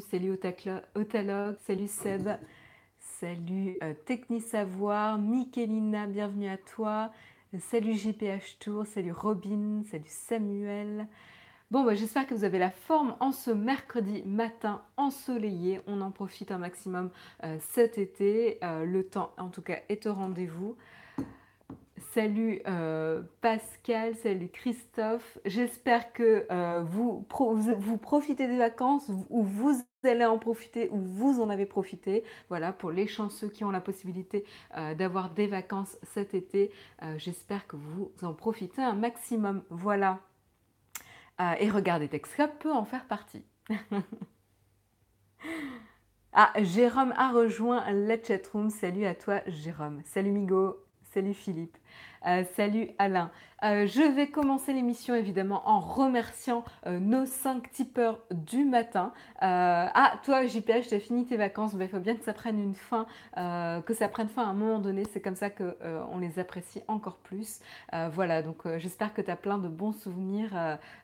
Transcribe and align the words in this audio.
Salut 0.00 0.38
Otalogue, 0.94 1.56
salut 1.66 1.88
Seb, 1.88 2.28
salut 2.98 3.76
euh, 3.82 3.94
Technisavoir, 4.04 5.18
Michelina, 5.18 6.06
bienvenue 6.06 6.48
à 6.48 6.56
toi. 6.56 7.10
Salut 7.58 7.94
JPH 7.94 8.58
Tour, 8.60 8.86
salut 8.86 9.12
Robin, 9.12 9.82
salut 9.90 10.04
Samuel. 10.06 11.08
Bon, 11.70 11.84
bah, 11.84 11.94
j'espère 11.94 12.26
que 12.26 12.34
vous 12.34 12.44
avez 12.44 12.58
la 12.58 12.70
forme 12.70 13.16
en 13.20 13.32
ce 13.32 13.50
mercredi 13.50 14.22
matin 14.24 14.82
ensoleillé. 14.96 15.80
On 15.86 16.00
en 16.00 16.10
profite 16.10 16.50
un 16.52 16.58
maximum 16.58 17.10
euh, 17.44 17.56
cet 17.70 17.98
été. 17.98 18.58
Euh, 18.62 18.84
le 18.84 19.04
temps, 19.04 19.32
en 19.38 19.48
tout 19.48 19.62
cas, 19.62 19.78
est 19.88 20.06
au 20.06 20.14
rendez-vous. 20.14 20.76
Salut 22.18 22.60
euh, 22.66 23.22
Pascal, 23.42 24.16
salut 24.16 24.48
Christophe. 24.48 25.38
J'espère 25.44 26.12
que 26.12 26.46
euh, 26.50 26.82
vous, 26.82 27.24
profitez 28.02 28.48
des 28.48 28.58
vacances 28.58 29.08
ou 29.30 29.44
vous 29.44 29.80
allez 30.02 30.24
en 30.24 30.36
profiter 30.36 30.88
ou 30.90 30.98
vous 30.98 31.40
en 31.40 31.48
avez 31.48 31.64
profité. 31.64 32.24
Voilà, 32.48 32.72
pour 32.72 32.90
les 32.90 33.06
chanceux 33.06 33.48
qui 33.48 33.62
ont 33.62 33.70
la 33.70 33.80
possibilité 33.80 34.44
euh, 34.76 34.96
d'avoir 34.96 35.30
des 35.30 35.46
vacances 35.46 35.96
cet 36.12 36.34
été. 36.34 36.72
J'espère 37.18 37.68
que 37.68 37.76
vous 37.76 38.10
en 38.22 38.34
profitez 38.34 38.82
un 38.82 38.94
maximum. 38.94 39.62
Voilà. 39.70 40.18
et 41.60 41.70
regardez, 41.70 42.08
Texcap 42.08 42.58
peut 42.58 42.72
en 42.72 42.84
faire 42.84 43.04
partie. 43.04 43.44
ah, 46.32 46.50
Jérôme 46.56 47.14
a 47.16 47.30
rejoint 47.30 47.88
la 47.92 48.20
chatroom. 48.20 48.70
Salut 48.70 49.04
à 49.04 49.14
toi, 49.14 49.40
Jérôme. 49.46 50.02
Salut 50.04 50.32
Migo. 50.32 50.87
Salut 51.18 51.34
Philippe. 51.34 51.76
Euh, 52.28 52.44
salut 52.54 52.90
Alain. 52.96 53.32
Euh, 53.64 53.88
je 53.88 54.02
vais 54.02 54.28
commencer 54.28 54.72
l'émission 54.72 55.16
évidemment 55.16 55.68
en 55.68 55.80
remerciant 55.80 56.64
euh, 56.86 57.00
nos 57.00 57.26
5 57.26 57.72
tipeurs 57.72 58.20
du 58.30 58.64
matin. 58.64 59.12
ah, 59.40 60.12
toi 60.22 60.46
JPH, 60.46 60.86
tu 60.90 60.94
as 60.94 61.00
fini 61.00 61.26
tes 61.26 61.36
vacances, 61.36 61.72
il 61.74 61.88
faut 61.88 61.98
bien 61.98 62.14
que 62.14 62.22
ça 62.24 62.34
prenne 62.34 62.60
une 62.60 62.76
fin, 62.76 63.04
que 63.34 63.94
ça 63.94 64.06
prenne 64.06 64.28
fin 64.28 64.44
à 64.44 64.50
un 64.50 64.54
moment 64.54 64.78
donné. 64.78 65.02
C'est 65.12 65.20
comme 65.20 65.34
ça 65.34 65.50
qu'on 65.50 66.18
les 66.20 66.38
apprécie 66.38 66.82
encore 66.86 67.16
plus. 67.16 67.58
voilà, 68.12 68.42
donc 68.42 68.62
j'espère 68.76 69.12
que 69.12 69.20
tu 69.20 69.32
as 69.32 69.36
plein 69.36 69.58
de 69.58 69.66
bons 69.66 69.90
souvenirs 69.90 70.50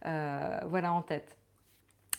voilà, 0.05 0.93
en 0.93 1.03
tête. 1.03 1.37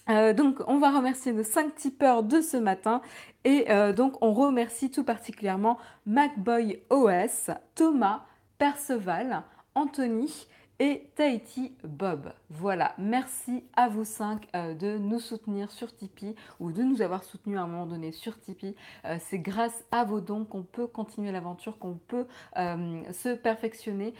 Donc, 0.07 0.61
on 0.67 0.77
va 0.77 0.91
remercier 0.91 1.33
nos 1.33 1.43
5 1.43 1.75
tipeurs 1.75 2.23
de 2.23 2.41
ce 2.41 2.57
matin. 2.57 3.01
Et 3.43 3.65
donc, 3.95 4.17
on 4.21 4.33
remercie 4.33 4.91
tout 4.91 5.03
particulièrement 5.03 5.77
MacBoy 6.05 6.79
OS, 6.89 7.49
Thomas, 7.75 8.23
Perceval, 8.57 9.43
Anthony 9.73 10.47
et 10.79 11.09
Tahiti 11.15 11.73
Bob. 11.83 12.33
Voilà, 12.49 12.93
merci 12.97 13.63
à 13.75 13.87
vous 13.87 14.03
cinq 14.03 14.47
euh, 14.55 14.73
de 14.73 14.97
nous 14.97 15.19
soutenir 15.19 15.71
sur 15.71 15.95
Tipeee 15.95 16.35
ou 16.59 16.71
de 16.71 16.83
nous 16.83 17.01
avoir 17.01 17.23
soutenus 17.23 17.57
à 17.57 17.61
un 17.61 17.67
moment 17.67 17.85
donné 17.85 18.11
sur 18.11 18.39
Tipeee. 18.39 18.75
Euh, 19.05 19.17
c'est 19.21 19.39
grâce 19.39 19.85
à 19.91 20.03
vos 20.03 20.19
dons 20.19 20.43
qu'on 20.43 20.63
peut 20.63 20.87
continuer 20.87 21.31
l'aventure, 21.31 21.77
qu'on 21.79 21.95
peut 21.95 22.27
euh, 22.57 23.01
se 23.13 23.35
perfectionner 23.35 24.13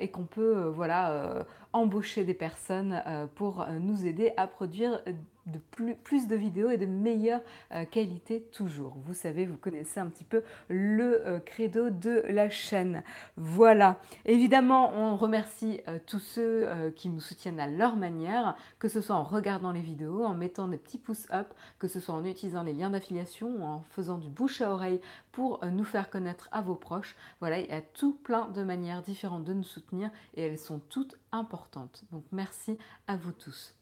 et 0.00 0.08
qu'on 0.08 0.24
peut 0.24 0.72
voilà, 0.74 1.44
embaucher 1.72 2.24
des 2.24 2.34
personnes 2.34 3.02
pour 3.34 3.66
nous 3.80 4.06
aider 4.06 4.32
à 4.36 4.46
produire 4.46 5.02
de 5.46 5.58
plus, 5.58 6.26
de 6.26 6.36
vidéos 6.36 6.70
et 6.70 6.76
de 6.76 6.86
meilleure 6.86 7.40
euh, 7.72 7.84
qualité 7.84 8.42
toujours. 8.52 8.96
Vous 9.04 9.14
savez, 9.14 9.46
vous 9.46 9.56
connaissez 9.56 10.00
un 10.00 10.08
petit 10.08 10.24
peu 10.24 10.42
le 10.68 11.26
euh, 11.26 11.40
credo 11.40 11.90
de 11.90 12.22
la 12.28 12.50
chaîne. 12.50 13.02
Voilà. 13.36 14.00
Évidemment, 14.24 14.92
on 14.94 15.16
remercie 15.16 15.80
euh, 15.88 15.98
tous 16.06 16.18
ceux 16.18 16.68
qui 16.96 17.08
nous 17.08 17.20
soutiennent 17.20 17.60
à 17.60 17.66
leur 17.66 17.96
manière, 17.96 18.56
que 18.78 18.88
ce 18.88 19.00
soit 19.00 19.16
en 19.16 19.22
regardant 19.22 19.72
les 19.72 19.80
vidéos, 19.80 20.24
en 20.24 20.34
mettant 20.34 20.68
des 20.68 20.76
petits 20.76 20.98
pouces 20.98 21.26
up, 21.32 21.52
que 21.78 21.88
ce 21.88 22.00
soit 22.00 22.14
en 22.14 22.24
utilisant 22.24 22.62
les 22.62 22.72
liens 22.72 22.90
d'affiliation 22.90 23.48
ou 23.48 23.62
en 23.62 23.84
faisant 23.90 24.18
du 24.18 24.28
bouche 24.28 24.60
à 24.60 24.70
oreille 24.70 25.00
pour 25.32 25.64
nous 25.66 25.84
faire 25.84 26.10
connaître 26.10 26.48
à 26.52 26.60
vos 26.60 26.74
proches. 26.74 27.16
Voilà, 27.40 27.60
il 27.60 27.66
y 27.66 27.72
a 27.72 27.80
tout 27.80 28.14
plein 28.14 28.48
de 28.48 28.62
manières 28.62 29.02
différentes 29.02 29.44
de 29.44 29.54
nous 29.54 29.64
soutenir 29.64 30.10
et 30.34 30.42
elles 30.42 30.58
sont 30.58 30.80
toutes 30.88 31.16
importantes. 31.32 32.04
Donc 32.12 32.24
merci 32.32 32.78
à 33.06 33.16
vous 33.16 33.32
tous. 33.32 33.74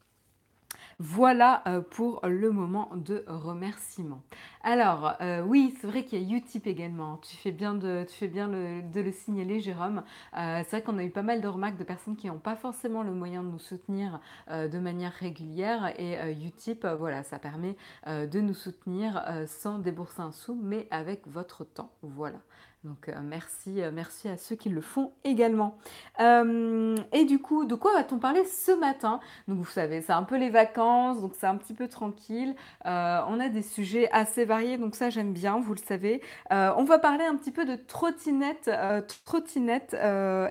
Voilà 1.01 1.63
euh, 1.69 1.81
pour 1.81 2.27
le 2.27 2.51
moment 2.51 2.91
de 2.97 3.25
remerciement. 3.29 4.21
Alors, 4.65 5.15
euh, 5.21 5.43
oui, 5.43 5.73
c'est 5.81 5.87
vrai 5.87 6.05
qu'il 6.05 6.21
y 6.21 6.35
a 6.35 6.37
Utip 6.37 6.67
également. 6.67 7.19
Tu 7.19 7.37
fais 7.37 7.53
bien 7.53 7.75
de, 7.75 8.05
le 9.01 9.13
signaler, 9.13 9.61
Jérôme. 9.61 10.03
Euh, 10.37 10.63
c'est 10.65 10.71
vrai 10.71 10.83
qu'on 10.83 10.99
a 10.99 11.05
eu 11.05 11.11
pas 11.11 11.23
mal 11.23 11.41
de 11.41 11.47
remarques 11.47 11.77
de 11.77 11.85
personnes 11.85 12.17
qui 12.17 12.27
n'ont 12.27 12.41
pas 12.41 12.57
forcément 12.57 13.05
le 13.05 13.13
moyen 13.13 13.45
de 13.45 13.49
nous 13.49 13.61
soutenir 13.61 14.19
de 14.51 14.79
manière 14.81 15.13
régulière. 15.13 15.95
Et 16.01 16.17
Utip, 16.45 16.85
voilà, 16.85 17.23
ça 17.23 17.39
permet 17.39 17.77
de 18.07 18.41
nous 18.41 18.55
soutenir 18.55 19.23
sans 19.47 19.79
débourser 19.79 20.23
un 20.23 20.33
sou, 20.33 20.59
mais 20.61 20.89
avec 20.91 21.29
votre 21.29 21.65
temps. 21.65 21.93
Voilà. 22.03 22.39
Donc 22.85 23.09
euh, 23.09 23.15
merci, 23.23 23.83
euh, 23.83 23.91
merci 23.93 24.29
à 24.29 24.37
ceux 24.37 24.55
qui 24.55 24.69
le 24.69 24.81
font 24.81 25.13
également. 25.25 25.79
Euh, 26.21 26.97
et 27.13 27.25
du 27.25 27.41
coup, 27.41 27.65
de 27.65 27.75
quoi 27.75 27.93
va-t-on 27.95 28.19
parler 28.19 28.45
ce 28.45 28.71
matin? 28.71 29.19
Donc 29.49 29.59
vous 29.59 29.71
savez, 29.71 30.01
c'est 30.01 30.13
un 30.13 30.23
peu 30.23 30.37
les 30.39 30.51
vacances, 30.51 31.21
donc 31.21 31.33
c'est 31.39 31.47
un 31.47 31.57
petit 31.57 31.75
peu 31.75 31.89
tranquille. 31.89 32.55
on 32.85 33.41
a 33.41 33.49
des 33.49 33.63
sujets 33.63 34.09
assez 34.13 34.45
variés, 34.45 34.79
donc 34.79 34.95
ça 34.95 35.11
j'aime 35.11 35.33
bien, 35.33 35.59
vous 35.59 35.75
le 35.75 35.81
savez. 35.81 36.23
on 36.51 36.85
va 36.85 36.99
parler 36.99 37.25
un 37.25 37.37
petit 37.37 37.51
peu 37.51 37.65
de 37.65 37.75
trottinette, 37.75 38.71
trottinette 39.25 39.97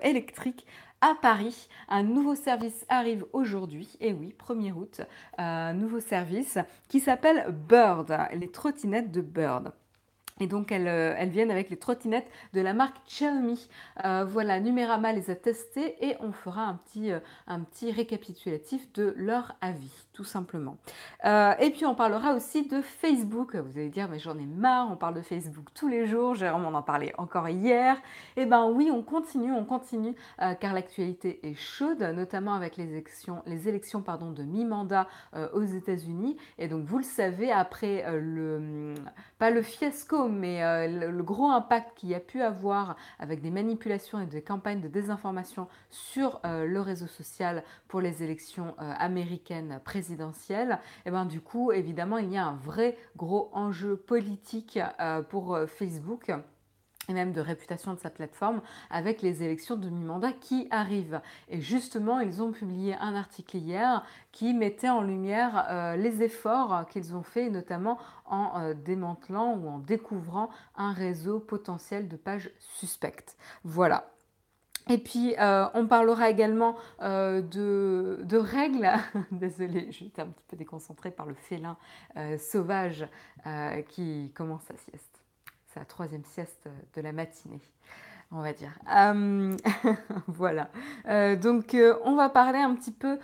électrique 0.01 0.65
à 1.01 1.15
Paris. 1.21 1.69
Un 1.87 2.03
nouveau 2.03 2.35
service 2.35 2.85
arrive 2.89 3.25
aujourd'hui, 3.33 3.95
et 3.99 4.13
oui, 4.13 4.35
1er 4.37 4.73
août, 4.73 5.01
un 5.37 5.73
nouveau 5.73 5.99
service 5.99 6.57
qui 6.89 6.99
s'appelle 6.99 7.45
Bird, 7.51 8.15
les 8.33 8.51
trottinettes 8.51 9.11
de 9.11 9.21
Bird. 9.21 9.71
Et 10.39 10.47
donc, 10.47 10.71
euh, 10.71 11.15
elles, 11.17 11.29
viennent 11.29 11.51
avec 11.51 11.69
les 11.69 11.77
trottinettes 11.77 12.29
de 12.53 12.61
la 12.61 12.73
marque 12.73 12.97
Xiaomi. 13.07 13.67
Euh, 14.05 14.25
voilà, 14.25 14.59
Numérama 14.59 15.13
les 15.13 15.29
a 15.29 15.35
testées 15.35 15.95
et 16.05 16.15
on 16.19 16.31
fera 16.31 16.63
un 16.63 16.75
petit, 16.75 17.11
euh, 17.11 17.19
un 17.47 17.61
petit 17.61 17.91
récapitulatif 17.91 18.91
de 18.93 19.13
leur 19.17 19.55
avis, 19.61 20.06
tout 20.17 20.23
simplement. 20.23 20.77
et 21.23 21.69
puis, 21.69 21.85
on 21.85 21.93
parlera 21.93 22.33
aussi 22.33 22.67
de 22.67 22.81
Facebook. 22.81 23.55
Vous 23.55 23.77
allez 23.77 23.89
dire, 23.89 24.09
mais 24.09 24.17
j'en 24.17 24.35
ai 24.39 24.47
marre, 24.47 24.89
on 24.91 24.95
parle 24.95 25.13
de 25.13 25.21
Facebook 25.21 25.67
tous 25.75 25.87
les 25.87 26.07
jours. 26.07 26.33
Jérôme 26.33 26.65
en 26.65 26.73
en 26.73 26.81
parlait 26.81 27.13
encore 27.19 27.47
hier. 27.49 28.01
Eh 28.35 28.47
bien, 28.47 28.65
oui, 28.65 28.89
on 28.91 29.03
continue, 29.03 29.51
on 29.53 29.63
continue, 29.63 30.15
car 30.59 30.73
l'actualité 30.73 31.39
est 31.47 31.53
chaude, 31.53 32.01
notamment 32.01 32.55
avec 32.55 32.77
les 32.77 32.91
élections, 32.91 33.43
les 33.45 33.69
élections 33.69 34.01
pardon, 34.01 34.31
de 34.31 34.41
mi-mandat 34.41 35.07
aux 35.53 35.63
États-Unis. 35.63 36.37
Et 36.57 36.67
donc, 36.67 36.83
vous 36.85 36.97
le 36.97 37.03
savez, 37.03 37.51
après 37.51 38.03
le, 38.19 38.95
pas 39.37 39.51
le 39.51 39.61
fiasco, 39.61 40.27
mais 40.27 40.63
euh, 40.63 41.11
le, 41.11 41.23
gros 41.23 41.49
impact 41.49 41.97
qu'il 41.97 42.09
y 42.09 42.15
a 42.15 42.19
pu 42.19 42.41
avoir 42.41 42.95
avec 43.19 43.41
des 43.41 43.51
manipulations 43.51 44.19
et 44.19 44.25
des 44.25 44.41
campagnes 44.41 44.81
de 44.81 44.87
désinformation 44.87 45.67
sur 45.91 46.39
euh, 46.45 46.65
le 46.65 46.81
réseau 46.81 47.07
social 47.07 47.63
pour 47.87 48.01
les 48.01 48.23
élections 48.23 48.75
euh, 48.79 48.93
américaines 48.97 49.79
présidentielles, 49.83 50.06
et 50.11 50.75
eh 51.05 51.11
ben 51.11 51.25
du 51.25 51.41
coup, 51.41 51.71
évidemment, 51.71 52.17
il 52.17 52.31
y 52.31 52.37
a 52.37 52.45
un 52.45 52.55
vrai 52.55 52.97
gros 53.15 53.49
enjeu 53.53 53.95
politique 53.97 54.79
pour 55.29 55.57
Facebook 55.67 56.31
et 57.09 57.13
même 57.13 57.31
de 57.31 57.41
réputation 57.41 57.93
de 57.93 57.99
sa 57.99 58.09
plateforme 58.09 58.61
avec 58.89 59.21
les 59.21 59.43
élections 59.43 59.75
de 59.75 59.89
mi-mandat 59.89 60.33
qui 60.33 60.67
arrivent. 60.71 61.21
Et 61.49 61.61
justement, 61.61 62.19
ils 62.19 62.41
ont 62.41 62.51
publié 62.51 62.95
un 62.99 63.15
article 63.15 63.57
hier 63.57 64.03
qui 64.31 64.53
mettait 64.53 64.89
en 64.89 65.01
lumière 65.01 65.65
euh, 65.69 65.95
les 65.95 66.23
efforts 66.23 66.85
qu'ils 66.89 67.15
ont 67.15 67.23
faits, 67.23 67.51
notamment 67.51 67.97
en 68.25 68.59
euh, 68.59 68.73
démantelant 68.73 69.55
ou 69.55 69.69
en 69.69 69.79
découvrant 69.79 70.49
un 70.75 70.91
réseau 70.91 71.39
potentiel 71.39 72.07
de 72.07 72.17
pages 72.17 72.51
suspectes. 72.59 73.37
Voilà. 73.63 74.11
Et 74.89 74.97
puis, 74.97 75.35
euh, 75.39 75.65
on 75.73 75.87
parlera 75.87 76.29
également 76.29 76.75
de, 77.01 78.19
de, 78.23 78.37
règles. 78.37 78.89
Désolée, 79.31 79.87
j'étais 79.91 80.21
un 80.21 80.27
petit 80.27 80.45
peu 80.47 80.57
déconcentrée 80.57 81.11
par 81.11 81.25
le 81.25 81.35
félin 81.35 81.77
sauvage 82.37 83.07
qui 83.89 84.31
commence 84.35 84.63
sa 84.63 84.75
sieste 84.77 85.17
la 85.77 85.85
troisième 85.85 86.25
sieste 86.25 86.67
de 86.95 87.01
la 87.01 87.11
matinée 87.11 87.61
on 88.31 88.41
va 88.41 88.51
dire. 88.51 88.71
Euh, 88.93 89.55
voilà. 90.27 90.69
Euh, 91.07 91.37
donc, 91.37 91.73
euh, 91.73 91.95
on 92.03 92.15
va 92.15 92.29
parler 92.29 92.59
un 92.59 92.75
petit 92.75 92.91
peu 92.91 93.19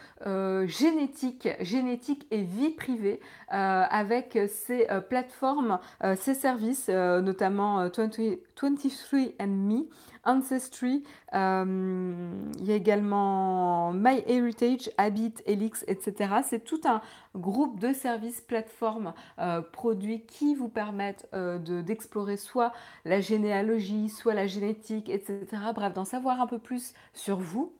génétique, 0.65 1.49
génétique 1.59 2.25
et 2.31 2.43
vie 2.43 2.69
privée 2.69 3.19
avec 3.49 4.39
ces 4.47 4.87
plateformes, 5.09 5.79
ces 6.15 6.33
services, 6.33 6.87
notamment 6.87 7.87
23andMe, 7.87 9.87
Ancestry, 10.25 11.03
euh, 11.33 12.31
il 12.59 12.65
y 12.65 12.71
a 12.71 12.75
également 12.75 13.91
MyHeritage, 13.93 14.89
Habit, 14.97 15.33
Elix, 15.45 15.83
etc. 15.87 16.35
C'est 16.43 16.63
tout 16.63 16.81
un 16.85 17.01
groupe 17.35 17.79
de 17.79 17.93
services, 17.93 18.41
plateformes, 18.41 19.13
euh, 19.39 19.61
produits 19.61 20.21
qui 20.25 20.55
vous 20.55 20.69
permettent 20.69 21.27
euh, 21.33 21.81
d'explorer 21.81 22.37
soit 22.37 22.71
la 23.05 23.19
généalogie, 23.19 24.09
soit 24.09 24.33
la 24.33 24.47
génétique, 24.47 25.09
etc. 25.09 25.45
Bref, 25.75 25.93
d'en 25.93 26.05
savoir 26.05 26.39
un 26.41 26.47
peu 26.47 26.59
plus 26.59 26.93
sur 27.13 27.37
vous 27.37 27.73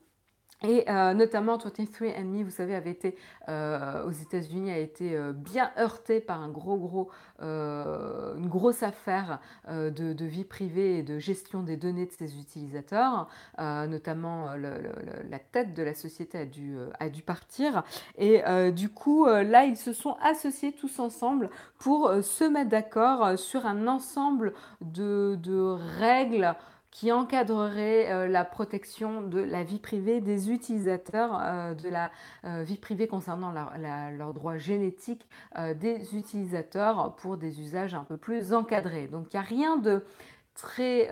et 0.63 0.89
euh, 0.89 1.13
notamment 1.13 1.57
23andMe, 1.57 2.44
vous 2.44 2.50
savez, 2.50 2.74
avait 2.74 2.92
été 2.92 3.18
euh, 3.50 4.06
aux 4.06 4.12
États-Unis, 4.12 4.71
a 4.71 4.77
été 4.77 5.13
euh, 5.13 5.33
bien 5.33 5.71
heurté 5.77 6.21
par 6.21 6.42
un 6.42 6.48
gros, 6.48 6.77
gros, 6.77 7.10
une 7.42 8.48
grosse 8.48 8.83
affaire 8.83 9.39
de, 9.69 10.25
vie 10.25 10.45
privée 10.45 11.00
et 11.00 11.04
de 11.04 11.19
gestion 11.19 11.62
des 11.62 11.75
données 11.75 12.06
de 12.06 12.12
ses 12.12 12.39
utilisateurs. 12.39 13.27
notamment, 13.60 14.51
la 14.56 15.39
tête 15.39 15.74
de 15.74 15.83
la 15.83 15.94
société 15.94 16.38
a 16.38 16.45
dû, 16.45 16.77
a 16.98 17.10
dû 17.10 17.21
partir. 17.21 17.83
Et 18.18 18.42
du 18.71 18.88
coup, 18.88 19.25
là, 19.25 19.65
ils 19.65 19.75
se 19.75 19.92
sont 19.92 20.15
associés 20.21 20.71
tous 20.71 21.00
ensemble 21.00 21.50
pour 21.80 22.10
se 22.21 22.45
mettre 22.45 22.69
d'accord 22.69 23.38
sur 23.38 23.65
un 23.65 23.88
ensemble 23.88 24.54
de, 24.80 25.38
de 25.44 25.75
règles 26.00 26.56
qui 26.94 27.12
encadrerait 27.12 28.12
euh, 28.12 28.28
la 28.28 28.45
protection 28.45 29.24
de 29.24 29.40
la 29.40 29.63
vie 29.63 29.80
privée 29.80 30.22
des 30.22 30.51
utilisateurs, 30.51 31.40
euh, 31.42 31.74
de 31.74 31.90
la 31.90 32.12
euh, 32.45 32.62
vie 32.62 32.78
privée 32.78 33.07
concernant 33.07 33.51
leurs 33.51 34.34
droits 34.34 34.57
génétiques 34.57 35.28
des 35.75 36.16
utilisateurs 36.16 37.16
pour 37.16 37.38
des 37.38 37.60
usages 37.60 37.95
un 37.95 38.04
peu 38.04 38.18
plus 38.18 38.54
encadrés. 38.54 39.07
Donc 39.07 39.34
il 39.34 39.38
n'y 39.38 39.40
a 39.40 39.44
rien 39.44 39.78
de 39.78 40.06
très, 40.54 41.10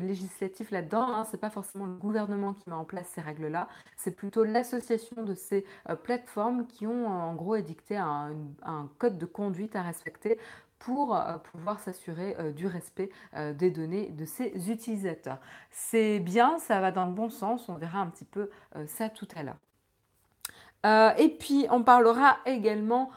législatif 0.00 0.70
là-dedans. 0.70 1.02
Hein. 1.02 1.24
Ce 1.24 1.32
n'est 1.32 1.40
pas 1.40 1.50
forcément 1.50 1.86
le 1.86 1.94
gouvernement 1.94 2.54
qui 2.54 2.68
met 2.68 2.76
en 2.76 2.84
place 2.84 3.08
ces 3.12 3.20
règles-là. 3.20 3.68
C'est 3.96 4.12
plutôt 4.12 4.44
l'association 4.44 5.24
de 5.24 5.34
ces 5.34 5.64
plateformes 6.04 6.66
qui 6.66 6.86
ont 6.86 7.08
en 7.08 7.34
gros 7.34 7.56
édicté 7.56 7.96
un, 7.96 8.32
code 8.98 9.18
de 9.18 9.26
conduite 9.26 9.74
à 9.74 9.82
respecter 9.82 10.38
pour 10.80 11.14
euh, 11.14 11.36
pouvoir 11.52 11.78
s'assurer 11.78 12.34
euh, 12.40 12.50
du 12.50 12.66
respect 12.66 13.10
euh, 13.36 13.52
des 13.52 13.70
données 13.70 14.08
de 14.08 14.24
ses 14.24 14.70
utilisateurs. 14.70 15.38
C'est 15.70 16.18
bien, 16.18 16.58
ça 16.58 16.80
va 16.80 16.90
dans 16.90 17.06
le 17.06 17.12
bon 17.12 17.30
sens, 17.30 17.68
on 17.68 17.74
verra 17.74 18.00
un 18.00 18.08
petit 18.08 18.24
peu 18.24 18.50
ça 18.86 19.08
tout 19.08 19.28
à 19.36 19.42
l'heure. 19.42 21.16
et 21.18 21.28
puis 21.28 21.66
on 21.70 21.82
parlera 21.82 22.38
également 22.46 23.10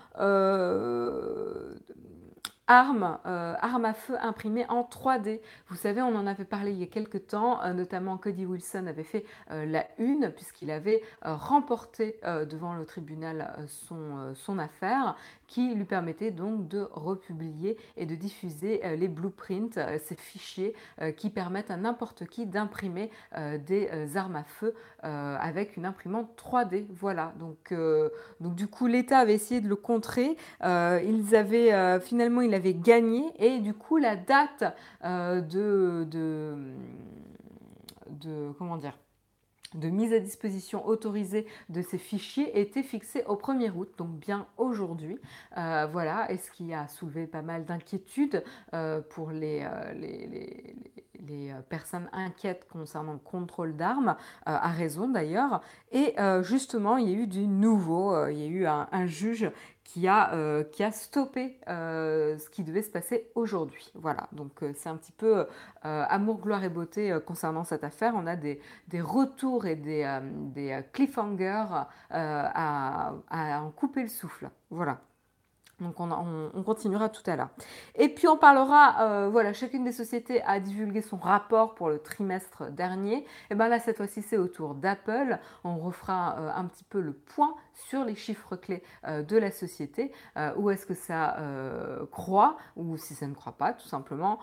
armes, 2.67 3.17
euh, 3.25 3.55
armes 3.61 3.85
à 3.85 3.93
feu 3.93 4.15
imprimées 4.19 4.65
en 4.69 4.83
3D. 4.83 5.41
Vous 5.69 5.75
savez, 5.75 6.01
on 6.01 6.15
en 6.15 6.27
avait 6.27 6.45
parlé 6.45 6.71
il 6.71 6.79
y 6.79 6.83
a 6.83 6.87
quelques 6.87 7.27
temps, 7.27 7.61
notamment 7.73 8.17
Cody 8.17 8.45
Wilson 8.45 8.87
avait 8.87 9.03
fait 9.03 9.25
la 9.49 9.85
une 9.97 10.31
puisqu'il 10.31 10.71
avait 10.71 11.01
remporté 11.21 12.19
devant 12.23 12.73
le 12.73 12.85
tribunal 12.85 13.55
son 13.67 14.59
affaire 14.59 15.15
qui 15.53 15.75
lui 15.75 15.85
permettait 15.85 16.31
donc 16.31 16.67
de 16.67 16.87
republier 16.91 17.77
et 17.95 18.07
de 18.07 18.15
diffuser 18.15 18.81
les 18.97 19.07
blueprints, 19.07 19.79
ces 20.03 20.15
fichiers 20.15 20.73
qui 21.15 21.29
permettent 21.29 21.69
à 21.69 21.77
n'importe 21.77 22.25
qui 22.25 22.47
d'imprimer 22.47 23.11
des 23.67 23.87
armes 24.15 24.35
à 24.35 24.43
feu 24.43 24.73
avec 25.03 25.77
une 25.77 25.85
imprimante 25.85 26.29
3D. 26.35 26.87
Voilà, 26.89 27.33
donc, 27.39 27.71
donc 28.39 28.55
du 28.55 28.67
coup 28.67 28.87
l'État 28.87 29.19
avait 29.19 29.35
essayé 29.35 29.61
de 29.61 29.67
le 29.67 29.75
contrer. 29.75 30.37
ils 30.63 31.35
avaient 31.35 31.99
finalement, 31.99 32.41
il 32.41 32.55
avait 32.55 32.73
gagné 32.73 33.23
et 33.37 33.59
du 33.59 33.75
coup 33.75 33.97
la 33.97 34.15
date 34.15 34.63
euh, 35.03 35.41
de, 35.41 36.07
de, 38.09 38.51
comment 38.57 38.77
dire 38.77 38.97
de 39.75 39.89
mise 39.89 40.13
à 40.13 40.19
disposition 40.19 40.85
autorisée 40.85 41.47
de 41.69 41.81
ces 41.81 41.97
fichiers 41.97 42.59
était 42.59 42.83
fixée 42.83 43.23
au 43.25 43.35
1er 43.35 43.71
août, 43.71 43.89
donc 43.97 44.11
bien 44.11 44.47
aujourd'hui. 44.57 45.17
Euh, 45.57 45.87
voilà, 45.91 46.31
et 46.31 46.37
ce 46.37 46.51
qui 46.51 46.73
a 46.73 46.87
soulevé 46.87 47.27
pas 47.27 47.41
mal 47.41 47.65
d'inquiétudes 47.65 48.43
euh, 48.73 49.01
pour 49.01 49.31
les, 49.31 49.65
les, 49.95 50.75
personnes 51.69 52.09
inquiètes 52.11 52.67
concernant 52.69 53.13
le 53.13 53.19
contrôle 53.19 53.77
d'armes, 53.77 54.17
à 54.45 54.69
raison 54.71 55.07
d'ailleurs. 55.07 55.61
Et 55.93 56.15
justement, 56.41 56.97
il 56.97 57.09
y 57.09 57.13
a 57.13 57.17
eu 57.17 57.27
du 57.27 57.47
nouveau, 57.47 58.27
il 58.27 58.39
y 58.39 58.43
a 58.43 58.47
eu 58.47 58.65
un 58.65 59.05
juge 59.05 59.49
qui 59.83 60.07
a, 60.07 60.33
euh, 60.33 60.63
qui 60.63 60.83
a 60.83 60.91
stoppé 60.91 61.59
euh, 61.67 62.37
ce 62.37 62.49
qui 62.49 62.63
devait 62.63 62.81
se 62.81 62.89
passer 62.89 63.29
aujourd'hui. 63.35 63.91
Voilà, 63.95 64.27
donc 64.31 64.63
euh, 64.63 64.71
c'est 64.75 64.89
un 64.89 64.95
petit 64.95 65.11
peu 65.11 65.45
amour, 65.83 66.39
gloire 66.39 66.63
et 66.63 66.69
beauté 66.69 67.17
concernant 67.25 67.63
cette 67.63 67.83
affaire. 67.83 68.13
On 68.15 68.25
a 68.25 68.35
des, 68.35 68.59
des 68.87 69.01
retours 69.01 69.65
et 69.65 69.75
des, 69.75 70.19
des 70.53 70.81
cliffhangers 70.93 71.65
à, 72.09 73.13
à 73.29 73.61
en 73.61 73.71
couper 73.71 74.03
le 74.03 74.09
souffle. 74.09 74.49
Voilà. 74.69 74.99
Donc 75.81 75.99
on, 75.99 76.63
continuera 76.63 77.09
tout 77.09 77.23
à 77.29 77.35
l'heure. 77.35 77.49
Et 77.95 78.07
puis 78.07 78.27
on 78.27 78.37
parlera, 78.37 79.27
voilà, 79.27 79.51
chacune 79.51 79.83
des 79.83 79.91
sociétés 79.91 80.41
a 80.43 80.59
divulgué 80.61 81.01
son 81.01 81.17
rapport 81.17 81.75
pour 81.75 81.89
le 81.89 81.99
trimestre 81.99 82.71
dernier. 82.71 83.25
Et 83.49 83.55
bien 83.55 83.67
là, 83.67 83.79
cette 83.79 83.97
fois-ci, 83.97 84.21
c'est 84.21 84.37
au 84.37 84.47
tour 84.47 84.75
d'Apple. 84.75 85.37
On 85.65 85.77
refera 85.77 86.37
un 86.55 86.65
petit 86.65 86.85
peu 86.85 87.01
le 87.01 87.11
point 87.11 87.55
sur 87.73 88.03
les 88.05 88.15
chiffres 88.15 88.55
clés 88.55 88.83
euh, 89.07 89.23
de 89.23 89.37
la 89.37 89.51
société. 89.51 90.11
où 90.57 90.69
est-ce 90.69 90.85
que 90.85 90.93
ça 90.93 91.37
croit 92.11 92.57
ou 92.75 92.97
si 92.97 93.15
ça 93.15 93.27
ne 93.27 93.33
croit 93.33 93.57
pas, 93.57 93.73
tout 93.73 93.87
simplement. 93.87 94.39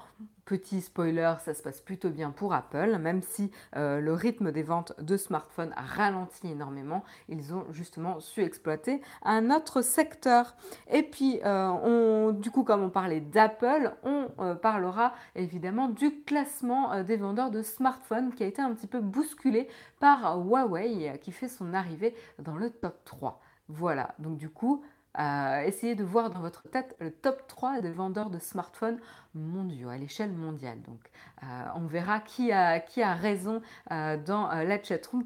Petit 0.50 0.80
spoiler, 0.80 1.34
ça 1.44 1.54
se 1.54 1.62
passe 1.62 1.80
plutôt 1.80 2.10
bien 2.10 2.30
pour 2.30 2.54
Apple, 2.54 2.98
même 2.98 3.22
si 3.22 3.52
euh, 3.76 4.00
le 4.00 4.12
rythme 4.12 4.50
des 4.50 4.64
ventes 4.64 4.92
de 5.00 5.16
smartphones 5.16 5.72
a 5.76 5.82
ralenti 5.82 6.48
énormément. 6.48 7.04
Ils 7.28 7.54
ont 7.54 7.66
justement 7.70 8.18
su 8.18 8.42
exploiter 8.42 9.00
un 9.22 9.50
autre 9.50 9.80
secteur. 9.80 10.56
Et 10.90 11.04
puis, 11.04 11.40
euh, 11.44 11.68
on, 11.68 12.32
du 12.32 12.50
coup, 12.50 12.64
comme 12.64 12.82
on 12.82 12.90
parlait 12.90 13.20
d'Apple, 13.20 13.94
euh, 14.42 14.54
parlera 14.54 15.14
évidemment 15.34 15.88
du 15.88 16.22
classement 16.25 17.02
des 17.02 17.16
vendeurs 17.16 17.50
de 17.50 17.62
smartphones 17.62 18.34
qui 18.34 18.42
a 18.42 18.46
été 18.46 18.62
un 18.62 18.75
petit 18.75 18.87
peu 18.87 19.00
bousculé 19.00 19.69
par 19.98 20.38
Huawei 20.38 21.19
qui 21.20 21.32
fait 21.32 21.48
son 21.48 21.75
arrivée 21.75 22.14
dans 22.38 22.56
le 22.56 22.70
top 22.70 23.04
3. 23.04 23.40
Voilà, 23.69 24.14
donc 24.19 24.37
du 24.37 24.48
coup, 24.48 24.82
essayez 25.16 25.94
de 25.94 26.04
voir 26.04 26.31
dans 26.31 26.40
votre 26.40 26.69
tête 26.69 26.96
le 27.00 27.10
top 27.10 27.46
3 27.46 27.81
des 27.81 27.90
vendeurs 27.90 28.31
de 28.31 28.38
smartphones 28.38 28.98
mondiaux 29.34 29.88
à 29.88 29.96
l'échelle 29.96 30.32
mondiale. 30.32 30.81
Donc, 30.82 31.00
euh, 31.42 31.46
on 31.76 31.87
verra 31.87 32.20
qui 32.20 32.52
a, 32.52 32.81
qui 32.81 33.02
a 33.02 33.14
raison 33.14 33.62
euh, 33.90 34.16
dans 34.16 34.50
euh, 34.50 34.64
la 34.64 34.82
chatroom. 34.82 35.25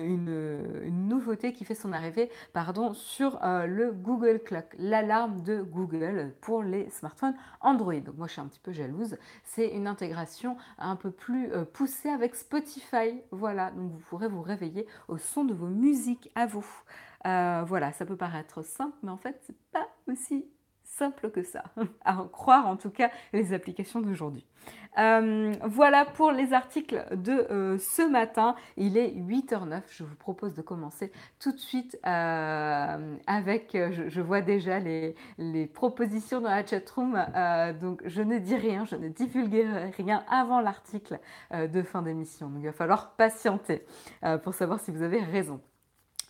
Une, 0.00 1.08
nouveauté 1.08 1.52
qui 1.52 1.64
fait 1.64 1.74
son 1.74 1.92
arrivée 1.92 2.30
pardon, 2.52 2.94
sur 2.94 3.42
euh, 3.42 3.66
le 3.66 3.92
Google 3.92 4.40
Clock, 4.44 4.74
l'alarme 4.78 5.42
de 5.42 5.62
Google 5.62 6.34
pour 6.40 6.62
les 6.62 6.88
smartphones 6.90 7.34
Android. 7.60 8.00
Donc 8.00 8.16
moi 8.16 8.26
je 8.26 8.32
suis 8.32 8.40
un 8.40 8.46
petit 8.46 8.60
peu 8.60 8.72
jalouse. 8.72 9.16
C'est 9.44 9.68
une 9.68 9.86
intégration 9.86 10.56
un 10.78 10.96
peu 10.96 11.10
plus 11.10 11.52
euh, 11.52 11.64
poussée 11.64 12.08
avec 12.08 12.34
Spotify. 12.34 13.22
Voilà, 13.30 13.70
donc 13.70 13.92
vous 13.92 14.02
pourrez 14.08 14.28
vous 14.28 14.42
réveiller 14.42 14.86
au 15.08 15.18
son 15.18 15.44
de 15.44 15.54
vos 15.54 15.68
musiques 15.68 16.30
à 16.34 16.46
vous. 16.46 16.66
Euh, 17.26 17.64
voilà, 17.66 17.92
ça 17.92 18.06
peut 18.06 18.16
paraître 18.16 18.62
simple, 18.62 18.96
mais 19.02 19.10
en 19.10 19.16
fait 19.16 19.38
c'est 19.46 19.58
pas 19.72 19.88
aussi 20.06 20.46
simple 20.96 21.30
que 21.30 21.42
ça, 21.42 21.64
à 22.04 22.20
en 22.20 22.28
croire 22.28 22.66
en 22.66 22.76
tout 22.76 22.90
cas 22.90 23.10
les 23.32 23.52
applications 23.52 24.00
d'aujourd'hui. 24.00 24.46
Euh, 24.98 25.52
voilà 25.62 26.06
pour 26.06 26.32
les 26.32 26.54
articles 26.54 27.04
de 27.14 27.46
euh, 27.50 27.78
ce 27.78 28.02
matin. 28.02 28.54
Il 28.78 28.96
est 28.96 29.10
8h09. 29.10 29.82
Je 29.90 30.04
vous 30.04 30.14
propose 30.14 30.54
de 30.54 30.62
commencer 30.62 31.12
tout 31.38 31.52
de 31.52 31.58
suite 31.58 31.98
euh, 32.06 33.16
avec, 33.26 33.72
je, 33.74 34.20
vois 34.22 34.40
déjà 34.40 34.78
les, 34.78 35.14
les, 35.36 35.66
propositions 35.66 36.40
dans 36.40 36.48
la 36.48 36.64
chatroom. 36.64 37.22
donc 37.80 38.02
je 38.06 38.22
ne 38.22 38.38
dis 38.38 38.56
rien, 38.56 38.86
je 38.86 38.96
ne 38.96 39.08
divulguerai 39.08 39.90
rien 39.90 40.24
avant 40.30 40.60
l'article 40.60 41.18
de 41.52 41.82
fin 41.82 42.02
d'émission. 42.02 42.48
Donc 42.48 42.60
il 42.62 42.66
va 42.66 42.72
falloir 42.72 43.12
patienter 43.16 43.84
pour 44.42 44.54
savoir 44.54 44.80
si 44.80 44.90
vous 44.90 45.02
avez 45.02 45.20
raison. 45.20 45.60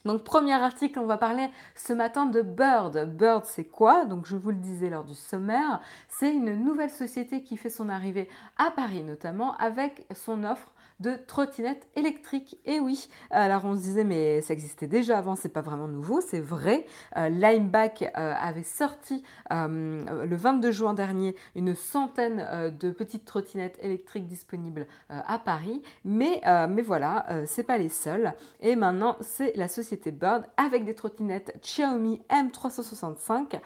Donc 0.06 0.22
premier 0.22 0.52
article, 0.52 1.00
on 1.00 1.06
va 1.06 1.18
parler 1.18 1.50
ce 1.74 1.92
matin 1.92 2.26
de 2.26 2.40
Bird. 2.40 3.06
Bird, 3.16 3.44
c'est 3.44 3.64
quoi? 3.64 4.04
Donc 4.04 4.24
je 4.26 4.36
vous 4.36 4.50
le 4.50 4.56
disais 4.56 4.88
lors 4.88 5.04
du 5.04 5.14
sommaire, 5.14 5.80
c'est 6.08 6.32
une 6.32 6.54
nouvelle 6.54 6.90
société 6.90 7.42
qui 7.42 7.56
fait 7.56 7.70
son 7.70 7.88
arrivée 7.88 8.28
à 8.56 8.70
Paris 8.70 9.02
notamment 9.02 9.56
avec 9.56 10.06
son 10.14 10.44
offre 10.44 10.70
de 11.00 11.16
trottinettes 11.26 11.86
électriques. 11.94 12.58
Et 12.64 12.80
oui, 12.80 13.08
alors 13.30 13.64
on 13.64 13.76
se 13.76 13.80
disait 13.80 14.04
mais 14.04 14.40
ça 14.42 14.54
existait 14.54 14.86
déjà 14.86 15.18
avant, 15.18 15.36
c'est 15.36 15.48
pas 15.48 15.60
vraiment 15.60 15.88
nouveau, 15.88 16.20
c'est 16.20 16.40
vrai. 16.40 16.86
Euh, 17.16 17.28
Limeback 17.28 18.02
euh, 18.02 18.34
avait 18.38 18.62
sorti 18.62 19.22
euh, 19.52 20.24
le 20.24 20.36
22 20.36 20.70
juin 20.70 20.94
dernier 20.94 21.36
une 21.54 21.74
centaine 21.74 22.72
de 22.78 22.90
petites 22.90 23.24
trottinettes 23.24 23.78
électriques 23.82 24.26
disponibles 24.26 24.86
à 25.08 25.38
Paris, 25.38 25.82
mais, 26.04 26.40
mais 26.68 26.82
voilà, 26.82 27.26
c'est 27.46 27.64
pas 27.64 27.78
les 27.78 27.88
seuls. 27.88 28.32
Et 28.60 28.76
maintenant 28.76 29.16
c'est 29.20 29.54
la 29.56 29.68
société 29.68 30.10
Bird 30.10 30.44
avec 30.56 30.84
des 30.84 30.94
trottinettes 30.94 31.58
Xiaomi 31.62 32.22
M365 32.30 33.60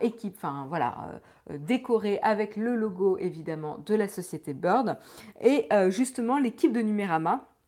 équipe, 0.00 0.34
enfin 0.36 0.66
voilà 0.68 0.94
euh, 1.08 1.18
décoré 1.58 2.18
avec 2.22 2.56
le 2.56 2.74
logo 2.76 3.18
évidemment 3.18 3.78
de 3.84 3.94
la 3.94 4.08
société 4.08 4.54
Bird. 4.54 4.98
Et 5.40 5.66
euh, 5.72 5.90
justement, 5.90 6.38
l'équipe 6.38 6.72
de 6.72 6.80
Numérama 6.80 7.32
euh, 7.34 7.59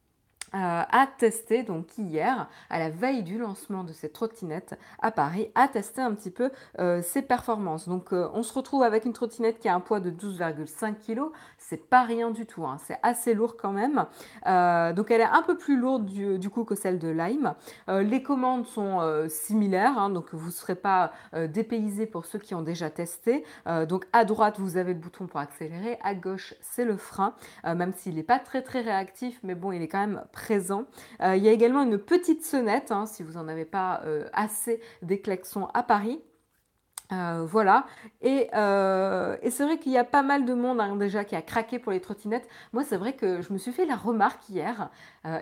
a 0.52 1.06
testé, 1.18 1.62
donc 1.62 1.87
hier, 1.99 2.49
à 2.71 2.78
la 2.78 2.90
veille 2.90 3.23
du 3.23 3.38
lancement 3.38 3.85
de 3.85 3.92
cette 3.92 4.12
trottinette 4.12 4.78
à 5.00 5.11
Paris, 5.11 5.50
a 5.54 5.68
testé 5.68 6.00
un 6.00 6.14
petit 6.14 6.30
peu 6.30 6.50
euh, 6.78 7.02
ses 7.02 7.23
performances. 7.23 7.88
Donc 7.88 8.12
euh, 8.12 8.28
on 8.35 8.42
se 8.42 8.52
retrouve 8.52 8.82
avec 8.82 9.04
une 9.04 9.12
trottinette 9.12 9.59
qui 9.59 9.68
a 9.68 9.75
un 9.75 9.80
poids 9.80 10.00
de 10.00 10.11
12,5 10.11 10.94
kg, 11.06 11.23
c'est 11.59 11.88
pas 11.88 12.02
rien 12.02 12.30
du 12.30 12.47
tout, 12.47 12.64
hein. 12.66 12.76
c'est 12.87 12.99
assez 13.02 13.35
lourd 13.35 13.56
quand 13.56 13.73
même. 13.73 14.06
donc 14.94 15.11
elle 15.11 15.21
est 15.21 15.25
un 15.25 15.42
peu 15.42 15.56
plus 15.56 15.76
lourde 15.76 16.04
du, 16.04 16.50
coup 16.50 16.64
que 16.64 16.75
celle 16.75 16.99
de 16.99 17.09
Lime. 17.09 17.54
les 17.88 18.23
commandes 18.23 18.66
sont 18.66 19.00
similaires, 19.28 19.99
hein, 19.99 20.11
donc 20.11 20.32
vous 20.32 20.47
ne 20.47 20.52
serez 20.52 20.75
pas 20.75 21.12
dépaysé 21.49 22.06
pour 22.06 22.26
ceux 22.26 22.38
qui 22.38 22.54
ont 22.54 22.62
déjà 22.62 22.90
testé. 22.90 23.44
donc 23.88 24.06
à 24.12 24.25
droite 24.25 24.59
vous 24.59 24.76
avez 24.76 24.92
le 24.92 24.99
bouton 24.99 25.26
pour 25.26 25.40
accélérer, 25.40 25.99
à 26.02 26.14
gauche 26.14 26.54
c'est 26.61 26.85
le 26.85 26.97
frein, 26.97 27.35
même 27.64 27.92
s'il 27.92 28.16
n'est 28.16 28.23
pas 28.23 28.38
très 28.38 28.62
très 28.62 28.80
réactif, 28.80 29.38
mais 29.42 29.54
bon 29.54 29.73
il 29.73 29.82
est 29.82 29.88
quand 29.88 30.00
même 30.00 30.25
Euh, 30.50 31.37
il 31.37 31.42
y 31.42 31.49
a 31.49 31.52
également 31.52 31.82
une 31.82 31.99
petite 31.99 32.44
sonnette, 32.44 32.90
hein, 32.90 33.06
si 33.06 33.22
vous 33.22 33.32
n'en 33.32 33.49
avez 33.49 33.64
pas 33.64 34.02
euh, 34.04 34.28
assez 34.32 34.80
des 35.02 35.20
klaxons 35.20 35.68
à 35.75 35.82
Paris. 35.82 36.20
Euh, 37.12 37.44
voilà, 37.44 37.84
et, 38.22 38.49
c'est 38.52 39.64
vrai 39.64 39.78
qu'il 39.78 39.92
y 39.92 39.99
a 39.99 40.04
pas 40.04 40.22
mal 40.22 40.46
de 40.46 40.54
monde 40.54 40.80
hein, 40.80 40.96
déjà 40.96 41.25
qui 41.25 41.37
a 41.37 41.42
craqué 41.42 41.78
pour 41.78 41.92
les 41.92 42.00
trottinettes. 42.00 42.49
Moi, 42.72 42.84
c'est 42.84 42.96
vrai 42.96 43.12
que 43.12 43.42
je 43.42 43.52
me 43.52 43.58
suis 43.58 43.72
fait 43.72 43.84
la 43.84 43.96
remarque 43.96 44.49
hier, 44.49 44.88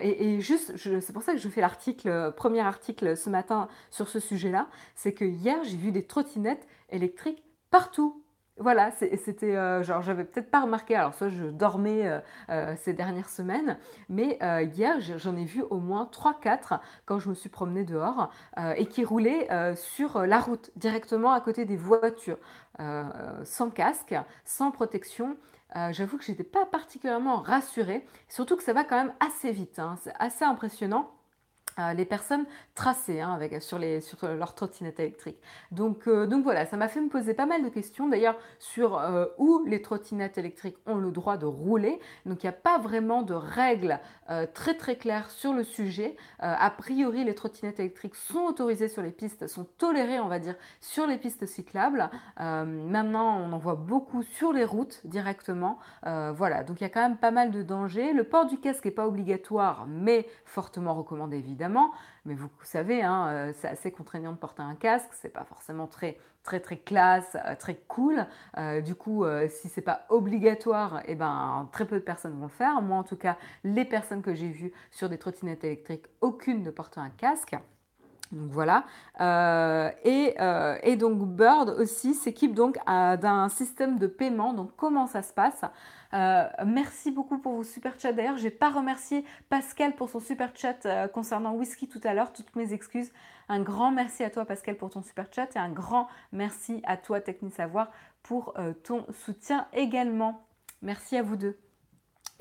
et, 0.01 0.41
juste, 0.41 0.75
c'est 0.75 1.13
pour 1.13 1.23
ça 1.23 1.31
que 1.31 1.39
je 1.39 1.47
fais 1.47 1.61
l'article, 1.61 2.33
premier 2.35 2.59
article 2.59 3.15
ce 3.15 3.29
matin 3.29 3.69
sur 3.89 4.09
ce 4.09 4.19
sujet-là, 4.19 4.67
c'est 4.95 5.13
que 5.13 5.23
hier 5.23 5.63
j'ai 5.63 5.77
vu 5.77 5.93
des 5.93 6.03
trottinettes 6.05 6.67
électriques 6.89 7.41
partout. 7.69 8.21
Voilà, 8.57 8.91
c'était 8.91 9.55
euh, 9.55 9.81
genre, 9.81 10.01
j'avais 10.01 10.25
peut-être 10.25 10.51
pas 10.51 10.61
remarqué, 10.61 10.95
alors 10.95 11.13
soit 11.15 11.29
je 11.29 11.45
dormais 11.45 12.07
euh, 12.07 12.19
euh, 12.49 12.75
ces 12.83 12.93
dernières 12.93 13.29
semaines, 13.29 13.77
mais 14.09 14.37
hier 14.75 14.99
j'en 14.99 15.35
ai 15.35 15.45
vu 15.45 15.63
au 15.63 15.79
moins 15.79 16.09
3-4 16.11 16.79
quand 17.05 17.17
je 17.17 17.29
me 17.29 17.33
suis 17.33 17.49
promenée 17.49 17.83
dehors 17.83 18.29
et 18.75 18.85
qui 18.85 19.03
roulaient 19.05 19.47
sur 19.75 20.25
la 20.25 20.39
route, 20.39 20.69
directement 20.75 21.31
à 21.31 21.41
côté 21.41 21.65
des 21.65 21.77
voitures, 21.77 22.37
sans 23.43 23.69
casque, 23.69 24.15
sans 24.45 24.71
protection. 24.71 25.37
J'avoue 25.91 26.17
que 26.17 26.23
j'étais 26.23 26.43
pas 26.43 26.65
particulièrement 26.65 27.37
rassurée, 27.37 28.05
surtout 28.27 28.57
que 28.57 28.63
ça 28.63 28.73
va 28.73 28.83
quand 28.83 28.97
même 28.97 29.13
assez 29.19 29.51
vite, 29.51 29.79
hein. 29.79 29.95
c'est 30.03 30.13
assez 30.19 30.43
impressionnant. 30.43 31.09
Euh, 31.79 31.93
les 31.93 32.03
personnes 32.03 32.45
tracées 32.75 33.21
hein, 33.21 33.39
sur, 33.61 33.79
les, 33.79 34.01
sur 34.01 34.17
leur 34.27 34.53
trottinette 34.55 34.99
électrique. 34.99 35.37
Donc, 35.71 36.05
euh, 36.07 36.27
donc 36.27 36.43
voilà, 36.43 36.65
ça 36.65 36.75
m'a 36.75 36.89
fait 36.89 36.99
me 36.99 37.07
poser 37.07 37.33
pas 37.33 37.45
mal 37.45 37.63
de 37.63 37.69
questions 37.69 38.09
d'ailleurs 38.09 38.35
sur 38.59 38.97
euh, 38.97 39.27
où 39.37 39.63
les 39.65 39.81
trottinettes 39.81 40.37
électriques 40.37 40.75
ont 40.85 40.95
le 40.95 41.11
droit 41.11 41.37
de 41.37 41.45
rouler. 41.45 41.99
Donc 42.25 42.43
il 42.43 42.45
n'y 42.45 42.49
a 42.49 42.53
pas 42.53 42.77
vraiment 42.77 43.21
de 43.21 43.33
règles 43.33 43.99
très 44.53 44.75
très 44.75 44.95
claires 44.95 45.29
sur 45.29 45.53
le 45.53 45.63
sujet. 45.63 46.15
a 46.39 46.69
priori, 46.71 47.23
les 47.23 47.35
trottinettes 47.35 47.79
électriques 47.79 48.15
sont 48.15 48.41
autorisées 48.41 48.87
sur 48.87 49.01
les 49.01 49.11
pistes, 49.11 49.47
sont 49.47 49.65
tolérées 49.77 50.19
on 50.19 50.27
va 50.27 50.39
dire 50.39 50.55
sur 50.79 51.07
les 51.07 51.17
pistes 51.17 51.45
cyclables. 51.45 52.09
maintenant, 52.37 53.39
on 53.39 53.51
en 53.51 53.57
voit 53.57 53.75
beaucoup 53.75 54.23
sur 54.23 54.53
les 54.53 54.65
routes 54.65 55.01
directement. 55.05 55.79
voilà, 56.03 56.63
donc 56.63 56.81
il 56.81 56.83
y 56.83 56.87
a 56.87 56.89
quand 56.89 57.01
même 57.01 57.17
pas 57.17 57.31
mal 57.31 57.51
de 57.51 57.61
dangers. 57.61 58.13
Le 58.13 58.23
port 58.23 58.45
du 58.45 58.59
casque 58.59 58.85
n'est 58.85 58.91
pas 58.91 59.07
obligatoire, 59.07 59.85
mais 59.87 60.27
fortement 60.45 60.93
recommandé 60.93 61.37
évidemment 61.37 61.91
mais 62.25 62.35
vous 62.35 62.49
savez, 62.63 63.01
hein, 63.01 63.27
euh, 63.29 63.53
c'est 63.55 63.67
assez 63.67 63.91
contraignant 63.91 64.31
de 64.31 64.37
porter 64.37 64.61
un 64.61 64.75
casque, 64.75 65.09
c'est 65.13 65.33
pas 65.33 65.43
forcément 65.43 65.87
très 65.87 66.19
très 66.43 66.59
très 66.59 66.77
classe, 66.77 67.37
euh, 67.45 67.55
très 67.55 67.75
cool. 67.87 68.25
Euh, 68.57 68.81
du 68.81 68.95
coup, 68.95 69.25
si 69.49 69.69
c'est 69.69 69.81
pas 69.81 70.05
obligatoire, 70.09 71.01
eh 71.05 71.15
ben 71.15 71.69
très 71.71 71.85
peu 71.85 71.95
de 71.95 72.03
personnes 72.03 72.37
vont 72.37 72.45
le 72.45 72.49
faire. 72.49 72.81
Moi, 72.81 72.97
en 72.97 73.03
tout 73.03 73.17
cas, 73.17 73.37
les 73.63 73.85
personnes 73.85 74.21
que 74.21 74.33
j'ai 74.33 74.49
vues 74.49 74.73
sur 74.91 75.09
des 75.09 75.17
trottinettes 75.17 75.63
électriques, 75.63 76.05
aucune 76.21 76.63
ne 76.63 76.71
porte 76.71 76.97
un 76.97 77.09
casque. 77.09 77.55
Donc 78.31 78.49
voilà. 78.51 78.85
et, 80.05 80.35
et, 80.83 80.95
donc 80.95 81.27
Bird 81.27 81.69
aussi 81.79 82.13
s'équipe 82.13 82.53
donc 82.53 82.77
d'un 82.85 83.49
système 83.49 83.99
de 83.99 84.07
paiement. 84.07 84.53
Donc 84.53 84.71
comment 84.75 85.07
ça 85.07 85.21
se 85.21 85.33
passe? 85.33 85.63
Euh, 86.13 86.45
merci 86.65 87.11
beaucoup 87.11 87.37
pour 87.37 87.53
vos 87.53 87.63
super 87.63 87.99
chats. 87.99 88.13
D'ailleurs, 88.13 88.37
je 88.37 88.43
n'ai 88.43 88.49
pas 88.49 88.69
remercié 88.69 89.23
Pascal 89.49 89.95
pour 89.95 90.09
son 90.09 90.19
super 90.19 90.51
chat 90.55 90.85
euh, 90.85 91.07
concernant 91.07 91.53
whisky 91.53 91.87
tout 91.87 92.01
à 92.03 92.13
l'heure. 92.13 92.33
Toutes 92.33 92.55
mes 92.55 92.73
excuses. 92.73 93.11
Un 93.49 93.61
grand 93.61 93.91
merci 93.91 94.23
à 94.23 94.29
toi, 94.29 94.45
Pascal, 94.45 94.77
pour 94.77 94.89
ton 94.89 95.01
super 95.01 95.27
chat 95.31 95.55
et 95.55 95.59
un 95.59 95.69
grand 95.69 96.07
merci 96.31 96.81
à 96.85 96.97
toi, 96.97 97.21
Techni 97.21 97.51
Savoir, 97.51 97.91
pour 98.23 98.53
euh, 98.57 98.73
ton 98.73 99.05
soutien 99.25 99.67
également. 99.73 100.45
Merci 100.81 101.17
à 101.17 101.23
vous 101.23 101.35
deux. 101.35 101.70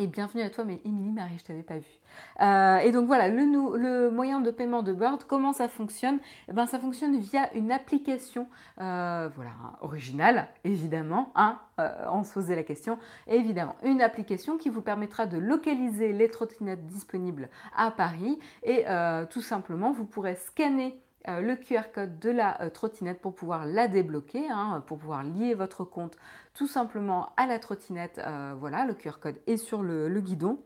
Et 0.00 0.07
bienvenue 0.07 0.42
à 0.42 0.49
toi, 0.49 0.64
mais 0.64 0.80
Émilie 0.87 1.12
Marie, 1.12 1.37
je 1.37 1.45
t'avais 1.45 1.62
pas 1.62 1.76
vu. 1.76 2.00
Euh, 2.40 2.78
et 2.78 2.90
donc 2.90 3.07
voilà, 3.07 3.28
le, 3.28 4.11
moyen 4.11 4.40
de 4.40 4.50
paiement 4.50 4.83
de 4.83 4.95
Bird, 4.95 5.25
comment 5.25 5.52
ça 5.52 5.69
fonctionne? 5.69 6.21
Eh 6.49 6.54
ben, 6.54 6.66
Ça 6.66 6.78
fonctionne 6.78 7.19
via 7.19 7.52
une 7.54 7.71
application 7.71 8.49
euh, 8.80 9.28
voilà, 9.37 9.50
originale, 9.83 10.49
évidemment. 10.64 11.30
Hein, 11.35 11.59
euh, 11.80 11.90
on 12.12 12.25
se 12.25 12.33
posait 12.33 12.57
la 12.57 12.62
question. 12.62 12.99
Évidemment, 13.26 13.76
une 13.83 14.00
application 14.00 14.57
qui 14.57 14.71
vous 14.71 14.80
permettra 14.80 15.26
de 15.26 15.37
localiser 15.37 16.14
les 16.14 16.30
trottinettes 16.30 16.87
disponibles 16.87 17.50
à 17.76 17.90
Paris. 17.90 18.38
Et 18.62 18.87
tout 19.28 19.42
simplement, 19.42 19.92
vous 19.92 20.07
pourrez 20.07 20.37
scanner 20.37 20.99
le 21.41 21.55
QR 21.57 21.93
code 21.95 22.19
de 22.19 22.31
la 22.31 22.71
trottinette 22.71 23.21
pour 23.21 23.35
pouvoir 23.35 23.67
la 23.67 23.87
débloquer, 23.87 24.49
hein, 24.51 24.83
pour 24.87 24.99
pouvoir 24.99 25.23
lier 25.23 25.55
votre 25.55 25.85
compte 25.85 26.17
tout 26.55 26.67
simplement 26.67 27.33
à 27.37 27.47
la 27.47 27.59
trottinette. 27.59 28.21
voilà, 28.59 28.85
le 28.85 28.95
QR 28.95 29.19
code 29.21 29.37
est 29.47 29.57
sur 29.57 29.83
le 29.83 30.21
guidon 30.21 30.59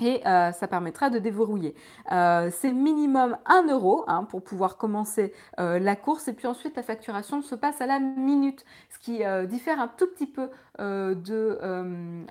et 0.00 0.26
euh, 0.26 0.52
ça 0.52 0.68
permettra 0.68 1.10
de 1.10 1.18
déverrouiller. 1.18 1.74
Euh, 2.12 2.50
c'est 2.52 2.72
minimum 2.72 3.36
1 3.46 3.68
euro 3.68 4.04
hein, 4.08 4.24
pour 4.24 4.42
pouvoir 4.42 4.76
commencer 4.76 5.32
euh, 5.58 5.78
la 5.78 5.96
course 5.96 6.28
et 6.28 6.34
puis 6.34 6.46
ensuite 6.46 6.76
la 6.76 6.82
facturation 6.82 7.40
se 7.42 7.54
passe 7.54 7.80
à 7.80 7.86
la 7.86 7.98
minute, 7.98 8.64
ce 8.90 8.98
qui 8.98 9.22
diffère 9.48 9.80
un 9.80 9.88
tout 9.88 10.06
petit 10.06 10.26
peu 10.26 10.50
de 10.78 11.58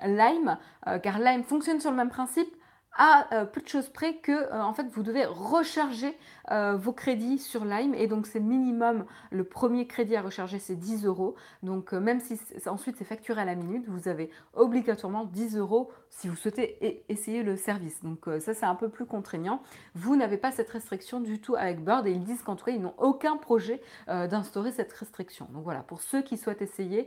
Lime, 0.04 0.58
car 1.02 1.18
Lime 1.18 1.42
fonctionne 1.42 1.80
sur 1.80 1.90
le 1.90 1.96
même 1.96 2.10
principe, 2.10 2.54
à 2.96 3.26
euh, 3.34 3.44
peu 3.44 3.60
de 3.60 3.68
choses 3.68 3.88
près 3.88 4.16
que 4.16 4.32
euh, 4.32 4.62
en 4.62 4.72
fait 4.72 4.86
vous 4.90 5.02
devez 5.02 5.24
recharger 5.24 6.16
euh, 6.50 6.76
vos 6.76 6.92
crédits 6.92 7.38
sur 7.38 7.64
Lime. 7.64 7.94
Et 7.94 8.06
donc 8.06 8.26
c'est 8.26 8.40
minimum 8.40 9.04
le 9.30 9.44
premier 9.44 9.86
crédit 9.86 10.16
à 10.16 10.22
recharger 10.22 10.58
c'est 10.58 10.76
10 10.76 11.04
euros. 11.04 11.36
Donc 11.62 11.92
même 11.92 12.20
si 12.20 12.40
ensuite 12.66 12.96
c'est 12.98 13.04
facturé 13.04 13.40
à 13.42 13.44
la 13.44 13.54
minute 13.54 13.84
vous 13.88 14.08
avez 14.08 14.30
obligatoirement 14.54 15.24
10 15.24 15.56
euros 15.56 15.90
si 16.08 16.28
vous 16.28 16.36
souhaitez 16.36 17.04
essayer 17.08 17.42
le 17.42 17.56
service. 17.56 18.02
Donc 18.02 18.28
ça 18.40 18.54
c'est 18.54 18.66
un 18.66 18.74
peu 18.74 18.88
plus 18.88 19.06
contraignant. 19.06 19.62
Vous 19.94 20.16
n'avez 20.16 20.38
pas 20.38 20.52
cette 20.52 20.70
restriction 20.70 21.20
du 21.20 21.40
tout 21.40 21.56
avec 21.56 21.84
Bird 21.84 22.06
et 22.06 22.12
ils 22.12 22.24
disent 22.24 22.42
qu'en 22.42 22.56
tout 22.56 22.64
cas 22.64 22.72
ils 22.72 22.80
n'ont 22.80 22.94
aucun 22.98 23.36
projet 23.36 23.80
d'instaurer 24.06 24.72
cette 24.72 24.92
restriction. 24.92 25.48
Donc 25.52 25.64
voilà. 25.64 25.80
Pour 25.80 26.00
ceux 26.00 26.22
qui 26.22 26.36
souhaitent 26.36 26.62
essayer 26.62 27.06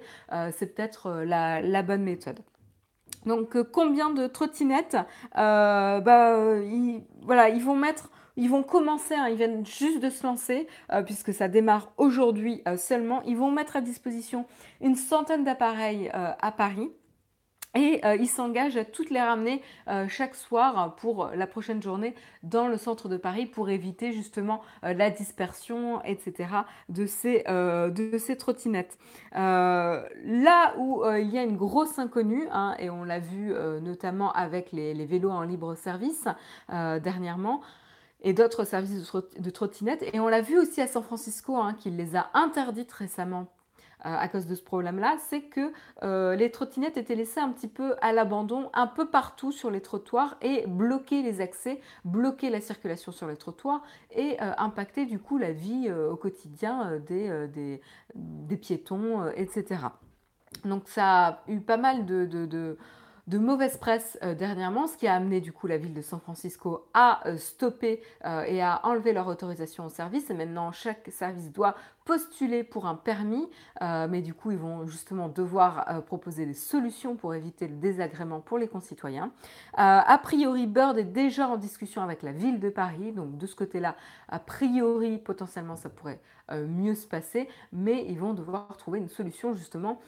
c'est 0.52 0.76
peut-être 0.76 1.24
la 1.24 1.84
bonne 1.84 2.04
méthode 2.04 2.40
donc 3.26 3.56
euh, 3.56 3.64
combien 3.64 4.10
de 4.10 4.28
trottinettes 4.28 4.98
euh, 5.38 6.00
bah, 6.00 6.58
ils, 6.64 7.04
voilà, 7.22 7.50
ils 7.50 7.64
vont 7.64 7.76
mettre, 7.76 8.10
ils 8.38 8.50
vont 8.50 8.64
commencer, 8.64 9.16
hein, 9.16 9.28
ils 9.30 9.38
viennent 9.38 9.66
juste 9.66 10.02
de 10.02 10.10
se 10.10 10.26
lancer, 10.26 10.68
euh, 10.92 11.04
puisque 11.04 11.34
ça 11.34 11.48
démarre 11.48 11.92
aujourd'hui 11.98 12.64
seulement. 12.78 13.22
Ils 13.24 13.38
vont 13.38 13.52
mettre 13.52 13.76
à 13.76 13.82
disposition 13.82 14.46
une 14.82 14.96
centaine 14.96 15.44
d'appareils 15.44 16.10
à 16.14 16.52
Paris. 16.52 16.90
Et 17.76 18.02
euh, 18.04 18.16
il 18.16 18.28
s'engage 18.28 18.78
à 18.78 18.86
toutes 18.86 19.12
les 19.12 19.22
ramener 19.22 19.62
euh, 19.88 20.08
chaque 20.08 20.34
soir 20.34 20.96
pour 20.96 21.28
la 21.36 21.46
prochaine 21.46 21.84
journée 21.84 22.16
dans 22.42 22.68
le 22.68 22.78
centre 22.78 23.10
de 23.10 23.18
Paris 23.18 23.46
pour 23.46 23.70
éviter 23.70 24.12
justement 24.12 24.62
euh, 24.84 24.94
la 24.94 25.12
dispersion, 25.12 26.04
etc. 26.04 26.50
de 26.90 27.06
ces, 27.06 27.44
de 27.48 28.18
ces 28.18 28.38
trottinettes. 28.38 28.98
là 29.34 30.74
où 30.78 31.04
il 31.06 31.30
y 31.30 31.38
a 31.38 31.44
une 31.44 31.58
grosse 31.58 32.00
inconnue, 32.00 32.48
hein, 32.52 32.76
et 32.80 32.90
on 32.90 33.04
l'a 33.04 33.20
vu 33.20 33.54
notamment 33.82 34.32
avec 34.32 34.72
les, 34.72 35.06
vélos 35.06 35.30
en 35.30 35.44
libre 35.44 35.76
service 35.76 36.28
dernièrement, 36.70 37.62
et 38.22 38.34
d'autres 38.34 38.66
services 38.66 39.14
de, 39.38 39.50
trottinettes. 39.50 40.04
Et 40.14 40.20
on 40.20 40.28
l'a 40.28 40.42
vu 40.42 40.58
aussi 40.58 40.82
à 40.82 40.88
San 40.88 41.04
Francisco, 41.04 41.56
hein, 41.56 41.74
qu'il 41.74 41.96
les 41.96 42.16
a 42.16 42.30
interdites 42.34 42.92
récemment 42.92 43.48
euh, 43.48 43.59
à 44.02 44.28
cause 44.30 44.46
de 44.46 44.56
ce 44.56 44.64
problème-là, 44.64 45.18
c'est 45.30 45.42
que 45.42 45.74
euh, 46.04 46.36
les 46.36 46.52
trottinettes 46.52 46.98
étaient 46.98 47.16
laissées 47.16 47.40
un 47.40 47.50
petit 47.50 47.68
peu 47.68 47.96
à 48.02 48.14
l'abandon, 48.14 48.70
un 48.74 48.88
peu 48.88 49.10
partout 49.10 49.52
sur 49.52 49.72
les 49.72 49.82
trottoirs 49.82 50.38
et 50.42 50.66
bloquaient 50.68 51.22
les 51.22 51.42
accès, 51.42 51.82
bloquaient 52.06 52.50
la 52.50 52.62
circulation 52.62 53.12
sur 53.12 53.28
les 53.28 53.36
trottoirs 53.36 53.84
et 54.12 54.42
euh, 54.42 54.52
impactaient 54.58 55.06
du 55.06 55.20
coup 55.20 55.38
la 55.38 55.52
vie 55.52 55.92
au 55.92 56.16
quotidien 56.16 57.00
des, 57.08 57.82
piétons, 58.62 59.30
etc. 59.36 59.82
Donc 60.66 60.88
ça 60.88 61.28
a 61.28 61.44
eu 61.48 61.60
pas 61.60 61.78
mal 61.78 62.06
de 62.06 62.26
de 63.30 63.38
mauvaise 63.38 63.78
presse 63.78 64.18
euh, 64.24 64.34
dernièrement, 64.34 64.88
ce 64.88 64.98
qui 64.98 65.06
a 65.06 65.14
amené 65.14 65.40
du 65.40 65.54
coup 65.54 65.68
la 65.68 65.78
ville 65.78 65.94
de 65.94 66.02
San 66.02 66.20
Francisco 66.20 66.90
à 66.96 67.28
euh, 67.28 67.38
stopper 67.38 68.02
euh, 68.26 68.42
et 68.42 68.60
à 68.60 68.82
enlever 68.84 69.14
leur 69.14 69.28
autorisation 69.28 69.86
au 69.86 69.90
service. 69.90 70.32
Et 70.32 70.34
maintenant, 70.34 70.72
chaque 70.72 71.08
service 71.12 71.52
doit 71.52 71.76
postuler 72.10 72.64
pour 72.64 72.88
un 72.88 72.96
permis, 72.96 73.48
mais 73.82 74.24
du 74.24 74.34
coup, 74.34 74.50
ils 74.50 74.58
vont 74.58 74.88
justement 74.88 75.30
devoir 75.30 76.04
proposer 76.08 76.48
des 76.48 76.56
solutions 76.56 77.16
pour 77.16 77.36
éviter 77.36 77.68
le 77.68 77.76
désagrément 77.76 78.40
pour 78.40 78.58
les 78.58 78.68
concitoyens. 78.68 79.32
a 79.76 80.18
priori, 80.18 80.66
Bird 80.66 80.98
est 80.98 81.04
déjà 81.04 81.48
en 81.48 81.58
discussion 81.58 82.02
avec 82.02 82.24
la 82.24 82.32
ville 82.32 82.60
de 82.60 82.70
Paris, 82.70 83.12
donc 83.12 83.38
de 83.38 83.46
ce 83.46 83.56
côté-là, 83.56 83.96
a 84.28 84.40
priori, 84.40 85.20
potentiellement, 85.20 85.76
ça 85.76 85.90
pourrait 85.90 86.20
mieux 86.52 86.96
se 86.96 87.06
passer, 87.06 87.48
mais 87.72 88.04
ils 88.08 88.18
vont 88.18 88.34
devoir 88.34 88.76
trouver 88.78 88.98
une 88.98 89.10
solution 89.10 89.54
justement 89.54 90.02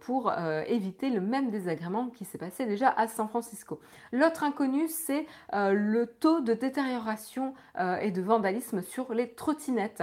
pour 0.00 0.32
éviter 0.66 1.10
le 1.10 1.20
même 1.20 1.50
désagrément 1.50 2.10
qui 2.10 2.24
s'est 2.24 2.38
passé 2.38 2.66
déjà 2.66 2.88
à 2.88 3.06
San 3.06 3.28
Francisco. 3.28 3.80
L'autre 4.12 4.42
inconnu, 4.42 4.88
c'est 4.88 5.26
euh, 5.54 5.72
le 5.72 6.06
taux 6.06 6.40
de 6.40 6.54
détérioration 6.54 7.54
euh, 7.78 7.96
et 7.98 8.10
de 8.10 8.22
vandalisme 8.22 8.82
sur 8.82 9.12
les 9.14 9.32
trottinettes. 9.32 10.02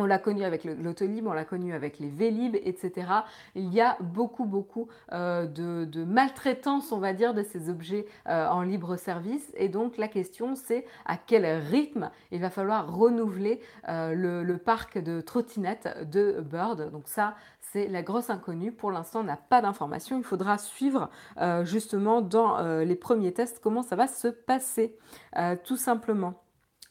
On 0.00 0.06
l'a 0.06 0.18
connu 0.18 0.44
avec 0.44 0.64
l'autolib, 0.64 1.26
on 1.26 1.32
l'a 1.32 1.44
connu 1.44 1.72
avec 1.72 1.98
les 1.98 2.08
vélib, 2.08 2.56
etc. 2.56 3.06
Il 3.54 3.72
y 3.72 3.80
a 3.80 3.96
beaucoup, 4.00 4.44
beaucoup 4.44 4.88
euh, 5.12 5.46
de, 5.46 6.04
maltraitance, 6.04 6.92
on 6.92 6.98
va 6.98 7.12
dire, 7.12 7.34
de 7.34 7.42
ces 7.42 7.68
objets 7.68 8.06
en 8.26 8.62
libre 8.62 8.96
service. 8.96 9.52
Et 9.56 9.68
donc 9.68 9.96
la 9.96 10.08
question, 10.08 10.54
c'est 10.54 10.84
à 11.04 11.16
quel 11.16 11.46
rythme 11.46 12.10
il 12.32 12.40
va 12.40 12.50
falloir 12.50 12.92
renouveler 12.92 13.60
le, 13.86 14.42
le, 14.42 14.58
parc 14.58 14.98
de 14.98 15.20
trottinettes 15.20 15.88
de 16.10 16.40
Bird. 16.40 16.90
Donc 16.90 17.06
ça, 17.06 17.34
c'est 17.72 17.86
la 17.86 18.02
grosse 18.02 18.30
inconnue. 18.30 18.72
Pour 18.72 18.90
l'instant, 18.90 19.20
on 19.20 19.24
n'a 19.24 19.36
pas 19.36 19.62
d'informations. 19.62 20.18
Il 20.18 20.24
faudra 20.24 20.58
suivre 20.58 21.10
euh, 21.40 21.64
justement 21.64 22.20
dans 22.20 22.58
euh, 22.58 22.84
les 22.84 22.96
premiers 22.96 23.32
tests 23.32 23.60
comment 23.60 23.82
ça 23.82 23.96
va 23.96 24.06
se 24.06 24.28
passer, 24.28 24.96
euh, 25.36 25.56
tout 25.62 25.76
simplement. 25.76 26.42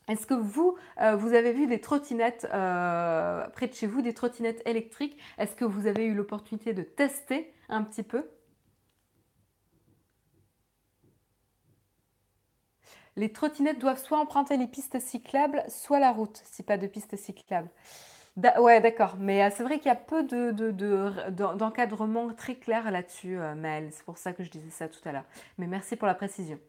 Est-ce 0.09 0.25
que 0.25 0.33
vous, 0.33 0.75
vous 1.17 1.33
avez 1.33 1.53
vu 1.53 1.67
des 1.67 1.79
trottinettes 1.79 2.47
près 2.49 3.67
de 3.67 3.73
chez 3.73 3.87
vous, 3.87 4.01
des 4.01 4.13
trottinettes 4.13 4.61
électriques? 4.65 5.17
Est-ce 5.37 5.55
que 5.55 5.65
vous 5.65 5.87
avez 5.87 6.05
eu 6.05 6.13
l'opportunité 6.13 6.73
de 6.73 6.83
tester 6.83 7.53
un 7.69 7.83
petit 7.83 8.03
peu? 8.03 8.27
Les 13.15 13.31
trottinettes 13.31 13.79
doivent 13.79 14.01
soit 14.01 14.17
emprunter 14.17 14.57
les 14.57 14.67
pistes 14.67 14.99
cyclables, 14.99 15.63
soit 15.67 15.99
la 15.99 16.11
route, 16.11 16.41
si 16.51 16.63
pas 16.63 16.77
de 16.77 16.87
pistes 16.87 17.17
cyclables 17.17 17.69
ouais, 18.59 18.81
d'accord. 18.81 19.15
Mais 19.19 19.43
euh, 19.43 19.49
c'est 19.55 19.63
vrai 19.63 19.77
qu'il 19.77 19.87
y 19.87 19.91
a 19.91 19.95
peu 19.95 20.23
de, 20.23 20.51
d'encadrement 21.29 22.33
très 22.33 22.55
clair 22.55 22.89
là-dessus, 22.91 23.39
euh, 23.39 23.55
Maëlle. 23.55 23.89
C'est 23.91 24.05
pour 24.05 24.17
ça 24.17 24.33
que 24.33 24.43
je 24.43 24.49
disais 24.49 24.69
ça 24.69 24.87
tout 24.87 25.01
à 25.05 25.11
l'heure. 25.11 25.25
Mais 25.57 25.67
merci 25.67 25.95
pour 25.95 26.07
la 26.07 26.15
précision. 26.15 26.59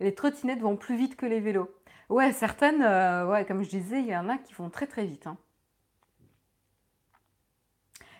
Les 0.00 0.14
trottinettes 0.14 0.60
vont 0.60 0.76
plus 0.76 0.96
vite 0.96 1.16
que 1.16 1.26
les 1.26 1.40
vélos. 1.40 1.70
Ouais, 2.08 2.32
certaines, 2.32 2.82
euh, 2.82 3.26
ouais, 3.26 3.44
comme 3.44 3.62
je 3.62 3.68
disais, 3.68 4.00
il 4.00 4.06
y 4.06 4.16
en 4.16 4.28
a 4.28 4.38
qui 4.38 4.54
vont 4.54 4.70
très 4.70 4.86
très 4.86 5.04
vite. 5.04 5.26
Hein. 5.26 5.36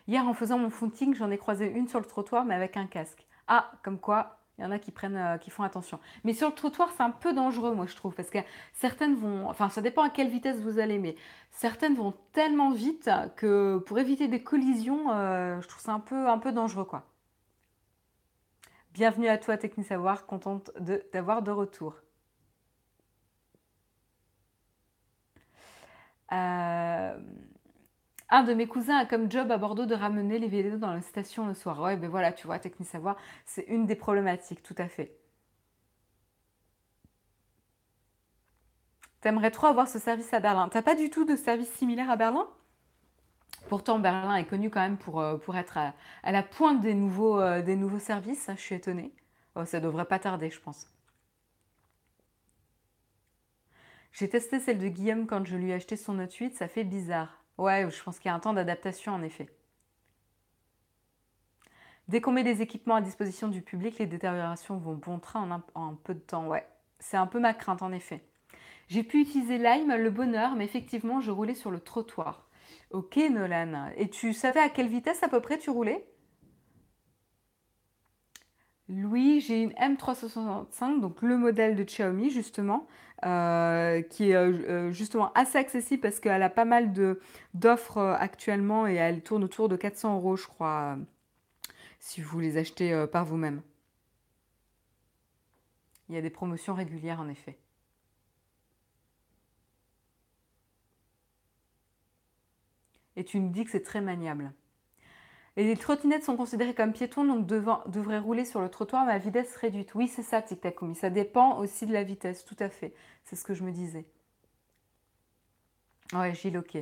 Hier, 0.07 0.27
en 0.27 0.35
faisant 0.35 0.59
mon 0.59 0.71
footing, 0.71 1.15
j'en 1.15 1.31
ai 1.31 1.39
croisé 1.39 1.67
une 1.71 1.89
sur 1.89 1.99
le 1.99 2.05
trottoir, 2.05 2.45
mais 2.45 2.55
avec 2.55 2.77
un 2.77 2.87
casque. 2.87 3.27
Ah, 3.47 3.73
comme 3.83 3.99
quoi, 3.99 4.41
il 4.59 4.63
y 4.63 4.67
en 4.67 4.71
a 4.71 4.79
qui 4.79 4.91
prennent, 4.91 5.17
euh, 5.17 5.39
qui 5.39 5.51
font 5.51 5.63
attention. 5.63 6.01
Mais 6.25 6.35
sur 6.35 6.49
le 6.49 6.55
trottoir, 6.55 6.91
c'est 6.97 7.03
un 7.03 7.11
peu 7.11 7.33
dangereux, 7.33 7.75
moi, 7.75 7.87
je 7.87 7.97
trouve, 7.97 8.15
parce 8.15 8.31
que 8.31 8.39
certaines 8.75 9.15
vont, 9.15 9.49
enfin, 9.49 9.71
ça 9.71 9.81
dépend 9.81 10.03
à 10.03 10.11
quelle 10.11 10.29
vitesse 10.29 10.61
vous 10.61 10.79
allez, 10.79 10.99
mais 10.99 11.17
certaines 11.51 11.95
vont 11.95 12.15
tellement 12.33 12.71
vite 12.73 13.11
que 13.37 13.79
pour 13.87 13.99
éviter 13.99 14.29
des 14.29 14.43
collisions, 14.43 15.11
euh, 15.13 15.61
je 15.63 15.69
trouve 15.69 15.83
ça 15.83 15.93
un 15.93 16.01
peu, 16.01 16.29
un 16.29 16.39
peu 16.39 16.53
dangereux, 16.53 16.85
quoi. 16.85 17.05
Bienvenue 18.93 19.29
à 19.29 19.39
toi, 19.39 19.57
Techni 19.57 19.85
Savoir, 19.85 20.27
contente 20.27 20.71
de 20.81 20.97
t'avoir 20.97 21.43
de 21.43 21.51
retour. 21.51 21.95
Un 26.31 27.15
de 28.45 28.55
mes 28.55 28.67
cousins 28.67 28.99
a 28.99 29.07
comme 29.07 29.31
job 29.31 29.51
à 29.51 29.59
Bordeaux 29.59 29.87
de 29.87 29.95
ramener 29.95 30.39
les 30.39 30.49
vélos 30.49 30.79
dans 30.79 30.93
la 30.93 31.01
station 31.01 31.47
le 31.47 31.55
soir. 31.55 31.81
Ouais, 31.81 31.97
ben 31.97 32.11
voilà, 32.11 32.33
tu 32.33 32.47
vois, 32.47 32.59
Techni 32.59 32.87
Savoir, 32.87 33.17
c'est 33.45 33.65
une 33.69 33.87
des 33.87 33.97
problématiques, 33.97 34.63
tout 34.63 34.75
à 34.79 34.89
fait. 34.89 35.17
T'aimerais 39.21 39.51
trop 39.51 39.67
avoir 39.67 39.89
ce 39.89 39.99
service 39.99 40.33
à 40.33 40.41
Berlin. 40.41 40.69
T'as 40.69 40.83
pas 40.83 40.95
du 40.95 41.11
tout 41.11 41.25
de 41.25 41.35
service 41.35 41.71
similaire 41.75 42.11
à 42.11 42.17
Berlin? 42.17 42.47
Pourtant, 43.69 43.99
Berlin 43.99 44.37
est 44.37 44.45
connu 44.45 44.71
quand 44.71 44.81
même 44.81 44.97
pour, 44.97 45.21
euh, 45.21 45.37
être 45.55 45.77
à, 45.77 45.93
la 46.31 46.43
pointe 46.43 46.81
des 46.81 46.95
nouveaux, 46.95 47.41
euh, 47.41 47.99
services. 47.99 48.49
Je 48.57 48.61
suis 48.61 48.75
étonnée. 48.77 49.13
Oh, 49.57 49.65
ça 49.65 49.81
devrait 49.81 50.05
pas 50.05 50.19
tarder, 50.19 50.51
je 50.51 50.61
pense. 50.61 50.87
J'ai 54.13 54.29
testé 54.29 54.61
celle 54.61 54.79
de 54.79 54.89
Guillaume 54.89 55.27
quand 55.27 55.45
je 55.47 55.57
lui 55.57 55.71
ai 55.71 55.75
acheté 55.75 55.97
son 55.97 56.15
Note 56.15 56.35
8. 56.35 56.57
Ça 56.57 56.69
fait 56.69 56.85
bizarre. 56.85 57.43
Ouais, 57.57 57.89
je 57.91 58.03
pense 58.03 58.19
qu'il 58.19 58.29
y 58.29 58.33
a 58.33 58.35
un 58.35 58.41
temps 58.41 58.55
d'adaptation 58.55 59.13
en 59.13 59.23
effet. 59.23 59.49
Dès 62.09 62.23
qu'on 62.23 62.33
met 62.33 62.45
des 62.45 62.63
équipements 62.63 62.95
à 62.95 63.01
disposition 63.03 63.49
du 63.49 63.61
public, 63.61 63.99
les 63.99 64.07
détériorations 64.07 64.79
vont 64.79 64.95
bon 64.95 65.19
train 65.19 65.63
en 65.75 65.83
un, 65.89 65.95
peu 66.05 66.15
de 66.15 66.21
temps. 66.21 66.47
Ouais, 66.47 66.67
c'est 67.01 67.19
un 67.19 67.27
peu 67.27 67.39
ma 67.39 67.53
crainte 67.53 67.83
en 67.83 67.93
effet. 67.93 68.25
J'ai 68.89 69.03
pu 69.03 69.21
utiliser 69.21 69.59
Lime, 69.59 69.95
le 69.95 70.11
bonheur, 70.11 70.55
mais 70.57 70.65
effectivement, 70.65 71.21
je 71.21 71.31
roulais 71.31 71.55
sur 71.55 71.71
le 71.71 71.81
trottoir. 71.81 72.49
Ok, 72.93 73.17
Nolan. 73.17 73.91
Et 73.97 74.09
tu 74.09 74.33
savais 74.33 74.61
à 74.61 74.71
quelle 74.71 74.89
vitesse 74.89 75.23
à 75.23 75.29
peu 75.29 75.41
près 75.41 75.59
tu 75.59 75.69
roulais? 75.69 76.07
Louis, 78.89 79.41
j'ai 79.41 79.63
une 79.63 79.73
M365, 79.73 81.01
donc 81.01 81.21
le 81.21 81.37
modèle 81.37 81.77
de 81.77 81.85
Xiaomi 81.85 82.31
justement, 82.31 82.87
euh, 83.27 84.01
qui 84.03 84.31
est 84.31 84.35
euh, 84.35 84.89
euh, 84.89 84.91
justement 84.93 85.31
assez 85.35 85.59
accessible 85.59 86.01
parce 86.01 86.21
qu'elle 86.21 86.43
a 86.43 86.49
pas 86.49 86.65
mal 86.65 86.93
d'offres 87.55 87.99
actuellement 87.99 88.87
et 88.87 88.95
elle 88.95 89.23
tourne 89.23 89.45
autour 89.45 89.69
de 89.69 89.77
400 89.77 90.17
euros, 90.17 90.37
je 90.37 90.47
crois, 90.47 90.97
si 92.01 92.23
vous 92.23 92.41
les 92.41 92.57
achetez 92.57 93.07
par 93.13 93.25
vous-même. 93.27 93.61
Il 96.09 96.15
y 96.15 96.19
a 96.19 96.23
des 96.23 96.31
promotions 96.31 96.75
régulières 96.75 97.21
en 97.21 97.29
effet. 97.29 97.59
Et 103.17 103.25
tu 103.25 103.39
me 103.41 103.51
dis 103.51 103.65
que 103.65 103.71
c'est 103.71 103.83
très 103.83 104.01
maniable. 104.01 104.53
Et 105.59 105.65
les 105.65 105.77
trottinettes 105.77 106.23
sont 106.23 106.37
considérées 106.37 106.73
comme 106.73 106.93
piétons, 106.93 107.25
donc 107.25 107.45
devraient 107.45 108.21
rouler 108.21 108.45
sur 108.45 108.61
le 108.61 108.69
trottoir 108.69 109.05
mais 109.05 109.13
à 109.13 109.19
vitesse 109.19 109.57
réduite. 109.57 109.93
Oui, 109.97 110.07
c'est 110.07 110.23
ça, 110.23 110.41
Tic 110.41 110.61
Tac 110.61 110.77
Ça 110.95 111.11
dépend 111.11 111.59
aussi 111.59 111.85
de 111.85 111.93
la 111.93 112.05
vitesse, 112.05 112.45
tout 112.45 112.55
à 112.61 112.69
fait. 112.69 112.95
C'est 113.25 113.35
ce 113.35 113.43
que 113.43 113.55
je 113.55 113.65
me 113.65 113.73
disais. 113.73 114.07
Ouais, 116.13 116.33
Gilles, 116.33 116.59
ok. 116.59 116.79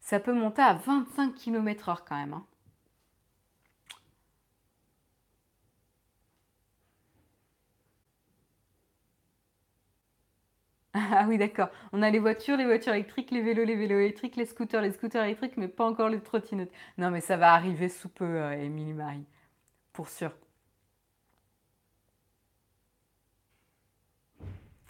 Ça 0.00 0.18
peut 0.18 0.32
monter 0.32 0.62
à 0.62 0.74
25 0.74 1.32
km/h 1.36 1.98
quand 2.04 2.16
même. 2.16 2.32
Hein. 2.32 2.44
Ah 10.94 11.24
oui, 11.28 11.38
d'accord. 11.38 11.68
On 11.92 12.02
a 12.02 12.10
les 12.10 12.18
voitures, 12.20 12.56
les 12.56 12.64
voitures 12.64 12.92
électriques, 12.94 13.30
les 13.32 13.40
vélos, 13.42 13.64
les 13.64 13.74
vélos 13.76 13.98
électriques, 13.98 14.36
les 14.36 14.46
scooters, 14.46 14.80
les 14.82 14.92
scooters 14.92 15.24
électriques, 15.24 15.56
mais 15.56 15.68
pas 15.68 15.84
encore 15.84 16.08
les 16.08 16.20
trottinettes. 16.20 16.72
Non, 16.98 17.10
mais 17.10 17.20
ça 17.20 17.36
va 17.36 17.52
arriver 17.52 17.88
sous 17.88 18.08
peu, 18.08 18.24
euh, 18.24 18.52
Émilie 18.52 18.92
Marie. 18.92 19.26
Pour 19.92 20.08
sûr. 20.08 20.32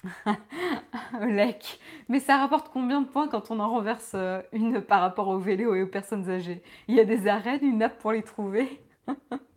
Lec. 1.20 1.78
Mais 2.08 2.20
ça 2.20 2.36
rapporte 2.38 2.68
combien 2.72 3.00
de 3.00 3.06
points 3.08 3.28
quand 3.28 3.50
on 3.50 3.60
en 3.60 3.70
renverse 3.70 4.12
euh, 4.14 4.42
une 4.52 4.80
par 4.82 5.00
rapport 5.00 5.28
aux 5.28 5.38
vélos 5.38 5.74
et 5.74 5.82
aux 5.82 5.86
personnes 5.86 6.28
âgées? 6.30 6.62
Il 6.88 6.94
y 6.94 7.00
a 7.00 7.04
des 7.04 7.26
arènes, 7.28 7.64
une 7.64 7.82
app 7.82 7.98
pour 7.98 8.12
les 8.12 8.22
trouver? 8.22 8.80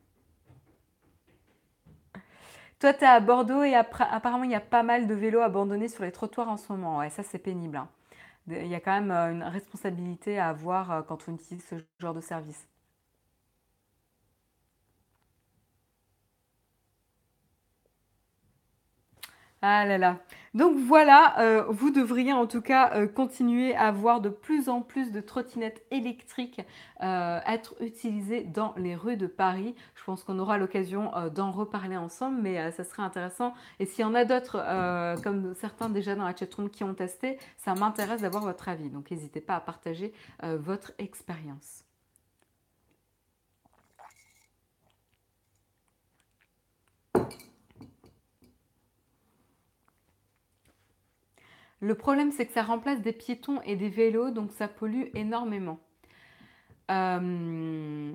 Toi, 2.80 2.94
tu 2.94 3.04
es 3.04 3.08
à 3.08 3.20
Bordeaux 3.20 3.64
et 3.64 3.76
apparemment, 3.76 4.44
il 4.44 4.52
y 4.52 4.56
a 4.56 4.60
pas 4.60 4.84
mal 4.84 5.08
de 5.08 5.14
vélos 5.14 5.42
abandonnés 5.42 5.88
sur 5.90 6.04
les 6.04 6.12
trottoirs 6.12 6.50
en 6.50 6.58
ce 6.58 6.72
moment. 6.72 6.98
Ouais, 7.00 7.10
ça, 7.10 7.24
c'est 7.24 7.40
pénible. 7.40 7.78
Hein. 7.78 7.90
Il 8.48 8.68
y 8.68 8.76
a 8.76 8.80
quand 8.82 8.94
même 8.94 9.12
euh, 9.12 9.32
une 9.34 9.44
responsabilité 9.44 10.40
à 10.40 10.50
avoir 10.50 10.92
euh, 10.92 11.02
quand 11.04 11.28
on 11.30 11.36
utilise 11.36 11.66
ce 11.70 11.76
genre 12.00 12.14
de 12.14 12.22
service. 12.22 12.68
Ah 19.64 19.86
là 19.86 19.98
là. 19.98 20.20
Donc 20.54 20.78
voilà, 20.78 21.40
euh, 21.40 21.64
vous 21.70 21.90
devriez 21.90 22.32
en 22.32 22.46
tout 22.46 22.62
cas 22.62 22.92
euh, 22.94 23.08
continuer 23.08 23.76
à 23.76 23.92
voir 23.92 24.22
de 24.22 24.30
plus 24.30 24.70
en 24.70 24.82
plus 24.82 25.12
de 25.12 25.20
trottinettes 25.20 25.84
électriques 25.90 26.62
euh, 27.02 27.40
être 27.48 27.76
utilisées 27.80 28.44
dans 28.44 28.74
les 28.78 28.96
rues 28.96 29.18
de 29.18 29.26
Paris. 29.26 29.76
Je 29.96 30.04
pense 30.04 30.24
qu'on 30.24 30.38
aura 30.38 30.58
l'occasion 30.60 31.12
d'en 31.34 31.52
reparler 31.52 31.98
ensemble, 31.98 32.40
mais 32.42 32.72
ça 32.72 32.84
serait 32.84 33.04
intéressant. 33.04 33.54
Et 33.80 33.86
s'il 33.86 34.02
y 34.02 34.06
en 34.06 34.16
a 34.16 34.26
d'autres, 34.26 34.64
comme 35.24 35.54
certains 35.56 35.90
déjà 35.90 36.16
dans 36.16 36.26
la 36.26 36.36
chatroom 36.36 36.70
qui 36.70 36.84
ont 36.84 36.94
testé, 36.94 37.38
ça 37.58 37.74
m'intéresse 37.76 38.22
d'avoir 38.22 38.44
votre 38.44 38.70
avis. 38.70 38.90
Donc 38.90 39.12
n'hésitez 39.12 39.42
pas 39.42 39.56
à 39.56 39.60
partager 39.60 40.14
votre 40.42 40.94
expérience. 40.98 41.87
Le 51.80 51.96
problème, 51.96 52.32
c'est 52.32 52.46
que 52.46 52.54
ça 52.54 52.64
remplace 52.64 53.02
des 53.02 53.14
piétons 53.14 53.62
et 53.62 53.76
des 53.76 53.90
vélos, 53.90 54.32
donc 54.32 54.52
ça 54.52 54.68
pollue 54.68 55.06
énormément. 55.14 55.80
Euh, 56.90 58.14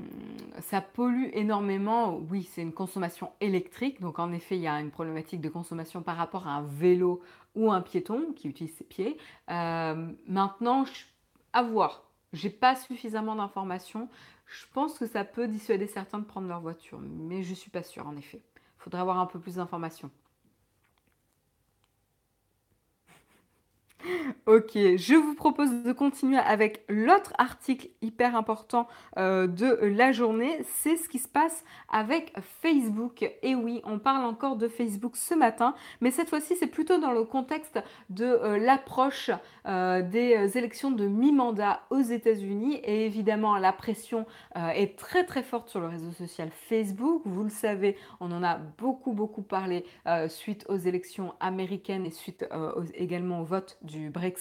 ça 0.61 0.81
pollue 0.81 1.29
énormément. 1.35 2.19
Oui, 2.31 2.49
c'est 2.51 2.63
une 2.63 2.73
consommation 2.73 3.33
électrique. 3.41 4.01
Donc, 4.01 4.19
en 4.19 4.33
effet, 4.33 4.57
il 4.57 4.63
y 4.63 4.67
a 4.67 4.81
une 4.81 4.91
problématique 4.91 5.41
de 5.41 5.49
consommation 5.49 6.03
par 6.03 6.17
rapport 6.17 6.47
à 6.49 6.53
un 6.53 6.63
vélo 6.63 7.23
ou 7.55 7.71
un 7.71 7.83
piéton 7.83 8.33
qui 8.35 8.49
utilise 8.49 8.75
ses 8.75 8.85
pieds. 8.85 9.19
Euh, 9.51 10.11
maintenant, 10.27 10.85
à 11.53 11.63
voir. 11.63 12.05
J'ai 12.33 12.51
pas 12.51 12.77
suffisamment 12.77 13.37
d'informations. 13.37 14.09
Je 14.47 14.65
pense 14.73 14.99
que 14.99 15.07
ça 15.07 15.25
peut 15.25 15.49
dissuader 15.49 15.87
certains 15.87 16.19
de 16.19 16.25
prendre 16.25 16.49
leur 16.49 16.61
voiture, 16.61 16.99
mais 17.01 17.43
je 17.43 17.51
ne 17.51 17.55
suis 17.55 17.71
pas 17.71 17.83
sûre 17.83 18.07
en 18.07 18.17
effet. 18.17 18.41
Il 18.57 18.83
faudrait 18.83 19.01
avoir 19.01 19.19
un 19.19 19.27
peu 19.27 19.39
plus 19.39 19.57
d'informations. 19.57 20.11
Ok, 24.47 24.73
je 24.75 25.15
vous 25.15 25.37
propose 25.37 25.71
de 25.85 25.93
continuer 25.93 26.39
avec 26.39 26.83
l'autre 26.89 27.33
article 27.39 27.91
hyper 28.03 28.35
important 28.35 28.89
euh, 29.17 29.47
de 29.47 29.79
la 29.83 30.11
journée. 30.11 30.65
C'est 30.65 30.97
ce 30.97 31.09
qui 31.09 31.21
se 31.21 31.29
passe 31.29 31.65
avec 31.89 32.33
Facebook. 32.61 33.23
Et 33.45 33.55
oui, 33.55 33.81
on 33.85 34.01
parle 34.01 34.25
encore 34.25 34.57
de 34.57 34.67
Facebook 34.67 35.17
ce 35.17 35.35
matin, 35.35 35.77
mais 36.01 36.11
cette 36.11 36.29
fois-ci, 36.29 36.57
c'est 36.57 36.67
plutôt 36.67 36.99
dans 36.99 37.13
le 37.13 37.23
contexte 37.23 37.79
de 38.11 38.25
euh, 38.25 38.59
l'approche 38.59 39.31
euh, 39.69 40.03
des 40.03 40.59
élections 40.59 40.91
de 40.91 41.07
mi-mandat 41.07 41.83
aux 41.91 42.01
États-Unis. 42.01 42.81
Et 42.83 43.07
évidemment, 43.07 43.57
la 43.59 43.73
pression 43.73 44.27
est 44.57 44.99
très 44.99 45.25
très 45.25 45.45
forte 45.45 45.69
sur 45.69 45.79
le 45.79 45.87
réseau 45.87 46.11
social 46.11 46.51
Facebook. 46.69 47.23
Vous 47.25 47.45
le 47.45 47.49
savez, 47.49 47.97
on 48.19 48.33
en 48.33 48.43
a 48.43 48.57
beaucoup 48.57 49.13
beaucoup 49.13 49.43
parlé 49.43 49.85
suite 50.29 50.67
aux 50.69 50.77
élections 50.77 51.35
américaines 51.41 52.07
et 52.07 52.11
suite 52.11 52.45
également 52.95 53.41
au 53.41 53.45
vote 53.45 53.79
du 53.83 54.11
Brexit 54.11 54.32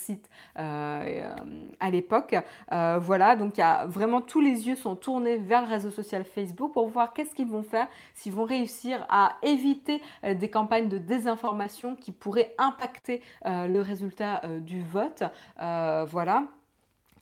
euh, 0.58 0.62
euh, 0.62 1.36
à 1.80 1.90
l'époque. 1.90 2.36
Euh, 2.72 3.00
voilà, 3.02 3.36
donc 3.36 3.58
il 3.58 3.62
y 3.62 3.64
a 3.64 3.86
vraiment 3.86 4.22
tous 4.22 4.42
les 4.42 4.68
yeux 4.68 4.76
sont 4.76 4.96
tournés 4.96 5.38
vers 5.38 5.62
le 5.62 5.68
réseau 5.68 5.92
social 5.92 6.24
Facebook 6.24 6.74
pour 6.74 6.88
voir 6.88 7.14
qu'est-ce 7.14 7.34
qu'ils 7.34 7.50
vont 7.50 7.64
faire, 7.64 7.88
s'ils 8.14 8.34
vont 8.34 8.44
réussir 8.44 9.06
à 9.10 9.38
éviter 9.44 10.02
des 10.24 10.50
campagnes 10.50 10.90
de 10.90 10.98
désinformation 10.98 11.96
qui 11.96 12.12
pourraient 12.12 12.54
impacter 12.58 13.22
le 13.46 13.80
résultat 13.80 14.42
du 14.60 14.84
vote. 14.84 15.24
voilà 15.58 16.44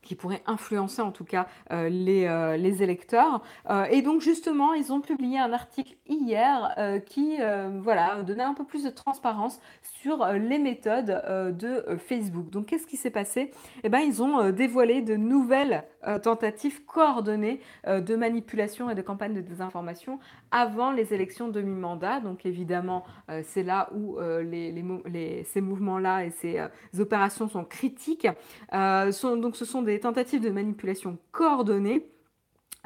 qui 0.02 0.16
pourrait 0.16 0.42
influencer 0.48 1.02
en 1.02 1.12
tout 1.12 1.26
cas 1.26 1.48
euh, 1.72 1.90
les, 1.90 2.26
euh, 2.26 2.58
les, 2.58 2.84
électeurs. 2.84 3.42
Euh, 3.70 3.86
et 3.86 4.02
donc 4.02 4.22
justement, 4.22 4.74
ils 4.74 4.94
ont 4.94 5.02
publié 5.02 5.40
un 5.40 5.52
article 5.52 5.96
hier 6.08 6.76
qui 7.06 7.38
voilà, 7.82 8.24
donnait 8.24 8.44
un 8.44 8.54
peu 8.54 8.64
plus 8.64 8.84
de 8.84 8.90
transparence 8.90 9.60
sur 9.82 10.26
les 10.26 10.58
méthodes 10.58 11.22
de 11.58 11.98
Facebook. 11.98 12.50
Donc 12.50 12.68
qu'est-ce 12.68 12.88
qui 12.88 12.98
s'est 12.98 13.10
passé? 13.10 13.52
Eh 13.84 13.90
bien, 13.90 14.00
ils 14.00 14.24
ont 14.24 14.50
dévoilé 14.52 15.02
de 15.02 15.16
nouvelles 15.16 15.84
tentatives 16.24 16.86
coordonnées 16.86 17.62
de 17.88 18.16
manipulation 18.16 18.90
et 18.90 18.96
de 18.96 19.02
campagne 19.02 19.34
de 19.34 19.42
désinformation 19.42 20.20
avant 20.52 20.92
les 20.92 21.14
élections 21.14 21.50
de 21.50 21.62
mi-mandat. 21.62 22.20
Donc 22.22 22.46
évidemment, 22.46 23.04
c'est 23.44 23.64
là 23.64 23.90
où 23.94 24.18
ces 24.20 25.62
mouvements-là 25.62 26.26
et 26.26 26.30
ces 26.32 26.62
opérations 27.00 27.50
sont 27.50 27.66
critiques. 27.66 28.28
Donc 28.72 29.56
ce 29.56 29.66
sont 29.66 29.82
des 29.82 30.00
tentatives 30.00 30.42
de 30.42 30.50
manipulation 30.50 31.18
coordonnées. 31.32 32.06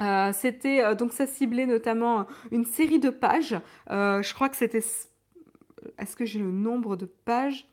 Euh, 0.02 0.32
c'était 0.34 0.84
euh, 0.84 0.96
donc 0.96 1.14
ça 1.14 1.28
ciblait 1.28 1.66
notamment 1.66 2.26
une 2.52 2.66
série 2.66 3.00
de 3.00 3.10
pages. 3.10 3.56
Euh, 3.90 4.22
je 4.22 4.34
crois 4.34 4.50
que 4.50 4.56
c'était. 4.56 4.84
Est-ce 6.00 6.16
que 6.16 6.26
j'ai 6.26 6.40
le 6.40 6.52
nombre 6.52 6.96
de 6.96 7.06
pages? 7.06 7.68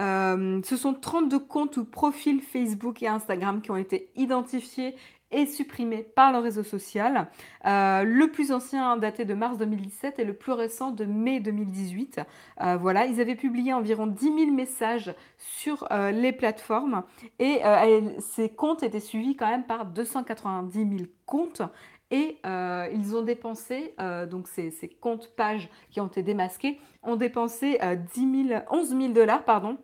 Ce 0.00 0.76
sont 0.76 0.94
32 0.94 1.38
comptes 1.38 1.76
ou 1.76 1.84
profils 1.84 2.40
Facebook 2.40 3.02
et 3.02 3.08
Instagram 3.08 3.60
qui 3.60 3.70
ont 3.70 3.76
été 3.76 4.10
identifiés 4.16 4.96
et 5.32 5.46
supprimé 5.46 6.02
par 6.02 6.32
le 6.32 6.38
réseau 6.38 6.62
social. 6.62 7.28
Euh, 7.66 8.02
le 8.02 8.30
plus 8.30 8.52
ancien 8.52 8.96
daté 8.96 9.24
de 9.24 9.34
mars 9.34 9.58
2017 9.58 10.18
et 10.18 10.24
le 10.24 10.34
plus 10.34 10.52
récent 10.52 10.90
de 10.90 11.04
mai 11.04 11.40
2018. 11.40 12.20
Euh, 12.60 12.76
voilà, 12.76 13.06
ils 13.06 13.20
avaient 13.20 13.36
publié 13.36 13.72
environ 13.72 14.06
10 14.06 14.24
000 14.24 14.50
messages 14.50 15.14
sur 15.38 15.86
euh, 15.90 16.10
les 16.10 16.32
plateformes 16.32 17.04
et 17.38 17.62
ces 18.18 18.48
comptes 18.48 18.82
étaient 18.82 19.00
suivis 19.00 19.36
quand 19.36 19.48
même 19.48 19.64
par 19.64 19.86
290 19.86 20.72
000 20.72 21.10
comptes. 21.26 21.62
Et 22.12 22.38
ils 22.92 23.14
ont 23.14 23.22
dépensé, 23.22 23.94
donc 24.28 24.48
ces, 24.48 24.72
comptes 25.00 25.32
pages 25.36 25.68
qui 25.90 26.00
ont 26.00 26.08
été 26.08 26.24
démasqués, 26.24 26.80
ont 27.04 27.14
dépensé 27.14 27.78
10 28.14 28.48
000, 28.48 28.60
11 28.68 28.88
000 28.88 29.08
dollars, 29.12 29.44
pardon, 29.44 29.78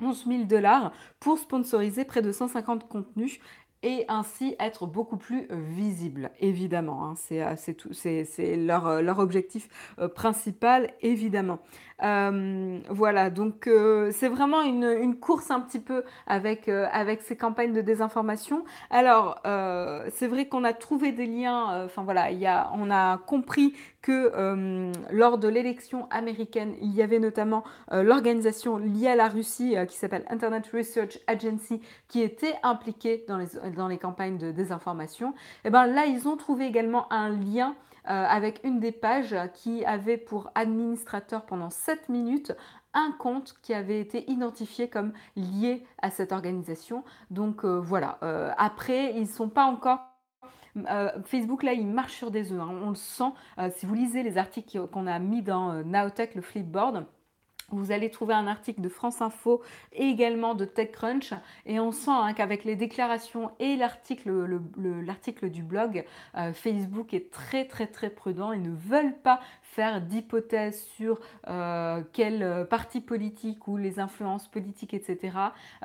11 0.00 0.24
000 0.26 0.44
dollars 0.44 0.92
pour 1.20 1.38
sponsoriser 1.38 2.04
près 2.04 2.22
de 2.22 2.32
150 2.32 2.88
contenus 2.88 3.38
et 3.84 4.06
ainsi 4.08 4.56
être 4.58 4.86
beaucoup 4.86 5.18
plus 5.18 5.46
euh, 5.50 5.56
visible, 5.68 6.30
évidemment. 6.40 7.04
Hein. 7.04 7.14
Euh, 7.32 7.54
c'est 7.92 8.56
leur, 8.56 8.86
euh, 8.86 9.02
leur, 9.02 9.18
objectif 9.18 9.68
principal, 10.14 10.90
évidemment. 11.02 11.58
Voilà, 12.00 13.30
donc 13.30 13.68
c'est 14.12 14.28
vraiment 14.28 14.62
une, 14.62 15.16
course 15.18 15.50
un 15.50 15.60
petit 15.60 15.80
peu 15.80 16.04
avec, 16.26 16.68
avec 16.68 17.22
ces 17.22 17.36
campagnes 17.36 17.72
de 17.72 17.80
désinformation. 17.80 18.64
Alors, 18.90 19.40
c'est 20.12 20.26
vrai 20.26 20.46
qu'on 20.46 20.64
a 20.64 20.72
trouvé 20.72 21.12
des 21.12 21.26
liens, 21.26 21.84
enfin 21.84 22.02
voilà, 22.02 22.30
y 22.30 22.46
a, 22.46 22.70
on 22.74 22.90
a 22.90 23.18
compris 23.18 23.74
que 24.04 24.32
euh, 24.36 24.92
lors 25.10 25.38
de 25.38 25.48
l'élection 25.48 26.06
américaine, 26.10 26.74
il 26.82 26.94
y 26.94 27.00
avait 27.00 27.18
notamment 27.18 27.64
euh, 27.90 28.02
l'organisation 28.02 28.76
liée 28.76 29.08
à 29.08 29.16
la 29.16 29.28
Russie 29.28 29.78
euh, 29.78 29.86
qui 29.86 29.96
s'appelle 29.96 30.26
Internet 30.28 30.70
Research 30.74 31.18
Agency 31.26 31.80
qui 32.08 32.20
était 32.20 32.54
impliquée 32.62 33.24
dans 33.26 33.38
les, 33.38 33.46
dans 33.74 33.88
les 33.88 33.96
campagnes 33.96 34.36
de 34.36 34.50
désinformation. 34.50 35.30
Et 35.30 35.68
eh 35.68 35.70
ben 35.70 35.86
là, 35.86 36.04
ils 36.04 36.28
ont 36.28 36.36
trouvé 36.36 36.66
également 36.66 37.10
un 37.10 37.30
lien 37.30 37.74
avec 38.04 38.60
une 38.64 38.80
des 38.80 38.92
pages 38.92 39.34
qui 39.54 39.84
avait 39.84 40.18
pour 40.18 40.50
administrateur 40.54 41.46
pendant 41.46 41.70
7 41.70 42.08
minutes 42.08 42.52
un 42.92 43.12
compte 43.18 43.54
qui 43.62 43.74
avait 43.74 44.00
été 44.00 44.30
identifié 44.30 44.88
comme 44.88 45.12
lié 45.36 45.84
à 46.02 46.10
cette 46.10 46.32
organisation. 46.32 47.02
Donc 47.30 47.64
voilà, 47.64 48.18
après, 48.58 49.14
ils 49.14 49.22
ne 49.22 49.26
sont 49.26 49.48
pas 49.48 49.64
encore 49.64 50.14
euh, 50.76 51.10
Facebook, 51.24 51.62
là, 51.62 51.72
il 51.72 51.86
marche 51.86 52.14
sur 52.14 52.30
des 52.30 52.52
œufs. 52.52 52.60
Hein. 52.60 52.80
On 52.82 52.90
le 52.90 52.94
sent. 52.94 53.32
Euh, 53.58 53.70
si 53.76 53.86
vous 53.86 53.94
lisez 53.94 54.22
les 54.22 54.38
articles 54.38 54.86
qu'on 54.88 55.06
a 55.06 55.18
mis 55.18 55.42
dans 55.42 55.72
euh, 55.72 55.82
Nowtech, 55.84 56.34
le 56.34 56.42
Flipboard, 56.42 57.06
vous 57.70 57.92
allez 57.92 58.10
trouver 58.10 58.34
un 58.34 58.46
article 58.46 58.80
de 58.80 58.88
France 58.88 59.20
Info 59.22 59.62
et 59.92 60.04
également 60.04 60.54
de 60.54 60.64
TechCrunch. 60.64 61.32
Et 61.66 61.80
on 61.80 61.92
sent 61.92 62.10
hein, 62.10 62.32
qu'avec 62.34 62.64
les 62.64 62.76
déclarations 62.76 63.50
et 63.58 63.76
l'article 63.76 64.30
le, 64.30 65.48
du 65.48 65.62
blog, 65.62 66.04
Facebook 66.52 67.14
est 67.14 67.30
très 67.30 67.66
très 67.66 67.86
très 67.86 68.10
prudent. 68.10 68.52
Ils 68.52 68.62
ne 68.62 68.74
veulent 68.74 69.16
pas 69.22 69.40
faire 69.74 70.00
d'hypothèses 70.00 70.84
sur 70.96 71.18
euh, 71.48 72.02
quel 72.12 72.42
euh, 72.42 72.64
parti 72.64 73.00
politique 73.00 73.66
ou 73.66 73.76
les 73.76 73.98
influences 73.98 74.46
politiques, 74.46 74.94
etc. 74.94 75.36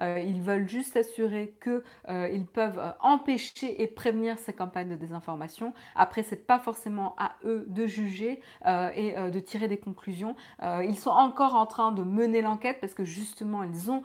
Euh, 0.02 0.20
ils 0.20 0.42
veulent 0.42 0.70
juste 0.70 0.94
s'assurer 0.94 1.56
qu'ils 1.64 2.46
peuvent 2.46 2.94
empêcher 3.02 3.82
et 3.82 3.88
prévenir 3.88 4.38
ces 4.38 4.54
campagnes 4.54 4.90
de 4.90 4.96
désinformation. 4.96 5.74
Après, 5.96 6.24
c'est 6.24 6.46
pas 6.46 6.60
forcément 6.60 7.16
à 7.18 7.32
eux 7.46 7.66
de 7.68 7.88
juger 7.88 8.42
et 8.66 9.14
de 9.16 9.40
tirer 9.40 9.68
des 9.68 9.78
conclusions. 9.78 10.36
ils 10.62 10.98
sont 10.98 11.10
encore 11.10 11.56
en 11.56 11.66
train 11.66 11.92
de 11.92 12.04
mener 12.04 12.42
l'enquête 12.42 12.78
parce 12.80 12.94
que 12.94 13.04
justement, 13.04 13.64
ils 13.64 13.92
ont 13.92 14.04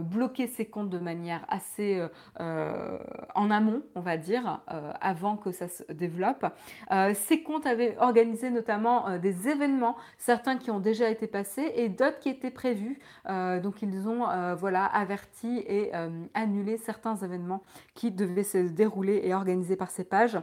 bloqué 0.00 0.46
ces 0.46 0.66
comptes 0.66 0.90
de 0.90 0.98
manière 0.98 1.44
assez 1.48 2.04
en 2.38 3.50
amont, 3.50 3.82
on 3.94 4.00
va 4.00 4.16
dire, 4.16 4.60
avant 5.00 5.36
que 5.36 5.52
ça 5.52 5.68
se 5.68 5.82
développe. 5.92 6.46
ces 7.14 7.42
comptes 7.42 7.66
avaient 7.66 7.96
organisé 7.98 8.50
notamment 8.56 9.08
euh, 9.08 9.18
des 9.18 9.48
événements, 9.48 9.96
certains 10.18 10.56
qui 10.56 10.70
ont 10.70 10.80
déjà 10.80 11.08
été 11.08 11.26
passés 11.26 11.72
et 11.76 11.88
d'autres 11.88 12.18
qui 12.18 12.30
étaient 12.30 12.50
prévus. 12.50 12.98
Euh, 13.28 13.60
donc 13.60 13.82
ils 13.82 14.08
ont 14.08 14.28
euh, 14.28 14.54
voilà, 14.54 14.84
averti 14.86 15.62
et 15.68 15.92
annulé 16.34 16.76
certains 16.78 17.16
événements 17.16 17.62
qui 17.94 18.10
devaient 18.10 18.42
se 18.42 18.58
dérouler 18.58 19.20
et 19.24 19.34
organisés 19.34 19.76
par 19.76 19.90
ces 19.90 20.04
pages. 20.04 20.38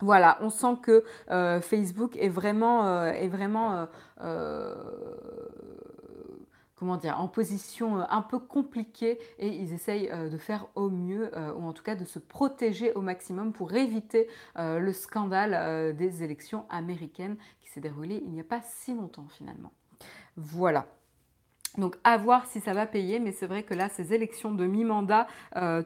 Voilà, 0.00 0.38
on 0.42 0.50
sent 0.50 0.76
que 0.82 1.02
Facebook 1.60 2.16
est 2.16 2.28
vraiment, 2.28 3.04
est 3.06 3.28
vraiment 3.28 3.88
comment 6.78 6.96
dire, 6.96 7.20
en 7.20 7.28
position 7.28 8.00
euh, 8.00 8.04
un 8.08 8.22
peu 8.22 8.38
compliquée 8.38 9.18
et 9.38 9.48
ils 9.48 9.72
essayent 9.72 10.10
euh, 10.10 10.28
de 10.28 10.38
faire 10.38 10.68
au 10.74 10.90
mieux, 10.90 11.36
euh, 11.36 11.52
ou 11.54 11.66
en 11.66 11.72
tout 11.72 11.82
cas 11.82 11.96
de 11.96 12.04
se 12.04 12.18
protéger 12.18 12.92
au 12.92 13.00
maximum 13.00 13.52
pour 13.52 13.74
éviter 13.74 14.28
le 14.56 14.92
scandale 14.92 15.94
des 15.96 16.22
élections 16.22 16.66
américaines 16.68 17.36
qui 17.60 17.68
s'est 17.70 17.80
déroulé 17.80 18.22
il 18.24 18.30
n'y 18.30 18.40
a 18.40 18.44
pas 18.44 18.60
si 18.62 18.94
longtemps 18.94 19.26
finalement. 19.28 19.72
Voilà. 20.36 20.86
Donc 21.76 21.96
à 22.04 22.16
voir 22.16 22.46
si 22.46 22.60
ça 22.60 22.74
va 22.74 22.86
payer, 22.86 23.18
mais 23.18 23.32
c'est 23.32 23.46
vrai 23.46 23.62
que 23.62 23.74
là, 23.74 23.88
ces 23.88 24.14
élections 24.14 24.52
de 24.52 24.66
mi-mandat, 24.66 25.26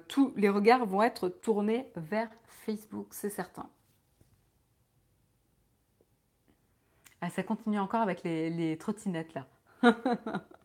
tous 0.08 0.32
les 0.36 0.48
regards 0.48 0.86
vont 0.86 1.02
être 1.02 1.28
tournés 1.28 1.86
vers 1.96 2.30
Facebook, 2.64 3.08
c'est 3.10 3.30
certain. 3.30 3.68
Ah, 7.20 7.30
ça 7.30 7.42
continue 7.42 7.78
encore 7.78 8.00
avec 8.00 8.22
les, 8.24 8.50
les 8.50 8.76
trottinettes 8.78 9.34
là. 9.34 9.46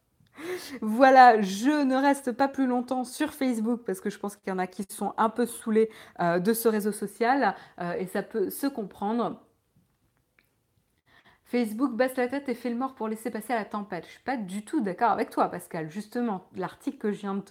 Voilà, 0.81 1.41
je 1.41 1.83
ne 1.83 1.95
reste 1.95 2.31
pas 2.31 2.47
plus 2.47 2.67
longtemps 2.67 3.03
sur 3.03 3.33
Facebook 3.33 3.81
parce 3.85 4.01
que 4.01 4.09
je 4.09 4.19
pense 4.19 4.35
qu'il 4.35 4.49
y 4.49 4.51
en 4.51 4.59
a 4.59 4.67
qui 4.67 4.85
sont 4.89 5.13
un 5.17 5.29
peu 5.29 5.45
saoulés 5.45 5.89
euh, 6.19 6.39
de 6.39 6.53
ce 6.53 6.67
réseau 6.67 6.91
social 6.91 7.55
euh, 7.79 7.93
et 7.93 8.05
ça 8.07 8.23
peut 8.23 8.49
se 8.49 8.67
comprendre. 8.67 9.39
Facebook 11.47 11.95
baisse 11.95 12.17
la 12.17 12.27
tête 12.27 12.49
et 12.49 12.53
fait 12.53 12.69
le 12.69 12.75
mort 12.75 12.93
pour 12.93 13.07
laisser 13.07 13.31
passer 13.31 13.53
la 13.53 13.63
tempête. 13.63 14.03
Je 14.05 14.11
suis 14.11 14.23
pas 14.23 14.35
du 14.35 14.65
tout 14.65 14.81
d'accord 14.81 15.11
avec 15.11 15.29
toi, 15.29 15.47
Pascal. 15.47 15.89
Justement, 15.89 16.45
l'article 16.57 16.97
que 16.97 17.11
je 17.13 17.21
viens 17.21 17.41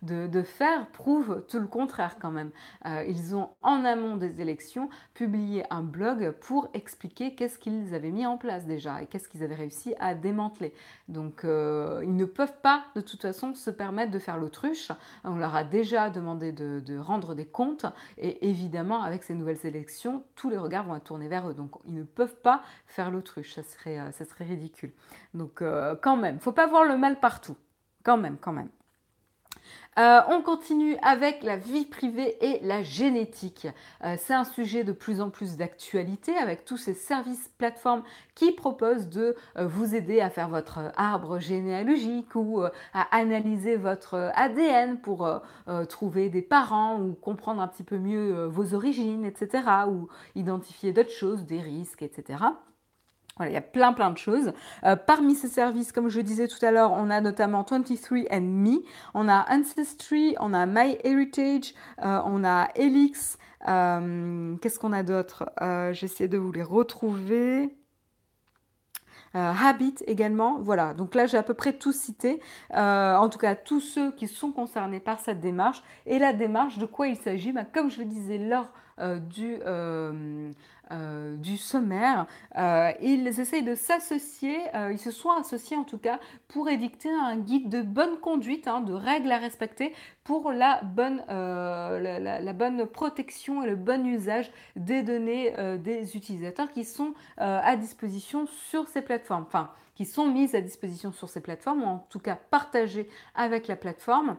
de, 0.00 0.42
faire 0.42 0.86
prouve 0.88 1.44
tout 1.48 1.58
le 1.58 1.66
contraire 1.66 2.16
quand 2.18 2.30
même. 2.30 2.50
Euh, 2.86 3.04
ils 3.06 3.36
ont, 3.36 3.50
en 3.60 3.84
amont 3.84 4.16
des 4.16 4.40
élections, 4.40 4.88
publié 5.12 5.64
un 5.68 5.82
blog 5.82 6.30
pour 6.40 6.70
expliquer 6.72 7.34
qu'est-ce 7.34 7.58
qu'ils 7.58 7.94
avaient 7.94 8.10
mis 8.10 8.24
en 8.24 8.38
place 8.38 8.64
déjà 8.64 9.02
et 9.02 9.06
qu'est-ce 9.06 9.28
qu'ils 9.28 9.42
avaient 9.42 9.54
réussi 9.54 9.94
à 10.00 10.14
démanteler. 10.14 10.72
Donc, 11.08 11.44
euh, 11.44 12.00
ils 12.04 12.16
ne 12.16 12.24
peuvent 12.24 12.58
pas, 12.62 12.84
de 12.96 13.02
toute 13.02 13.20
façon, 13.20 13.54
se 13.54 13.70
permettre 13.70 14.10
de 14.10 14.18
faire 14.18 14.38
l'autruche. 14.38 14.92
On 15.24 15.36
leur 15.36 15.54
a 15.54 15.64
déjà 15.64 16.08
demandé 16.08 16.52
de, 16.52 16.80
de 16.80 16.96
rendre 16.96 17.34
des 17.34 17.46
comptes 17.46 17.84
et 18.16 18.48
évidemment, 18.48 19.02
avec 19.02 19.24
ces 19.24 19.34
nouvelles 19.34 19.64
élections, 19.64 20.24
tous 20.36 20.48
les 20.48 20.56
regards 20.56 20.86
vont 20.86 20.96
être 20.96 21.04
tournés 21.04 21.28
vers 21.28 21.50
eux. 21.50 21.54
Donc, 21.54 21.72
ils 21.84 21.92
ne 21.92 22.02
peuvent 22.02 22.40
pas 22.40 22.62
faire 22.86 23.10
l'autruche 23.10 23.41
ça 23.50 23.62
serait, 23.62 23.98
euh, 23.98 24.12
ça 24.12 24.24
serait 24.24 24.44
ridicule. 24.44 24.92
Donc 25.34 25.62
euh, 25.62 25.94
quand 26.00 26.16
même, 26.16 26.38
faut 26.38 26.52
pas 26.52 26.66
voir 26.66 26.84
le 26.84 26.96
mal 26.96 27.20
partout. 27.20 27.56
Quand 28.04 28.16
même, 28.16 28.36
quand 28.40 28.52
même. 28.52 28.68
Euh, 29.98 30.20
on 30.30 30.40
continue 30.40 30.96
avec 31.02 31.42
la 31.42 31.56
vie 31.58 31.84
privée 31.84 32.38
et 32.40 32.60
la 32.66 32.82
génétique. 32.82 33.68
c'est 34.16 34.32
un 34.32 34.44
sujet 34.44 34.84
de 34.84 34.92
plus 34.92 35.20
en 35.20 35.28
plus 35.28 35.58
d'actualité 35.58 36.34
avec 36.34 36.64
tous 36.64 36.78
ces 36.78 36.94
services 36.94 37.50
plateformes 37.58 38.02
qui 38.34 38.52
proposent 38.52 39.10
de 39.10 39.36
vous 39.54 39.94
aider 39.94 40.22
à 40.22 40.30
faire 40.30 40.48
votre 40.48 40.92
arbre 40.96 41.38
généalogique 41.38 42.34
ou 42.34 42.62
à 42.62 43.02
analyser 43.14 43.76
votre 43.76 44.32
ADN 44.34 44.98
pour 44.98 45.30
trouver 45.90 46.30
des 46.30 46.42
parents 46.42 46.98
ou 46.98 47.12
comprendre 47.12 47.60
un 47.60 47.68
petit 47.68 47.84
peu 47.84 47.98
mieux 47.98 48.46
vos 48.46 48.72
origines, 48.72 49.26
etc. 49.26 49.62
ou 49.88 50.08
identifier 50.34 50.94
d'autres 50.94 51.10
choses, 51.10 51.44
des 51.44 51.60
risques, 51.60 52.02
etc 52.02 52.38
il 53.40 53.52
y 53.52 53.56
a 53.56 53.62
plein 53.62 53.92
plein 53.92 54.10
de 54.10 54.18
choses. 54.18 54.52
Euh, 54.84 54.96
parmi 54.96 55.34
ces 55.34 55.48
services, 55.48 55.92
comme 55.92 56.08
je 56.08 56.20
disais 56.20 56.48
tout 56.48 56.64
à 56.64 56.70
l'heure, 56.70 56.92
on 56.92 57.10
a 57.10 57.20
notamment 57.20 57.62
23andMe, 57.62 58.82
on 59.14 59.28
a 59.28 59.46
Ancestry, 59.50 60.36
on 60.40 60.52
a 60.52 60.66
MyHeritage, 60.66 61.74
euh, 62.02 62.20
on 62.24 62.44
a 62.44 62.68
Helix. 62.74 63.38
Euh, 63.68 64.56
qu'est-ce 64.56 64.78
qu'on 64.78 64.92
a 64.92 65.02
d'autre? 65.02 65.48
J'essaie 65.92 66.28
de 66.28 66.38
vous 66.38 66.52
les 66.52 66.62
retrouver. 66.62 67.76
Habit 69.34 69.94
également, 70.06 70.58
voilà. 70.60 70.92
Donc 70.92 71.14
là, 71.14 71.24
j'ai 71.24 71.38
à 71.38 71.42
peu 71.42 71.54
près 71.54 71.72
tout 71.72 71.92
cité. 71.92 72.40
en 72.70 73.28
tout 73.30 73.38
cas, 73.38 73.54
tous 73.54 73.80
ceux 73.80 74.12
qui 74.12 74.28
sont 74.28 74.52
concernés 74.52 75.00
par 75.00 75.20
cette 75.20 75.40
démarche. 75.40 75.82
Et 76.06 76.18
la 76.18 76.32
démarche, 76.32 76.76
de 76.78 76.86
quoi 76.86 77.06
il 77.06 77.16
s'agit? 77.16 77.52
Bah, 77.52 77.64
Comme 77.64 77.90
je 77.90 78.00
le 78.00 78.04
disais 78.04 78.36
lors 78.36 78.68
du, 78.98 79.58
euh, 80.92 81.36
du 81.36 81.56
sommaire. 81.56 82.26
Euh, 82.58 82.92
ils 83.00 83.26
essayent 83.26 83.62
de 83.62 83.74
s'associer, 83.74 84.58
euh, 84.74 84.92
ils 84.92 84.98
se 84.98 85.10
sont 85.10 85.30
associés 85.30 85.76
en 85.76 85.84
tout 85.84 85.96
cas 85.96 86.20
pour 86.48 86.68
édicter 86.68 87.08
un 87.08 87.36
guide 87.36 87.70
de 87.70 87.80
bonne 87.80 88.18
conduite, 88.18 88.68
hein, 88.68 88.82
de 88.82 88.92
règles 88.92 89.32
à 89.32 89.38
respecter 89.38 89.94
pour 90.22 90.52
la 90.52 90.82
bonne, 90.82 91.22
la, 91.28 92.52
bonne 92.52 92.86
protection 92.86 93.62
et 93.62 93.66
le 93.68 93.76
bon 93.76 94.06
usage 94.06 94.50
des 94.76 95.02
données 95.02 95.54
des 95.78 96.14
utilisateurs 96.14 96.70
qui 96.70 96.84
sont 96.84 97.14
à 97.38 97.74
disposition 97.76 98.46
sur 98.68 98.88
ces 98.88 99.02
plateformes, 99.02 99.44
enfin 99.46 99.70
qui 99.94 100.04
sont 100.04 100.26
mises 100.26 100.54
à 100.54 100.60
disposition 100.60 101.12
sur 101.12 101.28
ces 101.28 101.40
plateformes 101.40 101.82
ou 101.82 101.86
en 101.86 102.06
tout 102.10 102.20
cas 102.20 102.36
partagées 102.50 103.08
avec 103.34 103.66
la 103.66 103.76
plateforme. 103.76 104.36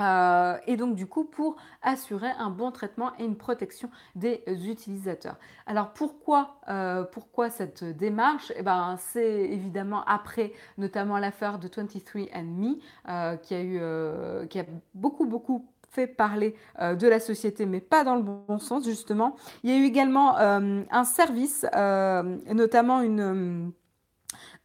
Euh, 0.00 0.56
et 0.66 0.76
donc 0.76 0.94
du 0.94 1.06
coup 1.06 1.24
pour 1.24 1.56
assurer 1.82 2.30
un 2.38 2.50
bon 2.50 2.70
traitement 2.70 3.12
et 3.18 3.24
une 3.24 3.36
protection 3.36 3.90
des 4.14 4.42
utilisateurs. 4.46 5.36
Alors 5.66 5.92
pourquoi, 5.92 6.56
euh, 6.68 7.04
pourquoi 7.04 7.50
cette 7.50 7.84
démarche? 7.84 8.52
Eh 8.56 8.62
ben, 8.62 8.96
C'est 8.98 9.44
évidemment 9.44 10.04
après 10.04 10.52
notamment 10.76 11.18
l'affaire 11.18 11.58
de 11.58 11.68
23andMe 11.68 12.78
euh, 13.08 13.36
qui, 13.36 13.54
a 13.54 13.62
eu, 13.62 14.48
qui 14.48 14.60
a 14.60 14.64
beaucoup 14.94 15.26
beaucoup 15.26 15.66
fait 15.90 16.06
parler 16.06 16.54
de 16.78 17.08
la 17.08 17.18
société, 17.18 17.64
mais 17.64 17.80
pas 17.80 18.04
dans 18.04 18.14
le 18.14 18.22
bon 18.22 18.58
sens 18.58 18.84
justement. 18.84 19.36
Il 19.62 19.70
y 19.70 19.72
a 19.72 19.78
eu 19.78 19.84
également 19.84 20.36
un 20.36 21.04
service, 21.04 21.64
notamment 21.72 23.00
une 23.00 23.72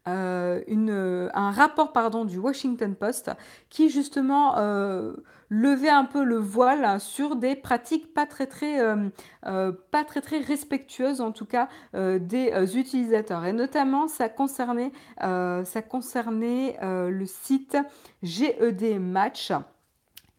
euh, 0.06 0.62
une, 0.68 1.30
un 1.34 1.52
rapport 1.52 1.94
pardon, 1.94 2.26
du 2.26 2.38
Washington 2.38 2.94
Post 2.94 3.32
qui 3.70 3.90
justement 3.90 4.58
euh, 4.58 5.14
levait 5.48 5.90
un 5.90 6.04
peu 6.04 6.26
le 6.26 6.36
voile 6.36 7.00
sur 7.00 7.38
des 7.38 7.56
pratiques 7.56 8.14
pas 8.14 8.26
très 8.26 8.46
très, 8.48 8.82
euh, 8.82 9.72
pas 9.92 10.04
très 10.04 10.40
respectueuses 10.40 11.22
en 11.22 11.32
tout 11.32 11.46
cas 11.46 11.70
des 11.94 12.78
utilisateurs. 12.78 13.46
Et 13.46 13.54
notamment 13.54 14.08
ça 14.08 14.28
concernait, 14.28 14.92
ça 15.20 15.82
concernait 15.88 16.78
le 16.82 17.26
site 17.26 17.78
GED 18.24 19.00
Match 19.00 19.54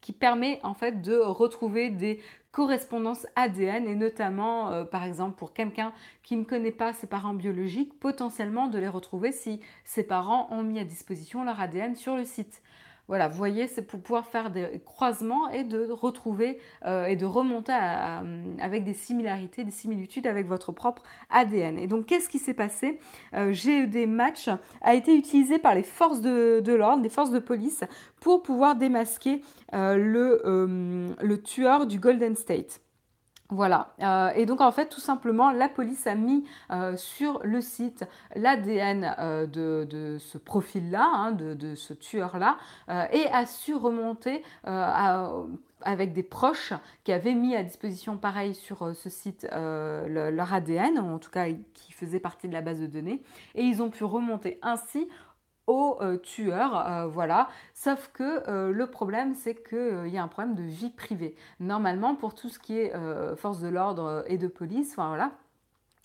qui 0.03 0.13
permet 0.13 0.61
en 0.63 0.75
fait 0.75 1.01
de 1.01 1.17
retrouver 1.17 1.89
des 1.89 2.21
correspondance 2.55 3.27
ADN 3.35 3.89
et 3.89 3.97
notamment, 3.97 4.71
euh, 4.71 4.85
par 4.85 5.03
exemple, 5.03 5.37
pour 5.37 5.53
quelqu'un 5.53 5.93
qui 6.23 6.37
ne 6.37 6.45
connaît 6.45 6.71
pas 6.71 6.93
ses 6.93 7.09
parents 7.09 7.35
biologiques, 7.35 7.99
potentiellement 7.99 8.69
de 8.69 8.79
les 8.79 8.87
retrouver 8.87 9.33
si 9.33 9.61
ses 9.85 10.05
parents 10.05 10.47
ont 10.53 10.63
mis 10.63 10.79
à 10.79 10.85
disposition 10.85 11.45
leur 11.45 11.59
ADN 11.61 11.97
sur 11.97 12.17
le 12.17 12.25
site. 12.25 12.63
Voilà, 13.07 13.29
vous 13.29 13.37
voyez, 13.37 13.67
c'est 13.67 13.83
pour 13.83 14.01
pouvoir 14.01 14.27
faire 14.27 14.51
des 14.51 14.81
croisements 14.83 15.51
et 15.51 15.63
de 15.63 15.91
retrouver 15.91 16.59
euh, 16.87 17.05
et 17.05 17.17
de 17.17 17.27
remonter 17.27 17.73
avec 18.61 18.85
des 18.85 18.95
similarités, 18.95 19.63
des 19.63 19.71
similitudes 19.71 20.27
avec 20.27 20.47
votre 20.47 20.73
propre 20.73 21.03
ADN. 21.29 21.79
Et 21.79 21.87
donc, 21.87 22.07
qu'est-ce 22.07 22.31
qui 22.31 22.39
s'est 22.39 22.55
passé? 22.55 22.99
Euh, 23.35 23.53
GED 23.53 24.09
Match 24.09 24.49
a 24.81 24.95
été 24.95 25.15
utilisé 25.15 25.59
par 25.59 25.75
les 25.75 25.83
forces 25.83 26.23
de, 26.23 26.63
l'ordre, 26.73 27.03
les 27.03 27.11
forces 27.11 27.31
de 27.31 27.41
police, 27.41 27.85
pour 28.21 28.43
pouvoir 28.43 28.75
démasquer 28.75 29.43
euh, 29.75 29.97
le 31.21 31.43
tueur 31.43 31.87
du 31.87 31.99
Golden 31.99 32.35
State. 32.37 32.84
Voilà, 33.51 33.93
euh, 34.01 34.31
et 34.35 34.47
donc 34.47 34.63
en 34.63 34.73
fait 34.73 34.89
tout 34.89 35.03
simplement 35.03 35.51
la 35.51 35.69
police 35.69 36.07
a 36.07 36.15
mis 36.15 36.45
euh, 36.71 36.97
sur 36.97 37.41
le 37.45 37.61
site 37.61 38.05
l'ADN 38.35 39.15
euh, 39.19 39.47
de, 39.47 40.17
ce 40.19 40.39
profil-là, 40.39 41.07
hein, 41.13 41.33
de, 41.33 41.75
ce 41.75 41.93
tueur-là, 41.93 42.57
et 43.13 43.27
a 43.27 43.45
su 43.45 43.75
remonter 43.75 44.43
avec 45.83 46.15
des 46.15 46.23
proches 46.23 46.73
qui 47.05 47.13
avaient 47.13 47.35
mis 47.35 47.55
à 47.55 47.63
disposition 47.63 48.17
pareil 48.17 48.55
sur 48.55 48.97
ce 48.97 49.11
site 49.11 49.47
leur 49.53 50.55
ADN, 50.55 50.99
en 50.99 51.19
tout 51.19 51.31
cas 51.31 51.47
qui 51.75 51.93
faisait 51.93 52.21
partie 52.21 52.49
de 52.49 52.55
la 52.55 52.63
base 52.63 52.81
de 52.81 52.87
données, 52.87 53.23
et 53.55 53.63
ils 53.63 53.83
ont 53.83 53.91
pu 53.91 54.05
remonter 54.05 54.59
ainsi 54.63 55.07
au 55.67 55.99
euh, 56.01 56.17
tueur, 56.19 56.87
euh, 56.89 57.07
voilà. 57.07 57.49
Sauf 57.73 58.11
que 58.13 58.49
euh, 58.49 58.71
le 58.73 58.87
problème, 58.87 59.35
c'est 59.35 59.55
qu'il 59.55 60.09
y 60.09 60.19
a 60.19 60.23
un 60.23 60.29
problème 60.29 60.55
de 60.55 60.63
vie 60.63 60.91
privée. 60.91 61.35
Normalement, 61.61 62.15
pour 62.15 62.35
tout 62.35 62.49
ce 62.49 62.59
qui 62.59 62.79
est 62.79 62.93
force 63.37 63.61
de 63.61 63.69
l'ordre 63.69 64.25
et 64.27 64.39
de 64.39 64.49
police, 64.49 64.95
voilà, 64.97 65.33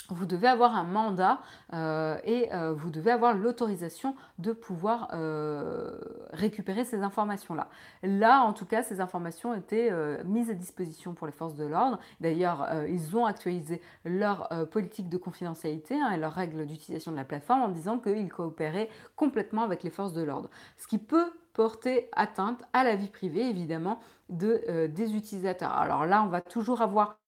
vous 0.10 0.26
devez 0.26 0.48
avoir 0.48 0.76
un 0.76 0.84
mandat 0.84 1.40
euh, 1.74 2.18
et 2.24 2.54
euh, 2.54 2.74
vous 2.74 2.90
devez 2.90 3.12
avoir 3.12 3.34
l'autorisation 3.34 4.16
de 4.38 4.54
pouvoir 4.54 5.10
euh, 5.14 5.98
récupérer 6.32 6.86
ces 6.86 7.02
informations-là. 7.02 7.68
Là, 8.04 8.42
en 8.42 8.54
tout 8.54 8.66
cas, 8.66 8.84
ces 8.84 9.02
informations 9.02 9.54
étaient 9.54 9.92
mises 10.26 10.50
à 10.50 10.54
disposition 10.54 11.14
pour 11.14 11.28
les 11.28 11.34
forces 11.34 11.56
de 11.56 11.66
l'ordre. 11.66 12.00
D'ailleurs, 12.20 12.68
ils 12.88 13.16
ont 13.16 13.26
actualisé 13.26 13.82
leur 14.06 14.50
politique 14.72 15.10
de 15.10 15.18
confidentialité 15.18 15.96
hein, 16.00 16.12
et 16.12 16.18
leurs 16.18 16.34
règles 16.34 16.66
d'utilisation 16.66 17.12
de 17.12 17.18
la 17.18 17.26
plateforme 17.26 17.62
en 17.62 17.70
disant 17.70 18.00
qu'ils 18.00 18.32
coopéraient 18.32 18.90
complètement 19.16 19.64
avec 19.64 19.84
les 19.84 19.90
forces 19.90 20.14
de 20.14 20.24
l'ordre. 20.24 20.50
Ce 20.78 20.88
qui 20.88 20.98
peut 20.98 21.32
porter 21.54 22.10
atteinte 22.14 22.64
à 22.74 22.84
la 22.84 22.96
vie 22.96 23.10
privée, 23.10 23.50
évidemment, 23.50 24.00
de, 24.30 24.88
des 24.88 25.16
utilisateurs. 25.16 25.74
Alors 25.74 26.06
là, 26.06 26.24
on 26.24 26.28
va 26.28 26.42
toujours 26.42 26.82
avoir 26.82 27.19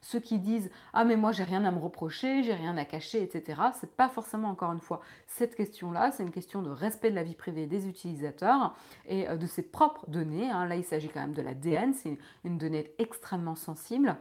ceux 0.00 0.20
qui 0.20 0.38
disent 0.38 0.70
ah 0.92 1.04
mais 1.04 1.16
moi 1.16 1.32
j'ai 1.32 1.44
rien 1.44 1.64
à 1.64 1.70
me 1.70 1.78
reprocher, 1.78 2.42
j'ai 2.42 2.54
rien 2.54 2.76
à 2.76 2.84
cacher, 2.84 3.22
etc. 3.22 3.60
C'est 3.80 3.94
pas 3.96 4.08
forcément 4.08 4.48
encore 4.48 4.72
une 4.72 4.80
fois 4.80 5.00
cette 5.26 5.54
question-là. 5.54 6.12
C'est 6.12 6.22
une 6.22 6.30
question 6.30 6.62
de 6.62 6.70
respect 6.70 7.10
de 7.10 7.14
la 7.14 7.22
vie 7.22 7.34
privée 7.34 7.66
des 7.66 7.88
utilisateurs 7.88 8.74
et 9.06 9.28
euh, 9.28 9.36
de 9.36 9.46
ses 9.46 9.62
propres 9.62 10.08
données. 10.08 10.50
Hein. 10.50 10.66
Là 10.66 10.76
il 10.76 10.84
s'agit 10.84 11.08
quand 11.08 11.20
même 11.20 11.34
de 11.34 11.42
l'ADN, 11.42 11.94
c'est 11.94 12.18
une 12.44 12.58
donnée 12.58 12.92
extrêmement 12.98 13.56
sensible. 13.56 14.16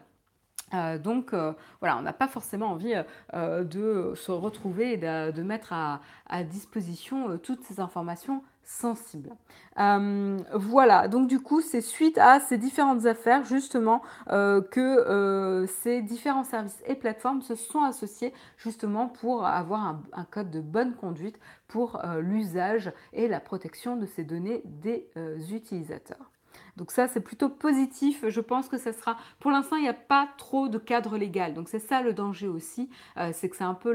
Euh, 0.74 0.98
donc 0.98 1.34
euh, 1.34 1.54
voilà, 1.82 1.98
on 1.98 2.02
n'a 2.02 2.14
pas 2.14 2.28
forcément 2.28 2.68
envie 2.72 2.96
de 3.34 4.14
se 4.16 4.32
retrouver 4.32 4.94
et 4.94 4.98
de, 4.98 5.44
mettre 5.44 5.74
à, 5.74 6.00
disposition 6.44 7.38
toutes 7.38 7.64
ces 7.64 7.80
informations 7.80 8.44
sensibles. 8.66 9.32
voilà, 9.76 11.08
donc 11.08 11.28
du 11.28 11.40
coup, 11.40 11.62
c'est 11.62 11.82
suite 11.82 12.18
à 12.18 12.40
ces 12.40 12.58
différentes 12.58 13.06
affaires 13.06 13.46
justement 13.46 14.02
que 14.28 15.66
ces 15.82 16.02
différents 16.02 16.44
services 16.44 16.82
et 16.86 16.96
plateformes 16.96 17.42
se 17.42 17.56
sont 17.56 17.82
associés 17.82 18.34
justement 18.58 19.08
pour 19.08 19.46
avoir 19.46 20.00
un 20.14 20.26
code 20.26 20.52
de 20.52 20.62
bonne 20.62 20.96
conduite 20.96 21.40
pour 21.68 22.02
l'usage 22.20 22.92
et 23.14 23.28
la 23.28 23.40
protection 23.40 23.98
de 23.98 24.06
ces 24.06 24.24
données 24.24 24.62
des 24.66 25.10
utilisateurs. 25.52 26.32
Donc 26.78 26.92
ça, 26.92 27.08
c'est 27.08 27.20
plutôt 27.20 27.50
positif. 27.50 28.28
Je 28.28 28.42
pense 28.42 28.68
que 28.68 28.78
ça 28.78 28.94
sera... 28.94 29.18
Pour 29.40 29.52
l'instant, 29.52 29.76
il 29.76 29.84
n'y 29.84 29.90
a 29.90 29.94
pas 29.94 30.28
trop 30.38 30.68
de 30.68 30.78
cadre 30.78 31.18
légal. 31.18 31.54
Donc 31.54 31.70
c'est 31.70 31.80
ça 31.80 32.02
le 32.02 32.14
danger 32.14 32.48
aussi. 32.48 32.90
Euh, 33.18 33.32
c'est 33.34 33.50
que 33.50 33.56
c'est 33.56 33.64
un 33.64 33.76
peu 33.76 33.94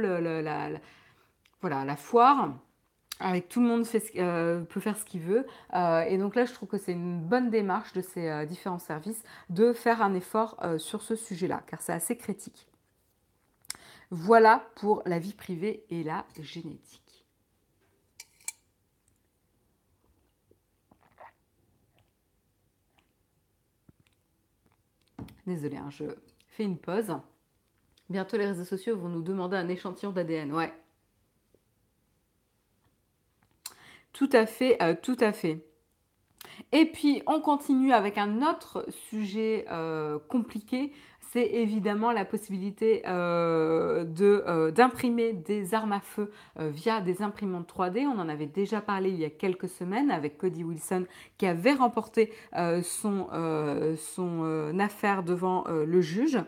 voilà, 1.61 1.85
la 1.85 1.97
foire. 1.97 2.55
Avec 3.21 3.49
tout 3.49 3.61
le 3.61 3.67
monde 3.67 3.85
euh, 4.17 4.63
peut 4.63 4.81
faire 4.81 4.97
ce 4.97 5.05
qu'il 5.05 5.21
veut. 5.21 5.47
Euh, 5.75 6.03
et 6.03 6.19
donc 6.19 6.35
là, 6.35 6.45
je 6.45 6.53
trouve 6.53 6.69
que 6.69 6.79
c'est 6.79 6.93
une 6.93 7.21
bonne 7.21 7.51
démarche 7.51 7.93
de 7.93 8.01
ces 8.01 8.47
différents 8.47 8.79
services 8.79 9.23
de 9.51 9.73
faire 9.73 10.03
un 10.03 10.15
effort 10.15 10.57
sur 10.79 11.03
ce 11.03 11.17
sujet-là, 11.17 11.63
car 11.67 11.83
c'est 11.83 11.93
assez 11.93 12.17
critique. 12.17 12.69
Voilà 14.11 14.65
pour 14.77 15.03
la 15.05 15.19
vie 15.19 15.35
privée 15.35 15.85
et 15.91 16.03
la 16.03 16.25
génétique. 16.41 17.09
Désolée, 25.49 25.79
hein, 25.79 25.89
je 25.89 26.05
fais 26.47 26.65
une 26.65 26.77
pause. 26.77 27.17
Bientôt, 28.11 28.37
les 28.37 28.47
réseaux 28.47 28.65
sociaux 28.65 28.99
vont 28.99 29.09
nous 29.09 29.23
demander 29.23 29.57
un 29.57 29.69
échantillon 29.69 30.13
d'ADN. 30.13 30.53
Ouais. 30.53 30.73
Tout 34.13 34.31
à 34.33 34.47
fait, 34.47 34.83
euh, 34.83 34.95
tout 35.01 35.17
à 35.21 35.33
fait. 35.33 35.65
Et 36.73 36.87
puis, 36.87 37.23
on 37.27 37.41
continue 37.41 37.93
avec 37.93 38.19
un 38.19 38.43
autre 38.43 38.85
sujet 38.91 39.65
euh, 39.71 40.19
compliqué, 40.29 40.93
c'est 41.31 41.47
évidemment 41.47 42.11
la 42.11 42.25
possibilité 42.25 43.03
euh, 43.07 44.05
d'imprimer 44.71 45.35
des 45.35 45.75
armes 45.75 45.93
à 45.93 46.01
feu 46.01 46.33
via 46.59 47.03
des 47.03 47.21
imprimantes 47.21 47.71
3D. 47.71 48.07
On 48.07 48.19
en 48.19 48.31
avait 48.31 48.47
déjà 48.47 48.81
parlé 48.81 49.11
il 49.11 49.21
y 49.21 49.27
a 49.27 49.31
quelques 49.31 49.69
semaines 49.69 50.11
avec 50.11 50.39
Cody 50.39 50.65
Wilson 50.65 51.05
qui 51.37 51.47
avait 51.47 51.75
remporté 51.75 52.33
son 52.83 53.29
affaire 54.79 55.23
devant 55.23 55.65
le 55.69 56.01
juge 56.01 56.39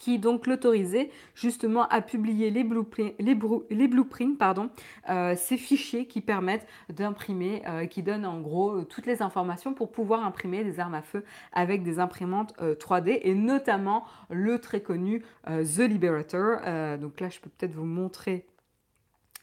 qui 0.00 0.18
donc 0.18 0.46
l'autorisait 0.46 1.10
justement 1.34 1.86
à 1.88 2.00
publier 2.00 2.50
les 2.50 2.64
blueprints, 2.64 3.12
les, 3.18 3.34
blueprints 3.34 4.38
pardon, 4.38 4.70
euh, 5.10 5.34
ces 5.36 5.58
fichiers 5.58 6.06
qui 6.06 6.22
permettent 6.22 6.66
d'imprimer, 6.88 7.62
euh, 7.68 7.84
qui 7.84 8.02
donnent 8.02 8.24
en 8.24 8.40
gros 8.40 8.78
euh, 8.78 8.84
toutes 8.84 9.04
les 9.04 9.20
informations 9.20 9.74
pour 9.74 9.92
pouvoir 9.92 10.24
imprimer 10.24 10.64
des 10.64 10.80
armes 10.80 10.94
à 10.94 11.02
feu 11.02 11.22
avec 11.52 11.82
des 11.82 11.98
imprimantes 11.98 12.54
3D 12.58 13.20
et 13.22 13.34
notamment 13.34 14.06
le 14.30 14.58
très 14.58 14.80
connu 14.80 15.22
The 15.46 15.80
Liberator. 15.80 16.60
donc 16.98 17.20
là, 17.20 17.28
je 17.28 17.38
peux 17.38 17.50
peut-être 17.50 17.74
vous 17.74 17.84
montrer, 17.84 18.46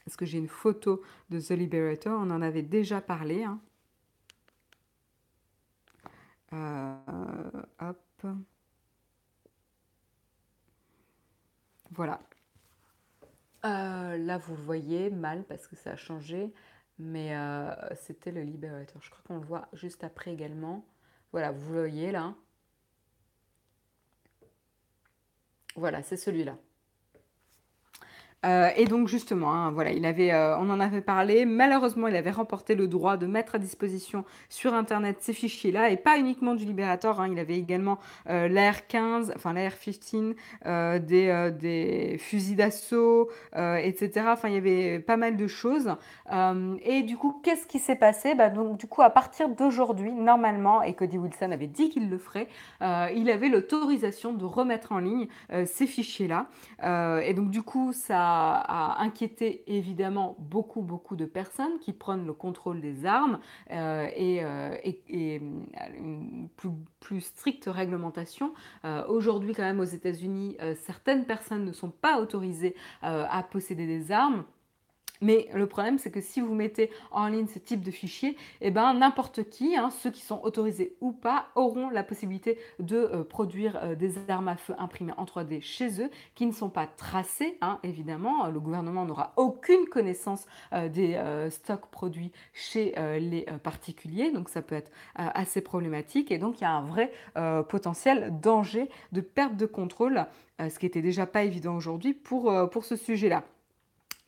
est-ce 0.06 0.16
que 0.16 0.26
j'ai 0.26 0.38
une 0.38 0.48
photo 0.48 1.02
de 1.30 1.38
The 1.38 1.50
Liberator 1.50 2.20
On 2.20 2.30
en 2.30 2.42
avait 2.42 2.62
déjà 2.62 3.00
parlé. 3.00 3.44
Hein. 3.44 3.60
hop. 7.80 8.07
Voilà. 11.98 12.20
Euh, 13.64 14.16
là, 14.18 14.38
vous 14.38 14.54
le 14.54 14.62
voyez 14.62 15.10
mal 15.10 15.42
parce 15.42 15.66
que 15.66 15.74
ça 15.74 15.90
a 15.90 15.96
changé, 15.96 16.54
mais 16.96 17.36
euh, 17.36 17.74
c'était 17.96 18.30
le 18.30 18.42
libérateur. 18.42 19.02
Je 19.02 19.10
crois 19.10 19.20
qu'on 19.26 19.38
le 19.40 19.44
voit 19.44 19.68
juste 19.72 20.04
après 20.04 20.32
également. 20.32 20.86
Voilà, 21.32 21.50
vous 21.50 21.72
le 21.72 21.80
voyez 21.80 22.12
là. 22.12 22.36
Voilà, 25.74 26.04
c'est 26.04 26.16
celui-là. 26.16 26.56
Euh, 28.46 28.70
et 28.76 28.84
donc 28.84 29.08
justement, 29.08 29.52
hein, 29.52 29.72
voilà, 29.72 29.90
euh, 29.90 30.56
on 30.60 30.70
en 30.70 30.78
avait 30.78 31.00
parlé. 31.00 31.44
Malheureusement, 31.44 32.06
il 32.06 32.14
avait 32.14 32.30
remporté 32.30 32.76
le 32.76 32.86
droit 32.86 33.16
de 33.16 33.26
mettre 33.26 33.56
à 33.56 33.58
disposition 33.58 34.24
sur 34.48 34.74
Internet 34.74 35.16
ces 35.20 35.32
fichiers-là, 35.32 35.90
et 35.90 35.96
pas 35.96 36.18
uniquement 36.18 36.54
du 36.54 36.64
Liberator. 36.64 37.20
Hein, 37.20 37.28
il 37.32 37.38
avait 37.38 37.58
également 37.58 37.98
euh, 38.28 38.46
l'AR-15, 38.48 39.32
enfin 39.34 39.52
l'AR-15, 39.52 40.34
des, 41.00 41.50
des, 41.58 42.16
fusils 42.18 42.56
d'assaut, 42.56 43.28
etc. 43.54 44.26
Enfin, 44.28 44.48
il 44.48 44.54
y 44.54 44.58
avait 44.58 45.00
pas 45.00 45.16
mal 45.16 45.36
de 45.36 45.46
choses. 45.46 45.94
et 46.82 47.02
du 47.02 47.16
coup, 47.16 47.40
qu'est-ce 47.42 47.66
qui 47.66 47.78
s'est 47.78 47.96
passé? 47.96 48.34
Bah, 48.34 48.50
donc, 48.50 48.78
Du 48.78 48.86
coup, 48.86 49.02
à 49.02 49.10
partir 49.10 49.48
d'aujourd'hui, 49.48 50.12
normalement, 50.12 50.82
et 50.82 50.94
Cody 50.94 51.18
Wilson 51.18 51.50
avait 51.50 51.66
dit 51.66 51.90
qu'il 51.90 52.08
le 52.08 52.18
ferait, 52.18 52.48
il 52.80 53.30
avait 53.30 53.48
l'autorisation 53.48 54.32
de 54.32 54.44
remettre 54.44 54.92
en 54.92 54.98
ligne 54.98 55.26
ces 55.66 55.86
fichiers-là. 55.86 56.46
et 57.22 57.34
donc, 57.34 57.50
du 57.50 57.62
coup, 57.62 57.92
ça 57.92 58.27
a, 58.28 59.02
inquiété 59.02 59.64
évidemment 59.66 60.36
beaucoup, 60.38 60.82
beaucoup 60.82 61.16
de 61.16 61.24
personnes 61.24 61.78
qui 61.80 61.92
prennent 61.92 62.26
le 62.26 62.32
contrôle 62.32 62.80
des 62.80 63.06
armes 63.06 63.38
euh, 63.70 64.08
et, 64.14 64.40
euh, 64.42 64.76
une 65.08 66.48
plus, 67.00 67.20
stricte 67.20 67.64
réglementation. 67.66 68.52
Euh, 68.84 69.06
aujourd'hui, 69.06 69.54
quand 69.54 69.62
même, 69.62 69.80
aux 69.80 69.84
États-Unis, 69.84 70.56
certaines 70.86 71.24
personnes 71.24 71.64
ne 71.64 71.72
sont 71.72 71.90
pas 71.90 72.20
autorisées 72.20 72.74
à 73.02 73.42
posséder 73.42 73.86
des 73.86 74.12
armes. 74.12 74.44
Mais 75.20 75.48
le 75.54 75.66
problème, 75.66 75.98
c'est 75.98 76.10
que 76.10 76.20
si 76.20 76.40
vous 76.40 76.54
mettez 76.54 76.90
en 77.10 77.28
ligne 77.28 77.46
ce 77.46 77.58
type 77.58 77.82
de 77.82 77.90
fichier, 77.90 78.36
eh 78.60 78.70
ben, 78.70 78.94
n'importe 78.94 79.48
qui, 79.48 79.76
hein, 79.76 79.90
ceux 79.90 80.10
qui 80.10 80.20
sont 80.20 80.40
autorisés 80.42 80.96
ou 81.00 81.12
pas, 81.12 81.48
auront 81.54 81.90
la 81.90 82.04
possibilité 82.04 82.58
de 82.78 82.96
euh, 82.96 83.24
produire 83.24 83.78
euh, 83.82 83.94
des 83.94 84.30
armes 84.30 84.48
à 84.48 84.56
feu 84.56 84.74
imprimées 84.78 85.12
en 85.16 85.24
3D 85.24 85.60
chez 85.60 86.00
eux, 86.02 86.10
qui 86.34 86.46
ne 86.46 86.52
sont 86.52 86.70
pas 86.70 86.86
tracées, 86.86 87.58
hein, 87.60 87.78
évidemment. 87.82 88.46
Le 88.48 88.60
gouvernement 88.60 89.04
n'aura 89.04 89.32
aucune 89.36 89.86
connaissance 89.86 90.46
euh, 90.72 90.88
des 90.88 91.18
stocks 91.50 91.86
produits 91.90 92.32
chez 92.52 92.94
les 93.20 93.46
particuliers, 93.62 94.30
donc 94.30 94.48
ça 94.48 94.62
peut 94.62 94.74
être 94.74 94.90
assez 95.14 95.60
problématique. 95.60 96.30
Et 96.30 96.38
donc, 96.38 96.60
il 96.60 96.62
y 96.62 96.66
a 96.66 96.72
un 96.72 96.82
vrai 96.82 97.12
potentiel 97.68 98.38
danger 98.40 98.88
de 99.12 99.20
perte 99.20 99.56
de 99.56 99.66
contrôle, 99.66 100.26
ce 100.58 100.78
qui 100.78 100.86
n'était 100.86 101.02
déjà 101.02 101.26
pas 101.26 101.44
évident 101.44 101.76
aujourd'hui 101.76 102.14
pour, 102.14 102.52
pour 102.70 102.84
ce 102.84 102.96
sujet-là. 102.96 103.44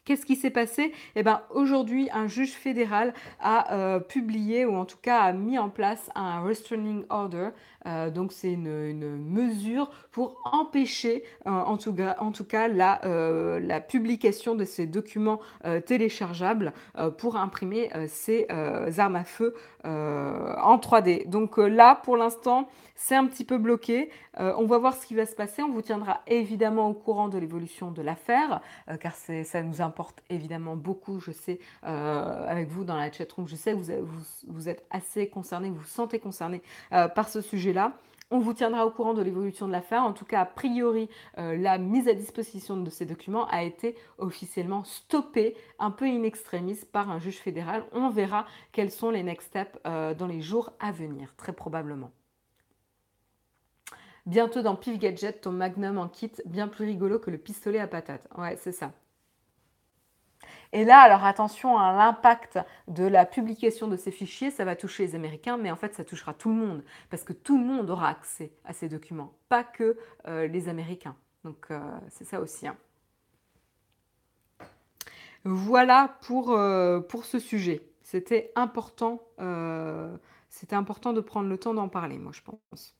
Qu'est-ce 0.04 0.24
qui 0.24 0.34
s'est 0.34 0.50
passé? 0.50 0.92
Eh 1.14 1.22
bien, 1.22 1.42
aujourd'hui, 1.50 2.08
un 2.12 2.26
juge 2.26 2.52
fédéral 2.52 3.12
a 3.38 3.74
euh, 3.74 4.00
publié, 4.00 4.64
ou 4.64 4.74
en 4.74 4.86
tout 4.86 4.96
cas 5.00 5.20
a 5.20 5.32
mis 5.32 5.58
en 5.58 5.68
place 5.68 6.10
un 6.14 6.42
restraining 6.42 7.04
order. 7.10 7.50
Euh, 7.86 8.10
donc, 8.10 8.32
c'est 8.32 8.52
une, 8.52 9.16
mesure 9.16 9.90
pour 10.12 10.40
empêcher, 10.44 11.22
euh, 11.46 11.50
en, 11.50 11.76
tout 11.76 11.94
cas, 11.94 12.16
cas, 12.48 12.68
la, 12.68 13.80
publication 13.80 14.54
de 14.54 14.64
ces 14.64 14.86
documents 14.86 15.40
téléchargeables 15.86 16.72
pour 17.18 17.36
imprimer 17.36 17.90
ces 18.08 18.46
armes 18.98 19.16
à 19.16 19.24
feu 19.24 19.54
en 19.84 20.76
3D. 20.76 21.28
Donc 21.28 21.56
là, 21.58 21.94
pour 21.94 22.16
l'instant, 22.16 22.68
c'est 23.02 23.16
un 23.16 23.26
petit 23.26 23.46
peu 23.46 23.56
bloqué. 23.56 24.10
Euh, 24.38 24.52
on 24.58 24.66
va 24.66 24.76
voir 24.76 24.94
ce 24.94 25.06
qui 25.06 25.14
va 25.14 25.24
se 25.24 25.34
passer. 25.34 25.62
On 25.62 25.70
vous 25.70 25.80
tiendra 25.80 26.20
évidemment 26.26 26.88
au 26.88 26.92
courant 26.92 27.28
de 27.28 27.38
l'évolution 27.38 27.90
de 27.90 28.02
l'affaire, 28.02 28.60
euh, 28.90 28.98
car 28.98 29.14
ça 29.14 29.62
nous 29.62 29.80
importe 29.80 30.22
évidemment 30.28 30.76
beaucoup. 30.76 31.18
Je 31.18 31.32
sais, 31.32 31.60
euh, 31.84 32.46
avec 32.46 32.68
vous 32.68 32.84
dans 32.84 32.96
la 32.96 33.10
chatroom, 33.10 33.48
je 33.48 33.56
sais 33.56 33.72
que 33.72 33.78
vous, 34.46 34.68
êtes 34.68 34.84
assez 34.90 35.28
concernés, 35.28 35.70
vous 35.70 35.76
vous 35.76 35.84
sentez 35.84 36.18
concernés 36.18 36.62
par 36.90 37.30
ce 37.30 37.40
sujet-là. 37.70 37.92
On 38.32 38.38
vous 38.38 38.54
tiendra 38.54 38.86
au 38.86 38.90
courant 38.90 39.12
de 39.14 39.22
l'évolution 39.22 39.66
de 39.66 39.72
l'affaire. 39.72 40.04
En 40.04 40.12
tout 40.12 40.24
cas, 40.24 40.42
a 40.42 40.44
priori, 40.44 41.08
la 41.36 41.78
mise 41.78 42.06
à 42.06 42.14
disposition 42.14 42.76
de 42.76 42.88
ces 42.88 43.04
documents 43.04 43.48
a 43.48 43.64
été 43.64 43.96
officiellement 44.18 44.84
stoppée, 44.84 45.56
un 45.80 45.90
peu 45.90 46.04
in 46.04 46.22
extremis, 46.22 46.78
par 46.92 47.10
un 47.10 47.18
juge 47.18 47.38
fédéral. 47.38 47.84
On 47.92 48.08
verra 48.08 48.46
quels 48.70 48.92
sont 48.92 49.10
les 49.10 49.24
next 49.24 49.48
steps 49.48 49.80
dans 49.84 50.28
les 50.28 50.40
jours 50.40 50.70
à 50.78 50.92
venir, 50.92 51.34
très 51.36 51.52
probablement. 51.52 52.12
Bientôt 54.26 54.62
dans 54.62 54.76
Pif 54.76 54.96
Gadget, 54.96 55.40
ton 55.40 55.50
Magnum 55.50 55.98
en 55.98 56.06
kit, 56.06 56.30
bien 56.44 56.68
plus 56.68 56.84
rigolo 56.84 57.18
que 57.18 57.32
le 57.32 57.38
pistolet 57.38 57.80
à 57.80 57.88
patate. 57.88 58.28
Ouais, 58.38 58.56
c'est 58.58 58.70
ça. 58.70 58.92
Et 60.72 60.84
là, 60.84 61.00
alors 61.00 61.24
attention 61.24 61.78
à 61.78 61.92
l'impact 61.92 62.58
de 62.86 63.04
la 63.04 63.26
publication 63.26 63.88
de 63.88 63.96
ces 63.96 64.12
fichiers, 64.12 64.52
ça 64.52 64.64
va 64.64 64.76
toucher 64.76 65.06
les 65.06 65.14
Américains, 65.16 65.56
mais 65.56 65.70
en 65.70 65.76
fait, 65.76 65.94
ça 65.94 66.04
touchera 66.04 66.32
tout 66.32 66.48
le 66.50 66.54
monde, 66.54 66.84
parce 67.10 67.24
que 67.24 67.32
tout 67.32 67.58
le 67.58 67.64
monde 67.64 67.90
aura 67.90 68.08
accès 68.08 68.52
à 68.64 68.72
ces 68.72 68.88
documents, 68.88 69.32
pas 69.48 69.64
que 69.64 69.98
euh, 70.28 70.46
les 70.46 70.68
Américains. 70.68 71.16
Donc, 71.44 71.66
euh, 71.70 71.80
c'est 72.08 72.24
ça 72.24 72.40
aussi. 72.40 72.68
Hein. 72.68 72.76
Voilà 75.42 76.16
pour, 76.22 76.52
euh, 76.52 77.00
pour 77.00 77.24
ce 77.24 77.38
sujet. 77.38 77.82
C'était 78.02 78.52
important, 78.56 79.22
c'était 80.48 80.74
important 80.74 81.12
de 81.12 81.20
prendre 81.20 81.48
le 81.48 81.58
temps 81.58 81.74
d'en 81.74 81.88
parler, 81.88 82.18
moi, 82.18 82.32
je 82.34 82.40
pense. 82.42 82.96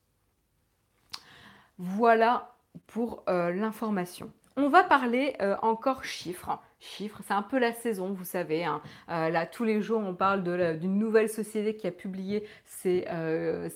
Voilà 1.77 2.55
pour 2.87 3.23
l'information. 3.27 4.31
On 4.57 4.69
va 4.69 4.83
parler 4.83 5.35
encore 5.61 6.03
chiffres 6.03 6.59
chiffres. 6.81 7.21
C'est 7.25 7.33
un 7.33 7.43
peu 7.43 7.59
la 7.59 7.71
saison, 7.71 8.11
vous 8.11 8.25
savez. 8.25 8.65
Hein. 8.65 8.81
Euh, 9.09 9.29
là, 9.29 9.45
tous 9.45 9.63
les 9.63 9.81
jours, 9.81 10.01
on 10.03 10.15
parle 10.15 10.43
d'une 10.79 10.97
nouvelle 10.97 11.29
société 11.29 11.75
qui 11.75 11.87
a 11.87 11.91
publié 11.91 12.43
ses, 12.65 13.05
euh, 13.09 13.69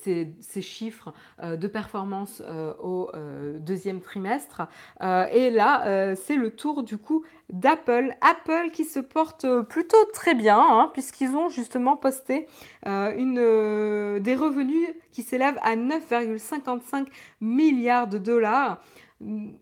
chiffres 0.60 1.14
euh, 1.42 1.56
de 1.56 1.68
performance 1.68 2.42
au 2.82 3.12
deuxième 3.60 4.02
trimestre. 4.02 4.64
et 5.02 5.50
là, 5.52 6.16
c'est 6.16 6.36
le 6.36 6.50
tour 6.50 6.84
du 6.84 6.98
coup 6.98 7.24
d'Apple. 7.50 8.16
Apple 8.22 8.72
qui 8.74 8.86
se 8.86 9.00
porte 9.00 9.46
plutôt 9.64 10.04
très 10.14 10.34
bien, 10.34 10.60
hein, 10.60 10.90
puisqu'ils 10.94 11.36
ont 11.36 11.50
justement 11.50 11.96
posté 11.96 12.48
des 12.84 14.36
revenus 14.36 14.90
qui 15.12 15.22
s'élèvent 15.22 15.60
à 15.62 15.76
9,55 15.76 17.08
milliards 17.40 18.08
de 18.08 18.18
dollars 18.18 18.82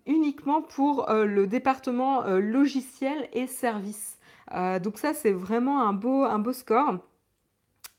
uniquement 0.05 0.61
pour 0.61 1.09
euh, 1.09 1.26
le 1.26 1.47
département 1.47 2.24
euh, 2.26 2.39
logiciel 2.39 3.30
et 3.34 3.47
services. 3.47 4.18
Euh, 4.53 4.80
donc 4.80 4.97
ça, 4.99 5.14
c'est 5.14 5.32
vraiment 5.32 5.82
un 5.82 5.93
beau, 5.93 6.24
un 6.24 6.39
beau 6.39 6.53
score 6.53 6.99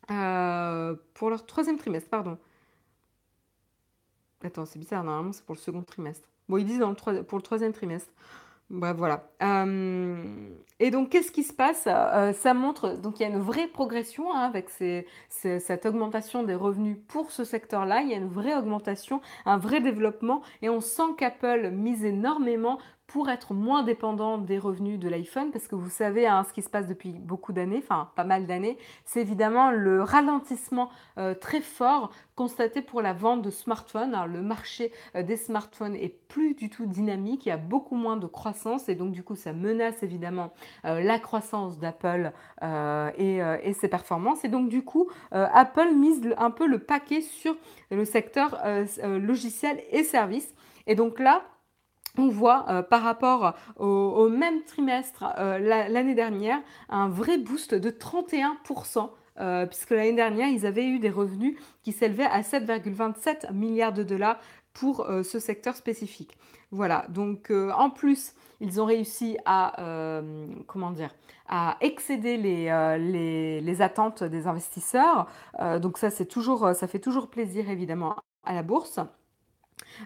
pour 0.06 1.30
leur 1.30 1.46
troisième 1.46 1.78
trimestre, 1.78 2.10
pardon. 2.10 2.36
Attends, 4.42 4.66
c'est 4.66 4.78
bizarre, 4.78 5.02
normalement 5.02 5.32
c'est 5.32 5.44
pour 5.44 5.54
le 5.54 5.60
second 5.60 5.82
trimestre. 5.82 6.28
Bon, 6.46 6.58
ils 6.58 6.66
disent 6.66 6.84
pour 7.26 7.38
le 7.38 7.42
troisième 7.42 7.72
trimestre. 7.72 8.12
Bah, 8.70 8.92
voilà. 8.92 9.30
Euh, 9.42 10.24
et 10.80 10.90
donc, 10.90 11.10
qu'est-ce 11.10 11.30
qui 11.30 11.44
se 11.44 11.52
passe? 11.52 11.84
Euh, 11.86 12.32
Ça 12.32 12.54
montre, 12.54 12.96
donc 12.96 13.20
il 13.20 13.22
y 13.22 13.26
a 13.26 13.28
une 13.28 13.40
vraie 13.40 13.68
progression 13.68 14.34
hein, 14.34 14.40
avec 14.40 14.68
cette 15.28 15.86
augmentation 15.86 16.42
des 16.42 16.54
revenus 16.54 16.96
pour 17.06 17.30
ce 17.30 17.44
secteur-là. 17.44 18.00
Il 18.00 18.08
y 18.08 18.14
a 18.14 18.16
une 18.16 18.28
vraie 18.28 18.54
augmentation, 18.56 19.20
un 19.44 19.58
vrai 19.58 19.80
développement, 19.80 20.42
et 20.62 20.70
on 20.70 20.80
sent 20.80 21.14
qu'Apple 21.18 21.70
mise 21.70 22.04
énormément 22.04 22.78
pour 23.06 23.28
être 23.28 23.52
moins 23.52 23.82
dépendant 23.82 24.38
des 24.38 24.58
revenus 24.58 24.98
de 24.98 25.08
l'iPhone, 25.08 25.50
parce 25.50 25.68
que 25.68 25.74
vous 25.74 25.90
savez 25.90 26.26
hein, 26.26 26.42
ce 26.48 26.52
qui 26.52 26.62
se 26.62 26.70
passe 26.70 26.86
depuis 26.86 27.12
beaucoup 27.12 27.52
d'années, 27.52 27.80
enfin 27.82 28.10
pas 28.16 28.24
mal 28.24 28.46
d'années, 28.46 28.78
c'est 29.04 29.20
évidemment 29.20 29.70
le 29.70 30.02
ralentissement 30.02 30.90
euh, 31.18 31.34
très 31.34 31.60
fort 31.60 32.10
constaté 32.34 32.82
pour 32.82 33.02
la 33.02 33.12
vente 33.12 33.42
de 33.42 33.50
smartphones. 33.50 34.16
le 34.26 34.42
marché 34.42 34.90
euh, 35.14 35.22
des 35.22 35.36
smartphones 35.36 35.94
est 35.94 36.08
plus 36.28 36.54
du 36.54 36.70
tout 36.70 36.86
dynamique, 36.86 37.46
il 37.46 37.50
y 37.50 37.52
a 37.52 37.58
beaucoup 37.58 37.94
moins 37.94 38.16
de 38.16 38.26
croissance 38.26 38.88
et 38.88 38.94
donc 38.94 39.12
du 39.12 39.22
coup 39.22 39.36
ça 39.36 39.52
menace 39.52 40.02
évidemment 40.02 40.52
euh, 40.84 41.00
la 41.00 41.18
croissance 41.18 41.78
d'Apple 41.78 42.32
et, 43.18 43.38
et, 43.62 43.72
ses 43.74 43.88
performances. 43.88 44.44
Et 44.44 44.48
donc 44.48 44.68
du 44.68 44.82
coup 44.82 45.08
Apple 45.30 45.94
mise 45.94 46.22
un 46.38 46.50
peu 46.50 46.66
le 46.66 46.78
paquet 46.78 47.20
sur 47.20 47.54
le 47.90 48.04
secteur 48.04 48.58
logiciel 49.04 49.82
et 49.90 50.02
services. 50.02 50.54
Et 50.86 50.94
donc 50.94 51.18
là, 51.18 51.42
on 52.18 52.28
voit 52.28 52.66
euh, 52.68 52.82
par 52.82 53.02
rapport 53.02 53.54
au, 53.76 54.28
même 54.28 54.62
trimestre 54.64 55.24
euh, 55.38 55.58
l'année 55.58 56.14
dernière 56.14 56.60
un 56.88 57.08
vrai 57.08 57.38
boost 57.38 57.74
de 57.74 57.90
31%. 57.90 59.10
Euh, 59.40 59.66
puisque 59.66 59.90
l'année 59.90 60.12
dernière, 60.12 60.46
ils 60.46 60.64
avaient 60.64 60.86
eu 60.86 61.00
des 61.00 61.10
revenus 61.10 61.58
qui 61.82 61.90
s'élevaient 61.90 62.22
à 62.24 62.42
7,27 62.42 63.52
milliards 63.52 63.92
de 63.92 64.04
dollars 64.04 64.38
pour 64.72 65.06
ce 65.22 65.38
secteur 65.38 65.76
spécifique. 65.76 66.36
Voilà, 66.72 67.06
donc 67.08 67.52
en 67.52 67.90
plus, 67.90 68.34
ils 68.60 68.80
ont 68.80 68.84
réussi 68.84 69.36
à, 69.44 70.20
comment 70.66 70.90
dire, 70.90 71.14
à 71.48 71.76
excéder 71.80 72.36
les, 72.36 73.60
les 73.60 73.82
attentes 73.82 74.24
des 74.24 74.48
investisseurs. 74.48 75.28
donc 75.80 75.98
ça, 75.98 76.10
toujours, 76.24 76.74
ça 76.74 76.88
fait 76.88 76.98
toujours 76.98 77.28
plaisir 77.28 77.70
évidemment 77.70 78.16
à 78.44 78.52
la 78.52 78.64
bourse. 78.64 78.98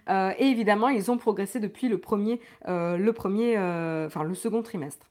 Euh, 0.08 0.32
et 0.38 0.46
évidemment, 0.46 0.88
ils 0.88 1.10
ont 1.10 1.18
progressé 1.18 1.60
depuis 1.60 1.88
le 1.88 1.98
premier, 1.98 2.40
euh, 2.66 2.96
le 2.96 3.12
premier, 3.12 3.56
euh, 3.56 4.06
enfin 4.06 4.22
le 4.22 4.34
second 4.34 4.62
trimestre. 4.62 5.10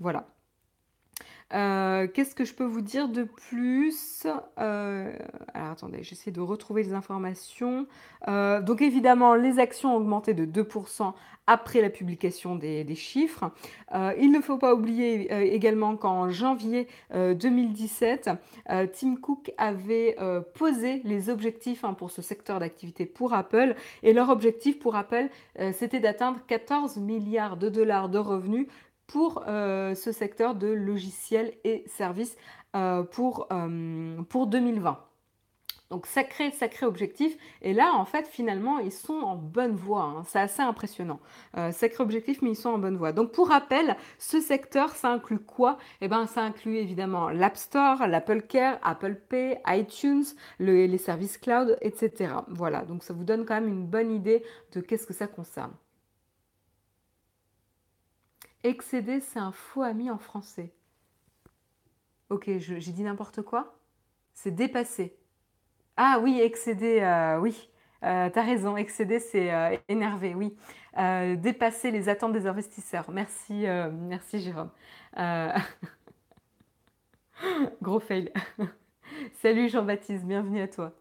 Voilà. 0.00 0.26
Qu'est-ce 1.50 2.34
que 2.34 2.44
je 2.44 2.54
peux 2.54 2.64
vous 2.64 2.82
dire 2.82 3.08
de 3.08 3.24
plus? 3.24 4.26
Alors 4.56 5.12
attendez, 5.54 6.02
j'essaie 6.02 6.30
de 6.30 6.40
retrouver 6.40 6.82
les 6.82 6.92
informations. 6.92 7.86
donc 8.26 8.82
évidemment, 8.82 9.34
les 9.34 9.58
actions 9.58 9.94
ont 9.94 9.96
augmenté 9.96 10.34
de 10.34 10.44
2% 10.44 11.14
après 11.48 11.80
la 11.80 11.88
publication 11.88 12.56
des, 12.56 12.94
chiffres. 12.94 13.50
Euh, 13.94 14.12
il 14.20 14.30
ne 14.30 14.40
faut 14.40 14.58
pas 14.58 14.74
oublier 14.74 15.32
euh, 15.32 15.40
également 15.40 15.96
qu'en 15.96 16.28
janvier 16.28 16.86
2017, 17.14 18.30
euh, 18.70 18.86
Tim 18.92 19.16
Cook 19.16 19.50
avait 19.56 20.16
posé 20.54 21.00
les 21.04 21.30
objectifs 21.30 21.84
hein, 21.84 21.94
pour 21.94 22.10
ce 22.10 22.20
secteur 22.20 22.60
d'activité 22.60 23.06
pour 23.06 23.32
Apple. 23.32 23.74
Et 24.02 24.12
leur 24.12 24.28
objectif 24.28 24.78
pour 24.78 24.94
Apple, 24.94 25.28
c'était 25.72 26.00
d'atteindre 26.00 26.38
14 26.46 26.98
milliards 26.98 27.56
de 27.56 27.70
dollars 27.70 28.10
de 28.10 28.18
revenus 28.18 28.66
pour 29.08 29.42
ce 29.46 30.12
secteur 30.12 30.54
de 30.54 30.68
logiciels 30.68 31.52
et 31.64 31.82
services 31.88 32.36
pour, 33.10 33.48
pour 34.28 34.46
2020. 34.46 35.08
Donc 35.90 36.06
sacré, 36.06 36.50
sacré 36.50 36.84
objectif. 36.84 37.36
Et 37.62 37.72
là, 37.72 37.94
en 37.94 38.04
fait, 38.04 38.26
finalement, 38.26 38.78
ils 38.78 38.92
sont 38.92 39.20
en 39.20 39.36
bonne 39.36 39.74
voie. 39.74 40.02
Hein. 40.02 40.22
C'est 40.26 40.38
assez 40.38 40.60
impressionnant. 40.60 41.18
Euh, 41.56 41.72
sacré 41.72 42.02
objectif, 42.02 42.42
mais 42.42 42.50
ils 42.50 42.56
sont 42.56 42.68
en 42.68 42.78
bonne 42.78 42.96
voie. 42.96 43.12
Donc 43.12 43.32
pour 43.32 43.48
rappel, 43.48 43.96
ce 44.18 44.40
secteur, 44.40 44.90
ça 44.90 45.10
inclut 45.10 45.38
quoi? 45.38 45.78
Eh 46.02 46.08
bien, 46.08 46.26
ça 46.26 46.42
inclut 46.42 46.76
évidemment 46.76 47.30
l'App 47.30 47.56
Store, 47.56 48.06
l'Apple 48.06 48.42
Care, 48.42 48.78
Apple 48.82 49.14
Pay, 49.14 49.60
iTunes, 49.66 50.24
les 50.58 50.98
services 50.98 51.38
cloud, 51.38 51.78
etc. 51.80 52.34
Voilà, 52.48 52.82
donc 52.84 53.02
ça 53.02 53.14
vous 53.14 53.24
donne 53.24 53.46
quand 53.46 53.54
même 53.54 53.68
une 53.68 53.86
bonne 53.86 54.12
idée 54.12 54.42
de 54.72 54.80
qu'est-ce 54.80 55.06
que 55.06 55.14
ça 55.14 55.26
concerne. 55.26 55.72
Excéder, 58.64 59.20
c'est 59.20 59.38
un 59.38 59.52
faux 59.52 59.82
ami 59.82 60.10
en 60.10 60.18
français. 60.18 60.72
Ok, 62.30 62.50
j'ai 62.58 62.92
dit 62.92 63.02
n'importe 63.02 63.42
quoi 63.42 63.78
C'est 64.34 64.50
dépasser. 64.50 65.16
Ah 65.96 66.18
oui, 66.22 66.40
excéder, 66.40 67.00
euh, 67.00 67.38
oui. 67.40 67.70
Euh, 68.04 68.30
tu 68.30 68.38
as 68.38 68.42
raison, 68.42 68.76
excéder, 68.76 69.18
c'est 69.20 69.52
euh, 69.52 69.76
énerver, 69.88 70.34
oui. 70.34 70.56
dépasser 71.38 71.90
les 71.90 72.08
attentes 72.08 72.32
des 72.32 72.46
investisseurs. 72.46 73.10
Merci, 73.10 73.64
merci 73.92 74.40
Jérôme. 74.40 74.70
Gros 77.82 78.00
fail. 78.00 78.32
Salut 79.42 79.68
Jean-Baptiste, 79.68 80.24
bienvenue 80.24 80.60
à 80.60 80.68
toi. 80.68 80.92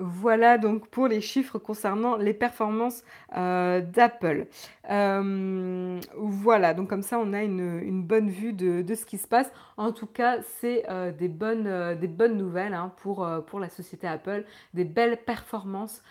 Voilà 0.00 0.56
donc 0.56 0.88
pour 0.88 1.08
les 1.08 1.20
chiffres 1.20 1.58
concernant 1.58 2.16
les 2.16 2.32
performances 2.32 3.04
euh, 3.36 3.82
d'Apple. 3.82 4.46
Euh, 4.90 6.00
voilà, 6.16 6.72
donc 6.72 6.88
comme 6.88 7.02
ça 7.02 7.18
on 7.18 7.34
a 7.34 7.42
une, 7.42 8.02
bonne 8.02 8.30
vue 8.30 8.54
de, 8.54 8.94
ce 8.94 9.04
qui 9.04 9.18
se 9.18 9.28
passe. 9.28 9.52
En 9.76 9.92
tout 9.92 10.06
cas, 10.06 10.40
c'est 10.42 10.88
euh, 10.88 11.12
des, 11.12 11.28
bonnes, 11.28 12.34
nouvelles 12.34 12.72
hein, 12.72 12.92
pour 12.96 13.60
la 13.60 13.68
société 13.68 14.06
Apple, 14.06 14.44
des 14.72 14.84
belles 14.84 15.18
performances 15.18 16.02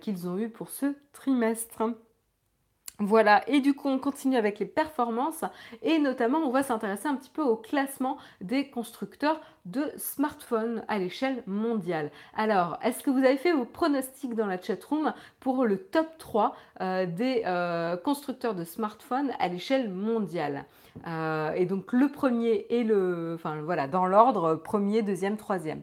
qu'ils 0.00 0.26
ont 0.26 0.38
eues 0.38 0.48
pour 0.48 0.70
ce 0.70 0.94
trimestre. 1.12 1.82
Voilà, 3.00 3.42
et 3.48 3.60
du 3.60 3.74
coup 3.74 3.88
on 3.88 3.98
continue 3.98 4.36
avec 4.36 4.60
les 4.60 4.66
performances 4.66 5.42
et 5.82 5.98
notamment 5.98 6.38
on 6.38 6.50
va 6.50 6.62
s'intéresser 6.62 7.08
un 7.08 7.16
petit 7.16 7.30
peu 7.30 7.42
au 7.42 7.56
classement 7.56 8.18
des 8.40 8.70
constructeurs 8.70 9.40
de 9.64 9.90
smartphones 9.96 10.84
à 10.86 10.98
l'échelle 10.98 11.42
mondiale. 11.48 12.12
Alors, 12.36 12.78
est-ce 12.84 13.02
que 13.02 13.10
vous 13.10 13.18
avez 13.18 13.36
fait 13.36 13.50
vos 13.50 13.64
pronostics 13.64 14.34
dans 14.34 14.46
la 14.46 14.62
chatroom 14.62 15.12
pour 15.40 15.64
le 15.64 15.78
top 15.78 16.06
3 16.18 16.54
euh, 16.82 17.06
des 17.06 17.42
euh, 17.46 17.96
constructeurs 17.96 18.54
de 18.54 18.62
smartphones 18.64 19.32
à 19.40 19.48
l'échelle 19.48 19.90
mondiale? 19.90 20.64
Euh, 21.06 21.52
Et 21.52 21.66
donc 21.66 21.92
le 21.92 22.08
premier 22.08 22.66
et 22.70 22.84
le, 22.84 23.32
enfin 23.34 23.60
voilà, 23.62 23.86
dans 23.86 24.06
l'ordre, 24.06 24.54
premier, 24.54 25.02
deuxième, 25.02 25.36
troisième. 25.36 25.82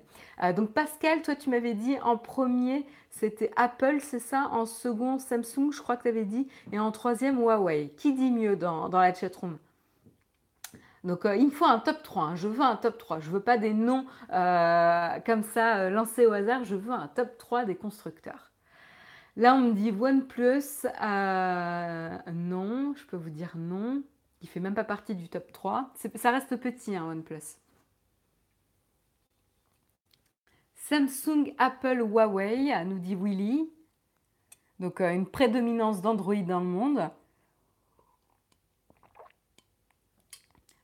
donc 0.55 0.72
Pascal, 0.72 1.22
toi 1.22 1.36
tu 1.36 1.49
m'avais 1.49 1.74
dit 1.74 1.97
en 2.03 2.18
premier 2.18 2.86
c'était 3.12 3.51
Apple, 3.57 3.97
c'est 3.99 4.20
ça? 4.20 4.47
En 4.51 4.66
second, 4.66 5.20
Samsung, 5.20 5.72
je 5.72 5.82
crois 5.82 5.97
que 5.97 6.03
tu 6.03 6.07
avais 6.07 6.26
dit. 6.26 6.47
Et 6.72 6.80
en 6.80 6.91
troisième, 6.91 7.39
Huawei. 7.39 7.93
Qui 7.97 8.14
dit 8.14 8.32
mieux 8.32 8.55
dans, 8.55 8.89
dans 8.89 8.99
la 8.99 9.14
chatroom? 9.14 9.57
Donc 11.03 11.26
euh, 11.26 11.36
il 11.36 11.47
me 11.47 11.51
faut 11.51 11.66
un 11.66 11.80
top 11.80 12.03
3, 12.03 12.24
hein. 12.24 12.36
je 12.36 12.47
veux 12.47 12.62
un 12.62 12.76
top 12.76 12.97
3, 12.97 13.20
je 13.20 13.32
veux 13.32 13.39
pas 13.39 13.57
des 13.57 13.74
noms 13.74 14.05
euh, 14.32 15.20
comme 15.26 15.41
ça 15.41 15.78
euh, 15.78 15.89
lancés 15.89 16.28
au 16.28 16.32
hasard, 16.32 16.64
je 16.64 16.76
veux 16.76 16.93
un 16.93 17.07
top 17.07 17.38
3 17.39 17.66
des 17.66 17.76
constructeurs. 17.76 18.51
Là 19.36 19.55
on 19.55 19.62
me 19.62 19.74
dit 19.74 19.91
OnePlus, 19.91 20.88
non, 22.32 22.93
je 22.95 23.05
peux 23.07 23.18
vous 23.18 23.32
dire 23.32 23.53
non, 23.55 24.03
il 24.42 24.50
fait 24.50 24.60
même 24.60 24.74
pas 24.74 24.84
partie 24.84 25.16
du 25.16 25.30
top 25.30 25.52
3, 25.52 25.94
ça 26.16 26.32
reste 26.32 26.56
petit 26.58 26.96
hein, 26.96 27.06
OnePlus. 27.06 27.58
Samsung, 30.76 31.54
Apple, 31.58 32.00
Huawei, 32.00 32.84
nous 32.86 33.00
dit 33.00 33.16
Willy. 33.16 33.70
Donc 34.80 35.00
euh, 35.00 35.14
une 35.14 35.28
prédominance 35.28 36.02
d'Android 36.02 36.36
dans 36.36 36.60
le 36.60 36.66
monde. 36.66 37.10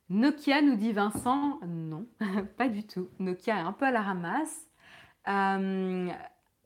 Nokia 0.10 0.62
nous 0.62 0.76
dit 0.76 0.94
Vincent, 0.94 1.60
non, 1.66 2.08
pas 2.58 2.70
du 2.70 2.86
tout. 2.86 3.10
Nokia 3.20 3.58
est 3.58 3.62
un 3.62 3.74
peu 3.74 3.86
à 3.86 3.92
la 3.92 4.02
ramasse. 4.02 4.68
Euh, 5.28 6.10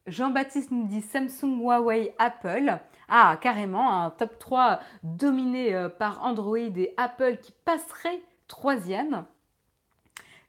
Jean-Baptiste 0.08 0.72
nous 0.72 0.88
dit 0.88 1.02
Samsung, 1.02 1.60
Huawei, 1.60 2.16
Apple. 2.18 2.80
Ah, 3.08 3.38
carrément, 3.40 4.04
un 4.04 4.10
top 4.10 4.40
3 4.40 4.80
dominé 5.04 5.76
euh, 5.76 5.90
par 5.90 6.24
Android 6.24 6.58
et 6.58 6.94
Apple 6.98 7.38
qui 7.38 7.52
passerait 7.66 8.22
troisième. 8.48 9.26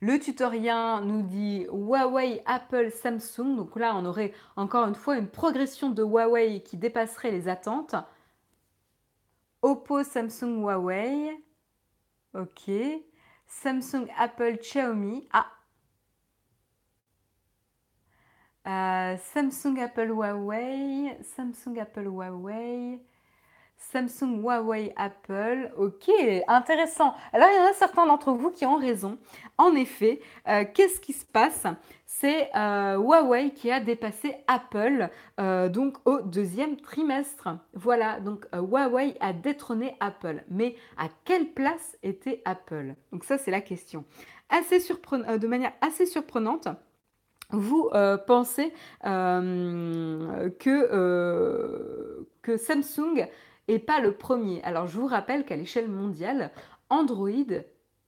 Le 0.01 0.19
tutorien 0.19 1.01
nous 1.03 1.23
dit 1.23 1.67
Huawei, 1.71 2.43
Apple, 2.47 2.91
Samsung. 2.91 3.57
Donc 3.57 3.77
là, 3.77 3.95
on 3.95 4.05
aurait 4.05 4.33
encore 4.57 4.89
une 4.89 4.95
fois 4.95 5.17
une 5.17 5.29
progression 5.29 5.91
de 5.91 6.03
Huawei 6.03 6.63
qui 6.63 6.77
dépasserait 6.77 7.31
les 7.31 7.49
attentes. 7.49 7.95
Oppo, 9.61 10.03
Samsung, 10.03 10.63
Huawei. 10.63 11.31
Ok. 12.35 12.71
Samsung, 13.47 14.09
Apple, 14.19 14.59
Xiaomi. 14.59 15.29
Ah. 15.33 15.47
Euh, 18.67 19.17
Samsung, 19.35 19.81
Apple, 19.81 20.11
Huawei. 20.11 21.17
Samsung, 21.37 21.79
Apple, 21.81 22.07
Huawei. 22.07 23.01
Samsung, 23.77 24.41
Huawei, 24.41 24.93
Apple. 24.97 25.73
Ok, 25.77 26.09
intéressant. 26.47 27.15
Alors, 27.33 27.49
il 27.51 27.57
y 27.57 27.61
en 27.61 27.71
a 27.71 27.73
certains 27.73 28.07
d'entre 28.07 28.33
vous 28.33 28.51
qui 28.53 28.65
ont 28.65 28.77
raison. 28.77 29.19
En 29.59 29.75
effet, 29.75 30.21
euh, 30.49 30.65
qu'est-ce 30.73 31.01
qui 31.01 31.13
se 31.13 31.25
passe? 31.25 31.67
C'est 32.07 32.51
euh, 32.55 32.99
Huawei 32.99 33.51
qui 33.51 33.73
a 33.73 33.81
dépassé 33.81 34.37
Apple 34.47 35.09
donc 35.71 35.97
au 36.05 36.21
deuxième 36.21 36.77
trimestre. 36.77 37.49
Voilà, 37.75 38.21
donc 38.21 38.47
Huawei 38.53 39.17
a 39.19 39.33
détrôné 39.33 39.97
Apple. 39.99 40.45
Mais 40.49 40.77
à 40.97 41.09
quelle 41.25 41.47
place 41.47 41.97
était 42.05 42.43
Apple? 42.45 42.95
Donc 43.11 43.25
ça, 43.25 43.39
c'est 43.39 43.51
la 43.51 43.61
question. 43.61 44.05
De 44.53 45.47
manière 45.49 45.73
assez 45.81 46.07
surprenante, 46.07 46.69
vous 47.53 47.91
pensez 48.27 48.73
que, 49.03 49.47
que 52.43 52.57
Samsung 52.57 53.29
et 53.69 53.79
pas 53.79 54.01
le 54.01 54.13
premier. 54.13 54.63
Alors 54.63 54.87
je 54.87 54.99
vous 54.99 55.07
rappelle 55.07 55.45
qu'à 55.45 55.57
l'échelle 55.57 55.89
mondiale, 55.89 56.51
Android 56.91 57.31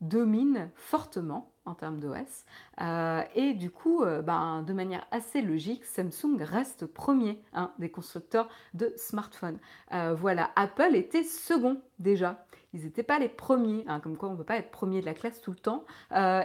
domine 0.00 0.70
fortement 0.74 1.54
en 1.66 1.74
termes 1.74 1.98
d'OS. 1.98 2.44
Euh, 2.82 3.22
et 3.34 3.54
du 3.54 3.70
coup, 3.70 4.02
euh, 4.02 4.20
ben, 4.20 4.62
de 4.62 4.72
manière 4.72 5.06
assez 5.10 5.40
logique, 5.40 5.84
Samsung 5.84 6.36
reste 6.40 6.86
premier 6.86 7.42
hein, 7.54 7.72
des 7.78 7.90
constructeurs 7.90 8.48
de 8.74 8.92
smartphones. 8.96 9.58
Euh, 9.92 10.14
voilà, 10.14 10.50
Apple 10.56 10.94
était 10.94 11.24
second 11.24 11.80
déjà. 11.98 12.43
Ils 12.74 12.84
n'étaient 12.84 13.02
pas 13.02 13.18
les 13.18 13.28
premiers, 13.28 13.84
hein, 13.88 14.00
comme 14.00 14.18
quoi 14.18 14.28
on 14.28 14.32
ne 14.32 14.36
peut 14.36 14.44
pas 14.44 14.58
être 14.58 14.70
premier 14.70 15.00
de 15.00 15.06
la 15.06 15.14
classe 15.14 15.40
tout 15.40 15.52
le 15.52 15.56
temps. 15.56 15.84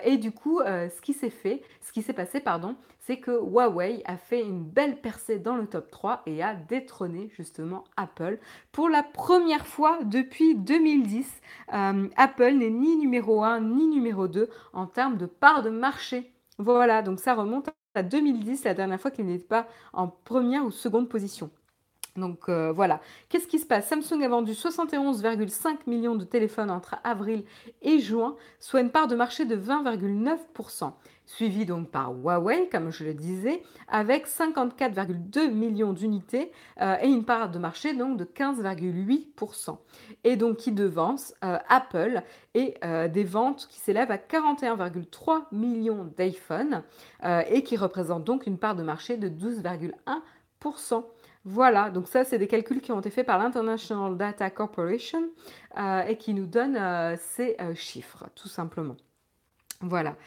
et 0.04 0.18
du 0.18 0.32
coup, 0.32 0.62
ce 0.64 1.02
qui 1.02 1.14
s'est 1.14 1.30
fait, 1.30 1.62
ce 1.82 1.92
qui 1.92 2.02
s'est 2.02 2.14
passé, 2.14 2.40
pardon, 2.40 2.76
c'est 3.10 3.18
que 3.18 3.32
Huawei 3.32 4.04
a 4.06 4.18
fait 4.18 4.44
une 4.44 4.64
belle 4.64 5.02
percée 5.02 5.40
dans 5.40 5.56
le 5.56 5.66
top 5.66 5.90
3 5.90 6.22
et 6.28 6.44
a 6.44 6.54
détrôné 6.54 7.32
justement 7.36 7.84
Apple. 7.98 8.38
Pour 8.72 8.88
la 8.88 9.02
première 9.02 9.66
fois 9.66 9.98
depuis 10.04 10.54
2010, 10.54 11.28
euh, 11.74 12.08
Apple 12.18 12.52
n'est 12.52 12.70
ni 12.70 12.98
numéro 12.98 13.44
1 13.44 13.62
ni 13.62 13.88
numéro 13.88 14.28
2 14.28 14.48
en 14.74 14.86
termes 14.86 15.18
de 15.18 15.26
part 15.26 15.64
de 15.64 15.72
marché. 15.72 16.32
Voilà, 16.60 17.02
donc 17.02 17.20
ça 17.20 17.34
remonte 17.34 17.70
à 17.96 18.04
2010, 18.04 18.64
la 18.64 18.76
dernière 18.76 19.02
fois 19.02 19.10
qu'il 19.10 19.26
n'était 19.26 19.44
pas 19.44 19.68
en 19.92 20.08
première 20.08 20.64
ou 20.64 20.70
seconde 20.70 21.10
position. 21.10 21.50
Donc 22.20 22.50
euh, 22.50 22.72
voilà. 22.72 23.02
Qu'est-ce 23.30 23.48
qui 23.48 23.60
se 23.60 23.66
passe? 23.66 23.88
Samsung 23.88 24.22
a 24.24 24.30
vendu 24.30 24.52
71,5 24.52 25.78
millions 25.88 26.16
de 26.16 26.26
téléphones 26.26 26.70
entre 26.70 26.96
avril 27.04 27.44
et 27.82 28.00
juin, 28.00 28.36
soit 28.60 28.82
une 28.82 28.92
part 28.92 29.08
de 29.08 29.16
marché 29.16 29.46
de 29.46 29.56
20,9%, 29.56 30.92
suivi 31.26 31.66
donc 31.66 31.90
par 31.90 32.14
Huawei, 32.14 32.70
comme 32.70 32.92
je 32.92 33.04
le 33.04 33.14
disais, 33.14 33.64
avec 33.88 34.28
54,2 34.28 35.52
millions 35.52 35.94
d'unités 35.94 36.52
euh, 36.82 36.96
et 37.02 37.08
une 37.08 37.26
part 37.26 37.50
de 37.50 37.60
marché 37.60 37.94
donc 37.94 38.18
de 38.18 38.26
15,8%. 38.26 39.78
Et 40.24 40.36
donc 40.36 40.58
qui 40.58 40.72
devance 40.72 41.34
euh, 41.44 41.58
Apple 41.70 42.22
et 42.56 42.76
des 43.12 43.24
ventes 43.24 43.68
qui 43.70 43.80
s'élèvent 43.80 44.12
à 44.12 44.18
41,3 44.18 45.44
millions 45.52 46.12
d'iPhone 46.18 46.84
et 47.24 47.64
qui 47.64 47.78
représentent 47.78 48.24
donc 48.24 48.48
une 48.48 48.58
part 48.58 48.76
de 48.76 48.82
marché 48.82 49.18
de 49.18 49.30
12,1%. 49.30 51.04
Voilà, 51.46 51.90
donc 51.90 52.08
ça, 52.08 52.26
c'est 52.26 52.38
des 52.38 52.48
calculs 52.48 52.82
qui 52.82 52.92
ont 52.92 53.00
été 53.00 53.10
faits 53.10 53.26
par 53.26 53.40
l'International 53.40 54.18
Data 54.18 54.50
Corporation 54.50 55.24
euh, 55.78 56.02
et 56.04 56.18
qui 56.18 56.34
nous 56.34 56.46
donnent 56.46 56.78
euh, 56.78 57.16
ces 57.18 57.56
euh, 57.62 57.74
chiffres, 57.76 58.26
tout 58.36 58.50
simplement. 58.50 58.98
Voilà. 59.82 60.18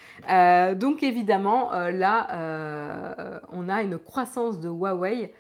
donc 0.77 1.03
évidemment, 1.03 1.73
là, 1.73 3.43
on 3.51 3.69
a 3.69 3.83
une 3.83 3.99
croissance 3.99 4.59
de 4.59 4.71
Huawei. 4.71 5.35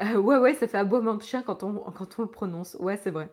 Huawei, 0.00 0.54
ça 0.54 0.66
fait 0.66 0.78
aboiement 0.78 1.14
de 1.14 1.22
chien 1.22 1.42
quand 1.42 1.62
on, 1.62 1.74
quand 1.74 2.18
on 2.18 2.22
le 2.22 2.28
prononce. 2.28 2.76
Ouais, 2.80 2.96
c'est 2.96 3.12
vrai. 3.12 3.30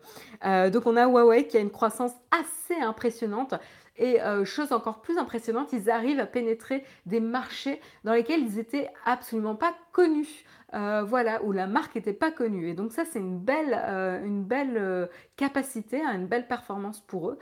donc 0.70 0.86
on 0.86 0.96
a 0.96 1.08
Huawei 1.08 1.48
qui 1.48 1.56
a 1.56 1.60
une 1.60 1.72
croissance 1.72 2.12
assez 2.30 2.80
impressionnante. 2.80 3.54
Et 3.98 4.18
chose 4.44 4.72
encore 4.72 5.00
plus 5.00 5.18
impressionnante, 5.18 5.72
ils 5.72 5.90
arrivent 5.90 6.20
à 6.20 6.26
pénétrer 6.26 6.84
des 7.06 7.20
marchés 7.20 7.80
dans 8.04 8.12
lesquels 8.12 8.40
ils 8.40 8.56
n'étaient 8.56 8.90
absolument 9.04 9.56
pas 9.56 9.74
connus. 9.92 10.44
Euh, 10.74 11.02
voilà, 11.02 11.42
où 11.44 11.52
la 11.52 11.66
marque 11.66 11.94
n'était 11.94 12.12
pas 12.12 12.30
connue. 12.30 12.68
Et 12.68 12.74
donc 12.74 12.92
ça, 12.92 13.04
c'est 13.06 13.18
une 13.18 13.38
belle, 13.38 13.74
euh, 13.74 14.22
une 14.22 14.44
belle 14.44 14.76
euh, 14.76 15.06
capacité, 15.36 16.02
hein, 16.02 16.14
une 16.14 16.26
belle 16.26 16.46
performance 16.46 17.00
pour 17.00 17.30
eux. 17.30 17.38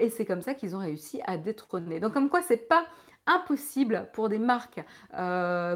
et 0.00 0.10
c'est 0.10 0.24
comme 0.24 0.42
ça 0.42 0.54
qu'ils 0.54 0.76
ont 0.76 0.80
réussi 0.80 1.20
à 1.26 1.36
détrôner. 1.36 1.98
Donc 2.00 2.12
comme 2.12 2.28
quoi, 2.28 2.42
c'est 2.42 2.68
pas 2.68 2.86
impossible 3.26 4.08
pour 4.12 4.28
des 4.28 4.38
marques, 4.38 4.80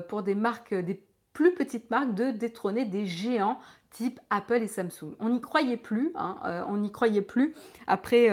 pour 0.09 0.23
des 0.23 0.35
marques, 0.35 0.75
des 0.75 1.05
plus 1.33 1.55
petites 1.55 1.91
marques, 1.91 2.15
de 2.15 2.31
détrôner 2.31 2.85
des 2.85 3.07
géants 3.07 3.59
type 3.91 4.21
Apple 4.31 4.63
et 4.63 4.69
Samsung. 4.69 5.15
On 5.19 5.29
n'y 5.29 5.41
croyait 5.41 5.77
plus, 5.77 6.13
hein, 6.15 6.65
on 6.69 6.79
n'y 6.79 6.93
croyait 6.93 7.23
plus 7.23 7.55
après 7.87 8.29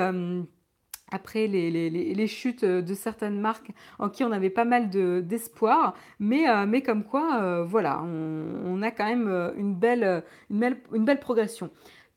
après 1.12 1.48
les, 1.48 2.28
chutes 2.28 2.64
euh, 2.64 2.82
de 2.82 2.94
certaines 2.94 3.40
marques 3.40 3.72
en 3.98 4.10
qui 4.10 4.24
on 4.24 4.32
avait 4.32 4.50
pas 4.50 4.66
mal 4.66 4.90
d'espoir, 4.90 5.96
mais, 6.20 6.50
euh, 6.50 6.66
mais 6.66 6.82
comme 6.82 7.04
quoi, 7.04 7.42
euh, 7.42 7.64
voilà, 7.64 8.02
on, 8.04 8.82
a 8.82 8.92
quand 8.92 9.06
même 9.06 9.54
une 9.58 9.76
belle, 9.76 10.24
une 10.50 11.06
belle 11.06 11.20
progression. 11.20 11.70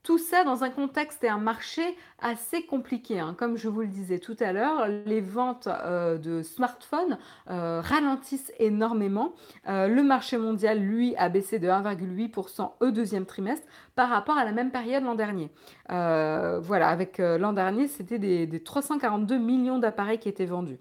Tout 0.02 0.18
ça 0.18 0.42
dans 0.42 0.64
un 0.64 0.70
contexte 0.70 1.22
et 1.22 1.28
un 1.28 1.38
marché 1.38 1.96
assez 2.18 2.66
compliqué. 2.66 3.20
Hein. 3.20 3.36
Comme 3.38 3.56
je 3.56 3.68
vous 3.68 3.82
le 3.82 3.86
disais 3.86 4.18
tout 4.18 4.36
à 4.40 4.52
l'heure, 4.52 4.88
les 4.88 5.20
ventes 5.20 5.68
euh, 5.68 6.18
de 6.18 6.42
smartphones 6.42 7.18
euh, 7.50 7.80
ralentissent 7.80 8.52
énormément. 8.58 9.34
Euh, 9.68 9.86
le 9.86 10.02
marché 10.02 10.38
mondial, 10.38 10.80
lui, 10.80 11.14
a 11.16 11.28
baissé 11.28 11.60
de 11.60 11.68
1,8% 11.68 12.72
au 12.80 12.90
deuxième 12.90 13.26
trimestre 13.26 13.68
par 13.94 14.08
rapport 14.08 14.36
à 14.36 14.44
la 14.44 14.50
même 14.50 14.72
période 14.72 15.04
l'an 15.04 15.14
dernier. 15.14 15.50
voilà, 15.88 16.88
avec 16.88 17.18
l'an 17.18 17.52
dernier, 17.52 17.86
c'était 17.86 18.18
des 18.18 18.62
342 18.62 19.38
millions 19.38 19.78
d'appareils 19.78 20.18
qui 20.18 20.28
étaient 20.28 20.46
vendus. 20.46 20.80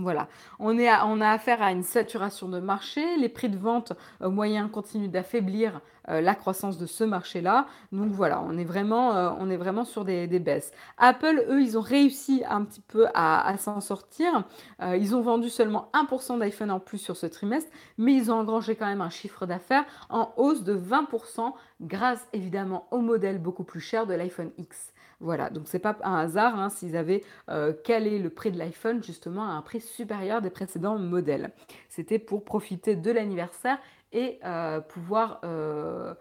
Voilà, 0.00 0.28
on, 0.60 0.78
a 0.78 1.28
affaire 1.28 1.60
à 1.60 1.72
une 1.72 1.82
saturation 1.82 2.48
de 2.48 2.60
marché, 2.60 3.16
les 3.16 3.28
prix 3.28 3.48
de 3.48 3.58
vente 3.58 3.94
euh, 4.22 4.30
moyens 4.30 4.70
continuent 4.70 5.10
d'affaiblir 5.10 5.80
euh, 6.08 6.20
la 6.20 6.36
croissance 6.36 6.78
de 6.78 6.86
ce 6.86 7.02
marché-là. 7.02 7.66
Donc 7.90 8.12
voilà, 8.12 8.40
on 8.40 8.56
est 8.56 8.64
vraiment, 8.64 9.16
euh, 9.16 9.30
on 9.40 9.50
est 9.50 9.56
vraiment 9.56 9.84
sur 9.84 10.04
des, 10.04 10.28
baisses. 10.38 10.70
Apple, 10.98 11.44
eux, 11.48 11.60
ils 11.60 11.76
ont 11.76 11.80
réussi 11.80 12.44
un 12.48 12.62
petit 12.62 12.80
peu 12.80 13.06
à, 13.12 13.56
s'en 13.58 13.80
sortir. 13.80 14.44
ils 14.80 15.16
ont 15.16 15.20
vendu 15.20 15.50
seulement 15.50 15.90
1% 15.92 16.38
d'iPhone 16.38 16.70
en 16.70 16.78
plus 16.78 16.98
sur 16.98 17.16
ce 17.16 17.26
trimestre, 17.26 17.70
mais 17.96 18.14
ils 18.14 18.30
ont 18.30 18.36
engrangé 18.36 18.76
quand 18.76 18.86
même 18.86 19.00
un 19.00 19.10
chiffre 19.10 19.46
d'affaires 19.46 19.84
en 20.10 20.32
hausse 20.36 20.62
de 20.62 20.78
20% 20.78 21.52
grâce 21.80 22.24
évidemment 22.32 22.86
au 22.92 22.98
modèle 22.98 23.38
beaucoup 23.38 23.64
plus 23.64 23.80
cher 23.80 24.06
de 24.06 24.14
l'iPhone 24.14 24.52
X. 24.58 24.92
Voilà, 25.20 25.50
donc 25.50 25.66
c'est 25.66 25.80
pas 25.80 25.96
un 26.04 26.14
hasard 26.14 26.58
hein, 26.60 26.70
s'ils 26.70 26.96
avaient 26.96 27.24
euh, 27.50 27.72
calé 27.72 28.20
le 28.20 28.30
prix 28.30 28.52
de 28.52 28.58
l'iPhone 28.58 29.02
justement 29.02 29.42
à 29.42 29.52
un 29.52 29.62
prix 29.62 29.80
supérieur 29.80 30.40
des 30.42 30.50
précédents 30.50 30.96
modèles. 30.98 31.52
C'était 31.88 32.20
pour 32.20 32.44
profiter 32.44 32.94
de 32.94 33.10
l'anniversaire 33.10 33.78
et 34.12 34.38
euh, 34.44 34.80
pouvoir 34.80 35.40
euh, 35.44 36.14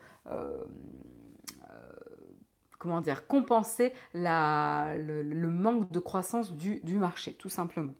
compenser 3.27 3.93
le, 4.15 5.47
manque 5.47 5.91
de 5.91 5.99
croissance 5.99 6.53
du, 6.53 6.79
du 6.81 6.97
marché, 6.97 7.33
tout 7.35 7.49
simplement. 7.49 7.93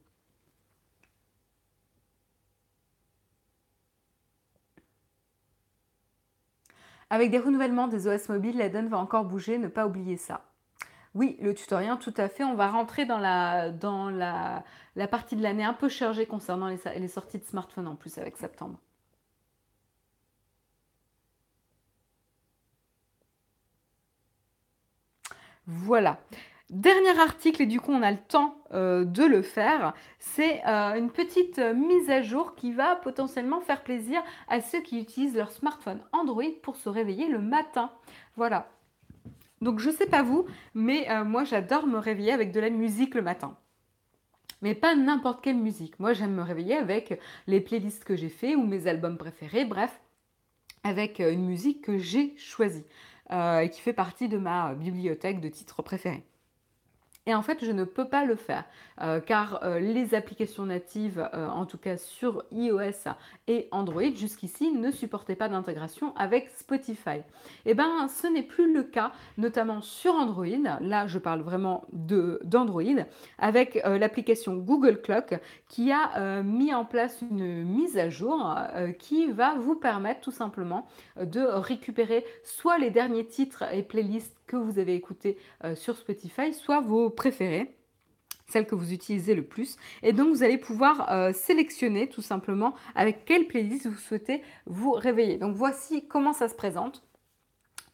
Avec 7.09 7.31
des 7.31 7.39
renouvellements 7.39 7.87
des 7.87 8.07
OS 8.07 8.29
mobiles, 8.29 8.57
la 8.57 8.69
donne 8.69 8.87
va 8.87 8.97
encore 8.97 9.25
bouger, 9.25 9.57
ne 9.57 9.67
pas 9.67 9.85
oublier 9.87 10.17
ça. 10.17 10.46
Oui, 11.16 11.38
le 11.41 11.53
tutoriel, 11.53 11.97
tout 11.99 12.14
à 12.18 12.30
fait. 12.30 12.43
On 12.43 12.55
va 12.55 12.70
rentrer 12.70 13.05
dans 13.05 13.18
la, 13.20 13.72
partie 15.10 15.36
de 15.36 15.43
l'année 15.43 15.64
un 15.64 15.74
peu 15.74 15.89
chargée 15.89 16.26
concernant 16.26 16.68
les, 16.68 17.08
sorties 17.08 17.39
de 17.39 17.45
smartphones 17.45 17.88
en 17.88 17.95
plus 17.95 18.18
avec 18.18 18.38
septembre. 18.38 18.78
Voilà. 25.66 26.20
Dernier 26.70 27.18
article, 27.20 27.62
et 27.62 27.66
du 27.66 27.80
coup 27.80 27.91
on 27.93 28.01
a 28.01 28.12
le 28.12 28.18
temps 28.18 28.58
euh, 28.74 29.05
de 29.05 29.24
le 29.24 29.41
faire, 29.41 29.93
c'est 30.20 30.62
euh, 30.68 30.95
une 30.95 31.12
petite 31.12 31.60
mise 31.60 32.10
à 32.10 32.22
jour 32.22 32.55
qui 32.55 32.74
va 32.74 32.97
potentiellement 32.97 33.62
faire 33.62 33.84
plaisir 33.84 34.22
à 34.49 34.60
ceux 34.60 34.82
qui 34.82 34.99
utilisent 34.99 35.36
leur 35.36 35.51
smartphone 35.51 36.01
Android 36.12 36.43
pour 36.62 36.76
se 36.76 36.89
réveiller 36.89 37.30
le 37.30 37.39
matin. 37.39 37.91
Voilà. 38.36 38.68
Donc 39.62 39.80
je 39.80 39.89
sais 39.89 40.05
pas 40.05 40.24
vous, 40.24 40.45
mais 40.74 41.10
euh, 41.10 41.24
moi 41.24 41.43
j'adore 41.43 41.88
me 41.88 41.97
réveiller 41.97 42.32
avec 42.32 42.51
de 42.51 42.60
la 42.60 42.70
musique 42.70 43.16
le 43.16 43.22
matin. 43.22 43.58
Mais 44.62 44.76
pas 44.76 44.95
n'importe 44.95 45.43
quelle 45.43 45.58
musique. 45.58 45.99
Moi 45.99 46.14
j'aime 46.14 46.34
me 46.34 46.43
réveiller 46.43 46.76
avec 46.76 47.20
les 47.47 47.62
playlists 47.62 48.03
que 48.03 48.16
j'ai 48.16 48.30
fait 48.30 48.55
ou 48.55 48.66
mes 48.66 48.88
albums 48.88 49.18
préférés, 49.18 49.66
bref, 49.66 49.99
avec 50.84 51.20
une 51.20 51.45
musique 51.45 51.84
que 51.84 51.97
j'ai 51.97 52.36
choisie 52.38 52.86
et 53.32 53.70
qui 53.70 53.82
fait 53.82 53.93
partie 53.93 54.30
de 54.30 54.38
ma 54.38 54.74
bibliothèque 54.74 55.41
de 55.41 55.49
titres 55.49 55.82
préférés. 55.82 56.24
Et 57.28 57.36
en 57.36 57.41
fait, 57.41 57.63
je 57.63 57.71
ne 57.71 57.84
peux 57.84 58.07
pas 58.07 58.23
le 58.23 58.36
faire 58.36 58.63
euh, 59.01 59.19
car 59.19 59.59
euh, 59.63 59.80
les 59.80 60.15
applications 60.15 60.65
natives, 60.65 61.30
euh, 61.34 61.49
en 61.49 61.65
tout 61.65 61.78
cas 61.78 61.97
sur 61.97 62.45
iOS 62.51 63.11
et 63.47 63.67
Android, 63.71 64.15
jusqu'ici 64.15 64.71
ne 64.71 64.91
supportaient 64.91 65.36
pas 65.36 65.49
d'intégration 65.49 66.15
avec 66.15 66.49
Spotify. 66.55 67.17
Et 67.65 67.71
eh 67.71 67.73
bien, 67.73 68.07
ce 68.07 68.28
n'est 68.28 68.43
plus 68.43 68.73
le 68.73 68.84
cas, 68.84 69.11
notamment 69.38 69.82
sur 69.82 70.15
Android. 70.15 70.45
Là, 70.80 71.05
je 71.07 71.19
parle 71.19 71.41
vraiment 71.41 71.84
d'Android 71.91 72.82
avec 73.38 73.82
l'application 73.84 74.55
Google 74.55 75.01
Clock 75.01 75.36
qui 75.67 75.91
a 75.91 76.41
mis 76.43 76.73
en 76.73 76.86
place 76.86 77.21
une 77.30 77.63
mise 77.63 77.97
à 77.97 78.09
jour 78.09 78.55
qui 78.99 79.32
va 79.32 79.55
vous 79.55 79.75
permettre 79.75 80.21
tout 80.21 80.32
simplement 80.32 80.88
de 81.21 81.41
récupérer 81.41 82.25
soit 82.43 82.78
les 82.78 82.89
derniers 82.89 83.25
titres 83.25 83.63
et 83.73 83.84
playlists 83.84 84.36
que 84.47 84.55
vous 84.55 84.79
avez 84.79 84.95
écouté 84.95 85.37
euh, 85.63 85.75
sur 85.75 85.97
Spotify, 85.97 86.53
soit 86.53 86.81
vos 86.81 87.09
préférés 87.09 87.73
celles 88.49 88.65
que 88.65 88.75
vous 88.75 88.93
utilisez 88.93 89.35
le 89.35 89.43
plus. 89.43 89.75
Et 90.03 90.13
donc, 90.13 90.29
vous 90.29 90.41
allez 90.41 90.57
pouvoir 90.57 91.11
euh, 91.11 91.33
sélectionner 91.33 92.07
tout 92.07 92.21
simplement 92.21 92.75
avec 92.95 93.25
quelle 93.25 93.45
playlist 93.45 93.87
vous 93.87 93.99
souhaitez 93.99 94.41
vous 94.65 94.91
réveiller. 94.91 95.37
Donc, 95.37 95.53
voici 95.53 96.07
comment 96.07 96.31
ça 96.31 96.47
se 96.47 96.55
présente 96.55 97.03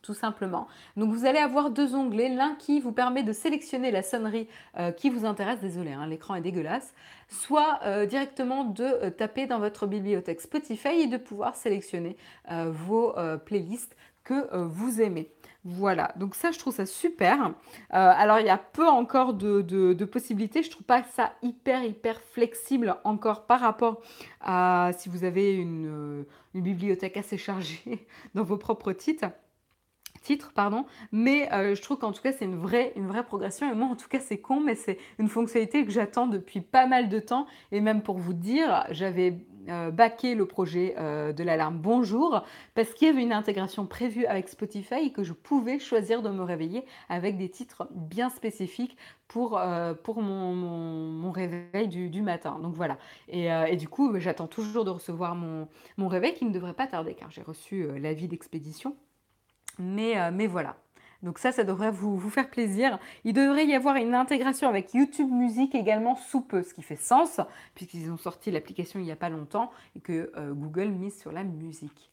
tout 0.04 0.14
simplement. 0.14 0.68
Donc 0.98 1.14
vous 1.14 1.24
allez 1.24 1.40
avoir 1.40 1.70
deux 1.70 1.96
onglets, 1.96 2.28
l'un 2.28 2.56
qui 2.56 2.82
vous 2.82 2.92
permet 2.92 3.24
de 3.24 3.32
sélectionner 3.32 3.90
la 3.90 4.04
sonnerie 4.04 4.50
euh, 4.78 4.92
qui 4.92 5.10
vous 5.10 5.24
intéresse, 5.24 5.62
désolé, 5.62 5.94
hein, 5.94 6.06
l'écran 6.08 6.36
est 6.36 6.42
dégueulasse, 6.42 6.94
soit 7.30 7.80
directement 8.06 8.66
de 8.66 9.08
taper 9.12 9.48
dans 9.48 9.60
votre 9.60 9.88
bibliothèque 9.88 10.42
Spotify 10.42 10.90
et 10.90 11.08
de 11.08 11.16
pouvoir 11.16 11.56
sélectionner 11.56 12.18
vos 12.50 13.16
playlists 13.46 13.96
que 14.26 14.54
vous 14.58 15.02
aimez. 15.02 15.32
Voilà, 15.66 16.12
donc 16.18 16.36
ça 16.36 16.52
je 16.52 16.60
trouve 16.60 16.76
ça 16.76 16.86
super. 16.86 17.46
Euh, 17.48 17.52
alors 17.90 18.40
il 18.40 18.46
y 18.46 18.50
a 18.50 18.58
peu 18.58 18.86
encore 18.86 19.34
de, 19.34 20.04
possibilités, 20.04 20.62
je 20.62 20.70
trouve 20.70 20.84
pas 20.84 21.04
ça 21.04 21.34
hyper 21.42 21.86
hyper 21.86 22.20
flexible 22.22 22.98
encore 23.06 23.46
par 23.46 23.62
rapport 23.62 24.02
à 24.42 24.92
si 24.98 25.08
vous 25.08 25.24
avez 25.24 25.54
une, 25.54 25.88
euh, 25.88 26.24
bibliothèque 26.54 27.16
assez 27.16 27.38
chargée 27.38 28.06
dans 28.36 28.44
vos 28.44 28.58
propres 28.58 28.92
titres. 28.92 29.26
Pardon, 30.56 30.86
mais 31.12 31.52
euh, 31.52 31.76
je 31.76 31.82
trouve 31.82 31.98
qu'en 31.98 32.14
tout 32.14 32.22
cas 32.22 32.32
c'est 32.32 32.46
une 32.46 32.56
vraie, 32.58 32.94
une 32.96 33.08
vraie 33.08 33.26
progression 33.26 33.70
et 33.70 33.76
moi 33.76 33.88
en 33.88 33.96
tout 33.98 34.08
cas 34.08 34.22
c'est 34.22 34.38
con 34.38 34.62
mais 34.62 34.76
c'est 34.76 34.98
une 35.20 35.28
fonctionnalité 35.28 35.84
que 35.86 35.92
j'attends 35.92 36.28
depuis 36.28 36.62
pas 36.62 36.88
mal 36.88 37.10
de 37.10 37.20
temps 37.20 37.46
et 37.74 37.82
même 37.82 38.02
pour 38.02 38.18
vous 38.18 38.34
dire 38.34 38.86
j'avais 38.92 39.38
euh, 39.70 39.92
baquer 39.92 40.36
le 40.36 40.46
projet 40.46 40.96
euh, 40.98 41.32
de 41.32 41.44
l'alarme 41.44 41.78
Bonjour 41.78 42.44
parce 42.76 42.94
qu'il 42.94 43.08
y 43.08 43.12
avait 43.12 43.22
une 43.22 43.32
intégration 43.32 43.86
prévue 43.86 44.26
avec 44.26 44.50
Spotify 44.50 45.06
et 45.06 45.12
que 45.12 45.24
je 45.24 45.34
pouvais 45.34 45.80
choisir 45.80 46.22
de 46.22 46.30
me 46.30 46.44
réveiller 46.44 46.86
avec 47.08 47.38
des 47.38 47.50
titres 47.50 47.88
bien 47.92 48.30
spécifiques 48.30 48.98
pour, 49.28 49.58
euh, 49.58 49.94
mon, 50.18 51.32
réveil 51.32 51.88
du, 51.88 52.22
matin. 52.22 52.60
Donc 52.62 52.76
voilà. 52.76 52.98
Et, 53.30 53.76
du 53.78 53.88
coup, 53.88 54.20
j'attends 54.20 54.48
toujours 54.48 54.86
de 54.86 54.92
recevoir 54.92 55.36
mon, 55.36 55.68
mon, 55.98 56.08
réveil 56.08 56.34
qui 56.34 56.46
ne 56.46 56.52
devrait 56.52 56.74
pas 56.74 56.88
tarder 56.88 57.14
car 57.14 57.32
j'ai 57.32 57.42
reçu 57.42 57.88
l'avis 58.00 58.28
d'expédition. 58.28 58.96
Mais, 59.80 60.32
mais 60.32 60.48
voilà. 60.48 60.76
Donc 61.24 61.40
ça, 61.40 61.54
ça 61.54 61.64
devrait 61.64 61.90
vous, 61.90 62.20
faire 62.30 62.50
plaisir. 62.50 63.00
Il 63.24 63.34
devrait 63.34 63.66
y 63.66 63.74
avoir 63.74 63.96
une 63.96 64.14
intégration 64.14 64.68
avec 64.68 64.94
YouTube 64.94 65.32
Music 65.32 65.74
également 65.74 66.16
sous 66.18 66.42
peu, 66.42 66.62
ce 66.62 66.74
qui 66.74 66.84
fait 66.84 66.98
sens, 66.98 67.40
puisqu'ils 67.76 68.12
ont 68.12 68.18
sorti 68.18 68.52
l'application 68.52 69.00
il 69.00 69.04
n'y 69.04 69.12
a 69.12 69.16
pas 69.16 69.30
longtemps 69.30 69.72
et 69.96 70.02
que 70.02 70.32
euh, 70.36 70.54
Google 70.54 70.90
mise 70.90 71.18
sur 71.18 71.32
la 71.32 71.46
musique. 71.46 72.12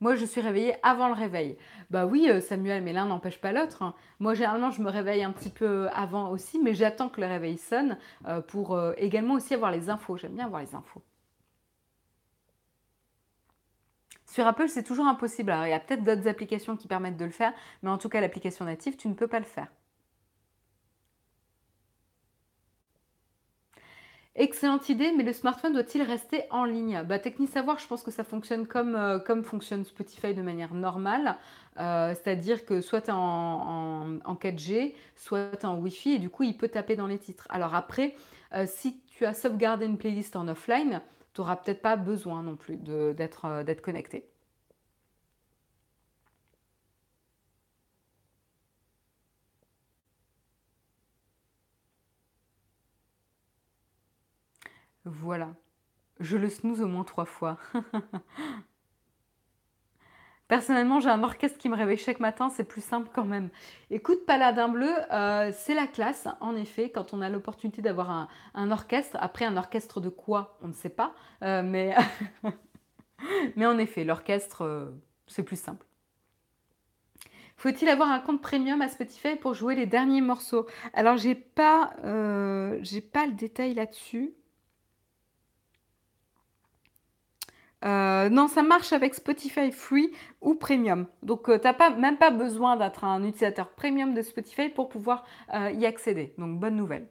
Moi, 0.00 0.14
je 0.14 0.26
suis 0.26 0.42
réveillée 0.42 0.74
avant 0.82 1.08
le 1.08 1.14
réveil. 1.14 1.56
Bah 1.90 2.06
oui, 2.06 2.28
euh, 2.28 2.40
Samuel, 2.40 2.82
mais 2.84 2.92
l'un 2.92 3.06
n'empêche 3.06 3.40
pas 3.40 3.52
l'autre. 3.52 3.82
Hein. 3.82 3.94
Moi, 4.20 4.34
généralement, 4.34 4.70
je 4.70 4.82
me 4.82 4.90
réveille 4.90 5.24
un 5.24 5.32
petit 5.32 5.50
peu 5.50 5.88
avant 5.92 6.30
aussi, 6.30 6.60
mais 6.62 6.74
j'attends 6.74 7.08
que 7.08 7.20
le 7.20 7.26
réveil 7.26 7.56
sonne 7.56 7.96
euh, 8.26 8.42
pour 8.42 8.78
également 8.98 9.34
aussi 9.34 9.54
avoir 9.54 9.70
les 9.72 9.88
infos. 9.88 10.18
J'aime 10.18 10.34
bien 10.34 10.44
avoir 10.44 10.60
les 10.60 10.74
infos. 10.74 11.02
Sur 14.38 14.46
Apple, 14.46 14.68
c'est 14.68 14.84
toujours 14.84 15.08
impossible. 15.08 15.50
Alors, 15.50 15.66
il 15.66 15.70
y 15.70 15.72
a 15.72 15.80
peut-être 15.80 16.04
d'autres 16.04 16.28
applications 16.28 16.76
qui 16.76 16.86
permettent 16.86 17.16
de 17.16 17.24
le 17.24 17.32
faire, 17.32 17.52
mais 17.82 17.90
en 17.90 17.98
tout 17.98 18.08
cas, 18.08 18.20
l'application 18.20 18.64
native, 18.64 18.94
tu 18.96 19.08
ne 19.08 19.14
peux 19.14 19.26
pas 19.26 19.40
le 19.40 19.44
faire. 19.44 19.66
Excellente 24.36 24.88
idée, 24.90 25.10
mais 25.10 25.24
le 25.24 25.32
smartphone 25.32 25.72
doit-il 25.72 26.02
rester 26.02 26.44
en 26.52 26.64
ligne? 26.66 27.02
Bah, 27.02 27.16
Savoir, 27.52 27.80
je 27.80 27.88
pense 27.88 28.04
que 28.04 28.12
ça 28.12 28.22
fonctionne 28.22 28.68
comme, 28.68 28.94
euh, 28.94 29.18
comme 29.18 29.42
fonctionne 29.42 29.84
Spotify 29.84 30.34
de 30.34 30.42
manière 30.42 30.72
normale. 30.72 31.36
Euh, 31.80 32.14
c'est-à-dire 32.14 32.64
que 32.64 32.80
soit 32.80 33.08
es 33.08 33.12
en, 33.12 34.36
4G, 34.40 34.94
soit 35.16 35.64
en 35.64 35.78
Wi-Fi, 35.78 36.12
et 36.12 36.18
du 36.20 36.30
coup, 36.30 36.44
il 36.44 36.56
peut 36.56 36.68
taper 36.68 36.94
dans 36.94 37.08
les 37.08 37.18
titres. 37.18 37.48
Alors 37.50 37.74
après, 37.74 38.14
euh, 38.54 38.66
si 38.68 39.00
tu 39.08 39.26
as 39.26 39.34
sauvegardé 39.34 39.84
une 39.86 39.98
playlist 39.98 40.36
en 40.36 40.46
offline, 40.46 41.02
tu 41.44 41.56
peut-être 41.56 41.82
pas 41.82 41.96
besoin 41.96 42.42
non 42.42 42.56
plus 42.56 42.78
euh, 42.88 43.14
d'être 43.14 43.80
connecté. 43.82 44.28
Voilà. 55.04 55.54
Je 56.20 56.36
le 56.36 56.50
snooze 56.50 56.82
au 56.82 56.88
moins 56.88 57.04
trois 57.04 57.26
fois. 57.26 57.58
Personnellement, 60.48 60.98
j'ai 60.98 61.10
un 61.10 61.22
orchestre 61.22 61.58
qui 61.58 61.68
me 61.68 61.76
réveille 61.76 61.98
chaque 61.98 62.20
matin, 62.20 62.48
c'est 62.48 62.64
plus 62.64 62.82
simple 62.82 63.10
quand 63.12 63.26
même. 63.26 63.50
Écoute, 63.90 64.24
Paladin 64.24 64.68
Bleu, 64.68 64.90
euh, 65.12 65.52
c'est 65.54 65.74
la 65.74 65.86
classe, 65.86 66.26
en 66.40 66.56
effet, 66.56 66.88
quand 66.88 67.12
on 67.12 67.20
a 67.20 67.28
l'opportunité 67.28 67.82
d'avoir 67.82 68.28
un, 68.54 68.70
orchestre. 68.70 69.18
Après, 69.20 69.44
un 69.44 69.58
orchestre 69.58 70.00
de 70.00 70.08
quoi 70.08 70.56
On 70.62 70.68
ne 70.68 70.72
sait 70.72 70.88
pas. 70.88 71.12
Euh, 71.44 71.62
mais... 71.62 71.94
en 73.66 73.78
effet, 73.78 74.04
l'orchestre, 74.04 74.62
euh, 74.62 74.86
c'est 75.26 75.42
plus 75.42 75.60
simple. 75.60 75.84
Faut-il 77.58 77.86
avoir 77.90 78.08
un 78.08 78.20
compte 78.20 78.40
premium 78.40 78.80
à 78.80 78.88
Spotify 78.88 79.36
pour 79.36 79.52
jouer 79.52 79.74
les 79.74 79.84
derniers 79.84 80.22
morceaux? 80.22 80.66
Alors, 80.94 81.18
j'ai 81.18 81.34
pas, 81.34 81.90
j'ai 82.82 83.00
pas 83.02 83.26
le 83.26 83.32
détail 83.32 83.74
là-dessus. 83.74 84.32
Euh, 87.84 88.28
non, 88.28 88.48
ça 88.48 88.62
marche 88.62 88.92
avec 88.92 89.14
Spotify 89.14 89.70
Free 89.70 90.10
ou 90.40 90.54
Premium. 90.56 91.06
Donc, 91.22 91.48
euh, 91.48 91.58
tu 91.58 91.64
n'as 91.68 91.90
même 91.90 92.18
pas 92.18 92.30
besoin 92.30 92.76
d'être 92.76 93.04
un 93.04 93.22
utilisateur 93.22 93.70
Premium 93.70 94.14
de 94.14 94.22
Spotify 94.22 94.68
pour 94.68 94.88
pouvoir 94.88 95.24
euh, 95.54 95.70
y 95.70 95.86
accéder. 95.86 96.34
Donc, 96.38 96.58
bonne 96.58 96.76
nouvelle. 96.76 97.08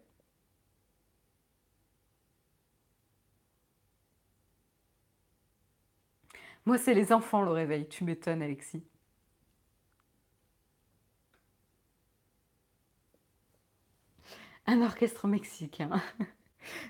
Moi, 6.68 6.78
c'est 6.78 6.94
les 6.94 7.12
enfants 7.14 7.42
le 7.42 7.50
réveil. 7.52 7.88
Tu 7.88 8.04
m'étonnes, 8.04 8.42
Alexis. 8.44 8.84
Un 14.68 14.82
orchestre 14.84 15.26
mexicain. 15.28 15.90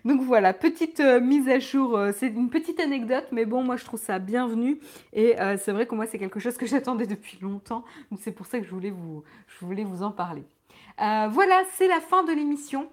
Donc 0.06 0.22
voilà, 0.22 0.54
petite 0.54 1.00
euh, 1.00 1.20
mise 1.20 1.50
à 1.50 1.60
jour, 1.60 1.98
euh, 1.98 2.12
c'est 2.16 2.28
une 2.28 2.50
petite 2.50 2.80
anecdote, 2.80 3.26
mais 3.32 3.46
bon, 3.46 3.64
moi 3.64 3.78
je 3.78 3.86
trouve 3.86 4.00
ça 4.00 4.20
bienvenu. 4.20 4.80
Et 5.14 5.40
euh, 5.40 5.58
c'est 5.58 5.72
vrai 5.72 5.86
que 5.86 5.96
moi 5.96 6.06
c'est 6.06 6.20
quelque 6.20 6.40
chose 6.40 6.58
que 6.58 6.66
j'attendais 6.68 7.08
depuis 7.08 7.38
longtemps, 7.42 7.84
donc 8.12 8.20
c'est 8.24 8.32
pour 8.32 8.46
ça 8.46 8.60
que 8.60 8.66
je 8.66 8.72
voulais 8.72 8.92
vous, 8.92 9.24
je 9.48 9.66
voulais 9.66 9.84
vous 9.84 10.04
en 10.04 10.12
parler. 10.12 10.44
voilà, 10.98 11.64
c'est 11.74 11.88
la 11.88 12.00
fin 12.00 12.24
de 12.24 12.32
l'émission. 12.32 12.90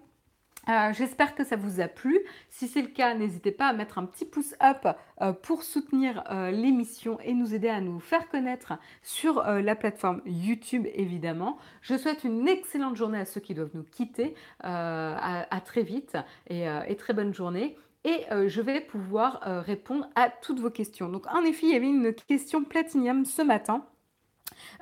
Euh, 0.68 0.92
j'espère 0.92 1.34
que 1.34 1.44
ça 1.44 1.56
vous 1.56 1.80
a 1.80 1.88
plu. 1.88 2.20
Si 2.50 2.68
c'est 2.68 2.82
le 2.82 2.88
cas, 2.88 3.14
n'hésitez 3.14 3.52
pas 3.52 3.66
à 3.66 3.72
mettre 3.72 3.98
un 3.98 4.06
petit 4.06 4.24
pouce 4.24 4.54
up 4.62 4.86
euh, 5.20 5.32
pour 5.32 5.62
soutenir 5.62 6.22
euh, 6.30 6.50
l'émission 6.50 7.18
et 7.20 7.34
nous 7.34 7.54
aider 7.54 7.68
à 7.68 7.80
nous 7.80 8.00
faire 8.00 8.28
connaître 8.28 8.74
sur 9.02 9.42
la 9.42 9.76
plateforme 9.76 10.22
YouTube 10.26 10.86
évidemment. 10.94 11.58
Je 11.82 11.96
souhaite 11.96 12.24
une 12.24 12.48
excellente 12.48 12.96
journée 12.96 13.18
à 13.18 13.24
ceux 13.24 13.40
qui 13.40 13.54
doivent 13.54 13.74
nous 13.74 13.84
quitter. 13.84 14.34
À, 14.60 15.60
très 15.64 15.82
vite 15.82 16.16
et, 16.48 16.64
et, 16.86 16.96
très 16.96 17.12
bonne 17.12 17.34
journée. 17.34 17.76
Et 18.04 18.24
je 18.30 18.60
vais 18.60 18.80
pouvoir 18.80 19.40
répondre 19.64 20.08
à 20.14 20.28
toutes 20.28 20.60
vos 20.60 20.70
questions. 20.70 21.08
Donc 21.08 21.26
en 21.26 21.42
effet, 21.42 21.66
il 21.66 21.72
y 21.72 21.76
avait 21.76 21.88
une 21.88 22.14
question 22.14 22.64
Platinium 22.64 23.24
ce 23.24 23.42
matin. 23.42 23.84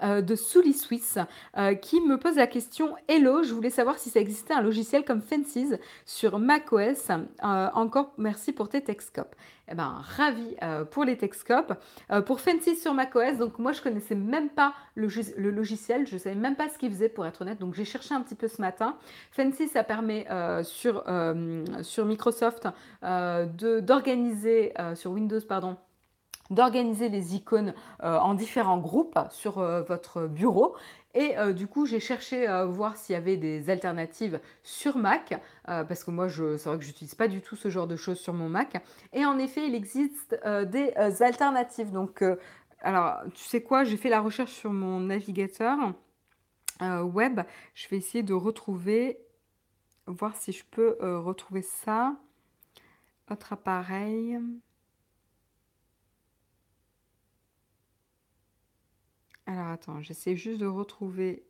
Euh, 0.03 0.21
de 0.21 0.35
Souli 0.35 0.73
Swiss 0.73 1.19
euh, 1.57 1.75
qui 1.75 2.01
me 2.01 2.19
pose 2.19 2.37
la 2.37 2.47
question 2.47 2.97
Hello, 3.09 3.43
je 3.43 3.53
voulais 3.53 3.71
savoir 3.71 3.99
si 3.99 4.11
ça 4.11 4.21
existait 4.21 4.55
un 4.55 4.63
logiciel 4.63 5.05
comme 5.05 5.23
Fences 5.23 5.79
sur 6.07 6.39
macOS. 6.39 7.11
Euh, 7.11 7.69
encore 7.75 8.13
merci 8.19 8.53
pour 8.53 8.69
tes 8.69 8.83
Texcopes. 8.83 9.35
Eh 9.71 9.75
ben, 9.75 10.03
ravi 10.17 10.57
pour 10.91 11.05
les 11.05 11.17
Texcopes. 11.17 11.73
pour 12.27 12.41
Fences 12.41 12.79
sur 12.81 12.93
macOS, 12.95 13.39
donc 13.39 13.59
moi 13.59 13.73
je 13.73 13.81
connaissais 13.81 14.17
même 14.17 14.51
pas 14.51 14.75
le, 14.97 15.09
logiciel, 15.51 16.07
je 16.07 16.19
savais 16.19 16.35
même 16.35 16.57
pas 16.57 16.69
ce 16.69 16.77
qu'il 16.77 16.91
faisait 16.91 17.09
pour 17.09 17.25
être 17.25 17.43
honnête, 17.43 17.59
donc 17.59 17.75
j'ai 17.75 17.85
cherché 17.85 18.13
un 18.13 18.21
petit 18.21 18.35
peu 18.35 18.49
ce 18.49 18.61
matin. 18.61 18.97
Fences, 19.31 19.69
ça 19.73 19.85
permet 19.85 20.27
sur 20.65 21.05
Microsoft 22.05 22.69
d'organiser, 23.03 24.75
sur 24.95 25.13
Windows, 25.13 25.41
pardon, 25.49 25.77
d'organiser 26.53 27.09
les 27.09 27.35
icônes 27.35 27.75
euh, 28.03 28.19
en 28.19 28.35
différents 28.35 28.79
groupes 28.79 29.19
sur 29.31 29.59
euh, 29.59 29.83
votre 29.83 30.27
bureau. 30.27 30.77
Et 31.15 31.37
euh, 31.37 31.53
du 31.53 31.67
coup, 31.67 31.85
j'ai 31.85 32.01
cherché 32.01 32.47
à 32.47 32.65
voir 32.65 32.97
s'il 32.97 33.15
y 33.15 33.17
avait 33.17 33.37
des 33.37 33.69
alternatives 33.69 34.41
sur 34.63 34.97
Mac, 34.97 35.39
parce 35.67 36.05
que 36.05 36.11
moi, 36.11 36.29
c'est 36.29 36.65
vrai 36.65 36.79
que 36.79 36.85
je 36.85 36.89
n'utilise 36.89 37.15
pas 37.15 37.29
du 37.29 37.43
tout 37.43 37.55
ce 37.55 37.69
genre 37.69 37.87
de 37.87 37.97
choses 37.97 38.19
sur 38.19 38.33
mon 38.33 38.49
Mac. 38.49 38.83
Et 39.13 39.27
en 39.27 39.39
effet, 39.39 39.67
il 39.67 39.75
existe 39.75 40.35
des 40.71 40.95
alternatives. 41.21 41.93
Donc, 41.93 42.25
alors, 42.81 43.21
tu 43.35 43.45
sais 43.45 43.63
quoi, 43.63 43.85
j'ai 43.85 43.99
fait 43.99 44.09
la 44.09 44.21
recherche 44.21 44.53
sur 44.53 44.73
mon 44.73 45.01
navigateur 45.01 45.77
web. 46.81 47.43
Je 47.75 47.89
vais 47.89 47.99
essayer 47.99 48.23
de 48.23 48.33
retrouver, 48.33 49.19
voir 50.07 50.35
si 50.35 50.53
je 50.53 50.65
peux 50.71 50.97
retrouver 51.01 51.61
ça. 51.61 52.17
Autre 53.31 53.53
appareil. 53.53 54.39
Alors 59.53 59.69
attends, 59.69 60.01
j'essaie 60.01 60.35
juste 60.35 60.61
de 60.61 60.67
retrouver. 60.67 61.45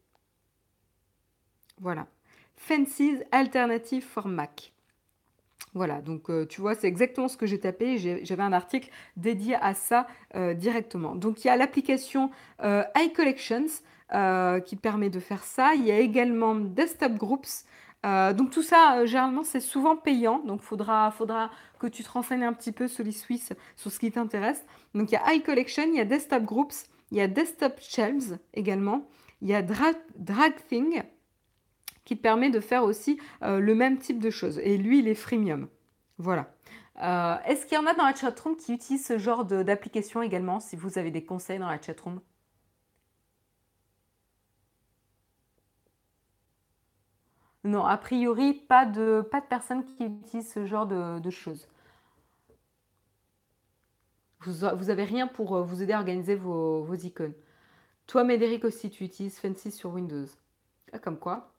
Voilà. 1.80 2.08
Fences 2.56 3.22
Alternative 3.30 4.02
for 4.02 4.26
Mac. 4.26 4.72
Voilà, 5.74 6.02
donc 6.02 6.28
euh, 6.28 6.44
tu 6.44 6.60
vois, 6.60 6.74
c'est 6.74 6.88
exactement 6.88 7.28
ce 7.28 7.36
que 7.36 7.46
j'ai 7.46 7.60
tapé. 7.60 7.98
J'avais 8.24 8.42
un 8.42 8.52
article 8.52 8.90
dédié 9.16 9.54
à 9.54 9.74
ça 9.74 10.08
euh, 10.34 10.52
directement. 10.52 11.14
Donc 11.14 11.44
il 11.44 11.46
y 11.46 11.50
a 11.50 11.56
l'application 11.56 12.30
euh, 12.62 12.82
iCollections 12.96 13.66
qui 14.66 14.76
permet 14.76 15.08
de 15.08 15.20
faire 15.20 15.44
ça. 15.44 15.74
Il 15.74 15.86
y 15.86 15.92
a 15.92 15.98
également 15.98 16.54
Desktop 16.56 17.14
Groups. 17.14 17.64
donc 18.04 18.50
tout 18.50 18.62
ça, 18.62 19.06
généralement, 19.06 19.44
c'est 19.44 19.60
souvent 19.60 19.96
payant. 19.96 20.40
Donc 20.40 20.60
il 20.62 20.66
faudra, 20.66 21.50
que 21.78 21.86
tu 21.86 22.02
te 22.02 22.10
renseignes 22.10 22.44
un 22.44 22.52
petit 22.52 22.72
peu 22.72 22.88
sur 22.88 23.04
les 23.04 23.12
sur 23.12 23.92
ce 23.92 23.98
qui 23.98 24.10
t'intéresse. 24.10 24.66
Donc 24.94 25.10
il 25.10 25.14
y 25.14 25.16
a 25.16 25.32
iCollection, 25.34 25.84
il 25.84 25.94
y 25.94 26.00
a 26.00 26.04
Desktop 26.04 26.42
Groups, 26.42 26.91
il 27.12 27.18
y 27.18 27.20
a 27.20 27.28
Desktop 27.28 27.78
Shelves 27.78 28.38
également. 28.54 29.06
Il 29.42 29.48
y 29.48 29.54
a 29.54 29.60
DragThing 29.60 31.02
qui 32.04 32.16
permet 32.16 32.48
de 32.48 32.58
faire 32.58 32.84
aussi 32.84 33.20
euh, 33.42 33.60
le 33.60 33.74
même 33.74 33.98
type 33.98 34.18
de 34.18 34.30
choses. 34.30 34.58
Et 34.60 34.78
lui, 34.78 35.00
il 35.00 35.08
est 35.08 35.14
freemium. 35.14 35.68
Voilà. 36.16 36.54
Euh, 37.02 37.36
est-ce 37.44 37.66
qu'il 37.66 37.76
y 37.76 37.80
en 37.80 37.86
a 37.86 37.92
dans 37.92 38.06
la 38.06 38.14
chatroom 38.14 38.56
qui 38.56 38.72
utilisent 38.72 39.06
ce 39.06 39.18
genre 39.18 39.44
d'application 39.44 40.22
également, 40.22 40.58
si 40.58 40.74
vous 40.74 40.98
avez 40.98 41.10
des 41.10 41.22
conseils 41.22 41.58
dans 41.58 41.68
la 41.68 41.80
chatroom? 41.80 42.20
Non, 47.64 47.84
a 47.84 47.98
priori, 47.98 48.54
pas 48.54 48.86
de, 48.86 49.20
pas 49.20 49.40
de 49.42 49.46
personnes 49.46 49.84
qui 49.84 50.06
utilisent 50.06 50.50
ce 50.50 50.64
genre 50.64 50.86
de 50.86 51.30
choses. 51.30 51.68
Vous 54.44 54.86
n'avez 54.86 55.04
rien 55.04 55.26
pour 55.28 55.56
euh, 55.56 55.62
vous 55.62 55.82
aider 55.82 55.92
à 55.92 55.98
organiser 55.98 56.34
vos, 56.34 56.94
icônes. 56.94 57.34
Toi, 58.06 58.24
Médéric 58.24 58.64
aussi, 58.64 58.90
tu 58.90 59.04
utilises 59.04 59.38
Fancy 59.38 59.70
sur 59.72 59.90
Windows. 59.92 60.26
Ah, 60.92 60.98
comme 60.98 61.18
quoi 61.18 61.52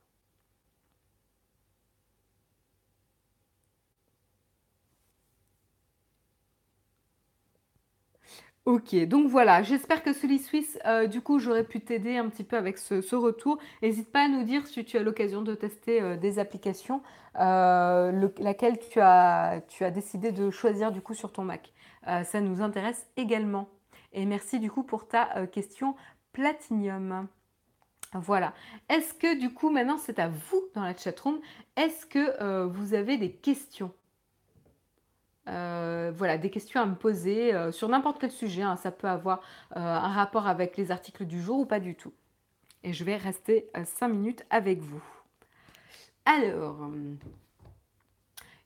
Ok, 8.66 8.96
donc 9.08 9.28
voilà, 9.30 9.62
j'espère 9.62 10.04
que 10.04 10.14
celui 10.14 10.40
Suisse, 10.40 10.80
euh, 10.86 11.06
du 11.08 11.20
coup, 11.20 11.38
j'aurais 11.38 11.66
pu 11.66 11.82
t'aider 11.82 12.16
un 12.16 12.30
petit 12.30 12.46
peu 12.46 12.56
avec 12.56 12.78
ce, 12.78 13.14
retour. 13.16 13.58
N'hésite 13.82 14.10
pas 14.10 14.24
à 14.24 14.28
nous 14.30 14.44
dire 14.44 14.66
si 14.68 14.86
tu 14.86 14.98
as 14.98 15.04
l'occasion 15.04 15.42
de 15.42 15.54
tester 15.54 16.02
euh, 16.02 16.16
des 16.16 16.40
applications, 16.40 17.02
laquelle 17.36 18.80
tu 18.80 19.02
as, 19.02 19.62
tu 19.68 19.84
as 19.84 19.92
décidé 19.92 20.32
de 20.32 20.50
choisir 20.50 20.94
du 20.94 21.02
coup 21.02 21.14
sur 21.14 21.34
ton 21.34 21.44
Mac. 21.44 21.74
Euh, 22.08 22.24
ça 22.24 22.42
nous 22.42 22.62
intéresse 22.62 23.08
également. 23.18 23.70
Et 24.12 24.26
merci 24.26 24.60
du 24.60 24.70
coup 24.70 24.84
pour 24.84 25.08
ta 25.08 25.36
euh, 25.38 25.48
question 25.48 25.96
Platinium. 26.34 27.28
Voilà. 28.14 28.54
Est-ce 28.90 29.14
que 29.14 29.40
du 29.40 29.54
coup 29.54 29.70
maintenant 29.70 29.98
c'est 29.98 30.20
à 30.20 30.28
vous 30.28 30.64
dans 30.76 30.84
la 30.84 30.96
chatroom 30.96 31.40
Est-ce 31.76 32.06
que 32.06 32.42
euh, 32.42 32.68
vous 32.68 32.94
avez 32.94 33.18
des 33.18 33.32
questions? 33.32 33.92
Voilà, 35.46 36.38
des 36.38 36.50
questions 36.50 36.80
à 36.80 36.86
me 36.86 36.96
poser 36.96 37.52
sur 37.72 37.90
n'importe 37.90 38.20
quel 38.20 38.32
sujet. 38.32 38.62
Hein. 38.62 38.78
Ça 38.78 38.92
peut 38.92 39.10
avoir 39.10 39.42
un 39.72 40.08
rapport 40.08 40.48
avec 40.48 40.78
les 40.78 40.90
articles 40.90 41.26
du 41.26 41.42
jour 41.42 41.60
ou 41.60 41.66
pas 41.66 41.82
du 41.82 41.96
tout. 41.96 42.14
Et 42.84 42.94
je 42.94 43.04
vais 43.04 43.18
rester 43.18 43.70
5 43.84 44.08
minutes 44.08 44.46
avec 44.50 44.80
vous. 44.80 45.04
Alors, 46.24 46.78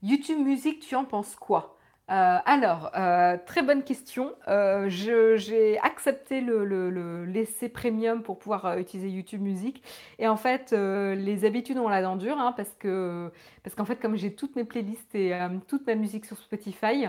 YouTube 0.04 0.38
Music, 0.38 0.80
tu 0.80 0.96
en 0.96 1.06
penses 1.06 1.36
quoi? 1.36 1.77
Euh, 2.10 2.38
alors, 2.46 2.92
euh, 2.96 3.38
très 3.46 3.62
bonne 3.64 3.84
question. 3.84 4.34
Euh, 4.48 4.88
j'ai 4.88 5.78
accepté 5.80 6.40
le, 6.40 6.64
le, 6.64 7.26
l'essai 7.26 7.68
premium 7.68 8.24
pour 8.24 8.40
pouvoir 8.40 8.78
utiliser 8.78 9.10
YouTube 9.10 9.42
Music. 9.42 9.84
Et 10.18 10.28
en 10.28 10.38
fait, 10.38 10.72
les 10.72 11.46
habitudes 11.46 11.78
ont 11.78 11.90
la 11.90 12.02
dent 12.02 12.16
dure 12.16 12.40
hein, 12.40 12.54
parce 12.56 12.74
que 12.76 13.32
parce 13.64 13.76
qu'en 13.76 13.86
fait, 13.86 13.98
comme 13.98 14.16
j'ai 14.16 14.34
toutes 14.34 14.56
mes 14.56 14.64
playlists 14.64 15.14
et 15.16 15.38
toute 15.68 15.86
ma 15.86 15.96
musique 15.96 16.26
sur 16.26 16.38
Spotify, 16.38 17.08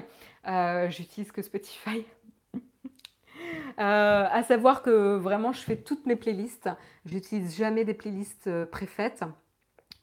j'utilise 0.89 1.31
que 1.33 1.43
Spotify. 1.43 2.05
à 3.77 4.43
savoir 4.43 4.83
que 4.83 5.17
vraiment, 5.17 5.53
je 5.53 5.61
fais 5.61 5.77
toutes 5.77 6.07
mes 6.07 6.17
playlists. 6.17 6.69
J'utilise 7.07 7.57
jamais 7.57 7.85
des 7.85 7.95
playlists 7.95 8.65
préfaites. 8.67 9.23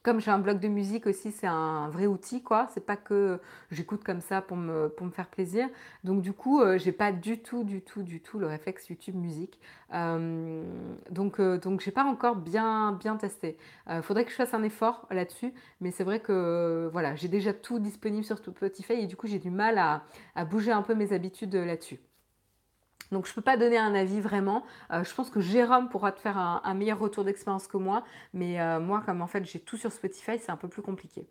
Comme 0.06 0.20
j'ai 0.20 0.30
un 0.30 0.38
blog 0.38 0.60
de 0.60 0.68
musique 0.68 1.08
aussi, 1.08 1.32
c'est 1.32 1.48
un 1.48 1.88
vrai 1.88 2.06
outil, 2.06 2.40
quoi. 2.40 2.68
C'est 2.72 2.86
pas 2.86 2.94
que 2.94 3.40
j'écoute 3.72 4.04
comme 4.04 4.20
ça 4.20 4.40
pour 4.40 4.56
me, 4.56 4.88
faire 5.12 5.26
plaisir. 5.26 5.68
Donc 6.04 6.22
du 6.22 6.32
coup, 6.32 6.60
euh, 6.60 6.78
j'ai 6.78 6.92
pas 6.92 7.10
du 7.10 7.42
tout, 7.42 7.64
du 7.64 7.82
tout, 7.82 8.04
du 8.04 8.20
tout 8.20 8.38
le 8.38 8.46
réflexe 8.46 8.88
YouTube 8.88 9.16
musique. 9.16 9.58
Euh, 9.94 10.62
donc 11.10 11.40
euh, 11.40 11.58
donc 11.58 11.80
j'ai 11.80 11.90
pas 11.90 12.04
encore 12.04 12.36
bien, 12.36 12.92
bien 12.92 13.16
testé. 13.16 13.58
Faudrait 14.02 14.24
que 14.24 14.30
je 14.30 14.36
fasse 14.36 14.54
un 14.54 14.62
effort 14.62 15.08
là-dessus, 15.10 15.52
mais 15.80 15.90
c'est 15.90 16.04
vrai 16.04 16.20
que 16.20 16.88
voilà, 16.92 17.16
j'ai 17.16 17.26
déjà 17.26 17.52
tout 17.52 17.80
disponible 17.80 18.24
sur 18.24 18.38
Spotify 18.38 18.92
et 18.92 19.06
du 19.08 19.16
coup 19.16 19.26
j'ai 19.26 19.40
du 19.40 19.50
mal 19.50 19.76
à 20.36 20.44
bouger 20.44 20.70
un 20.70 20.82
peu 20.82 20.94
mes 20.94 21.12
habitudes 21.14 21.56
là-dessus. 21.56 21.98
Donc 23.12 23.26
je 23.26 23.30
ne 23.32 23.34
peux 23.36 23.42
pas 23.42 23.56
donner 23.56 23.78
un 23.78 23.94
avis 23.94 24.20
vraiment. 24.20 24.64
Euh, 24.92 25.04
je 25.04 25.14
pense 25.14 25.30
que 25.30 25.40
Jérôme 25.40 25.88
pourra 25.88 26.12
te 26.12 26.20
faire 26.20 26.38
un, 26.38 26.74
meilleur 26.74 26.98
retour 26.98 27.24
d'expérience 27.24 27.66
que 27.66 27.76
moi. 27.76 28.04
Mais 28.34 28.60
euh, 28.60 28.80
moi, 28.80 29.02
comme 29.04 29.22
en 29.22 29.26
fait 29.26 29.44
j'ai 29.44 29.60
tout 29.60 29.76
sur 29.76 29.92
Spotify, 29.92 30.38
c'est 30.38 30.50
un 30.50 30.56
peu 30.56 30.68
plus 30.68 30.82
compliqué. 30.82 31.26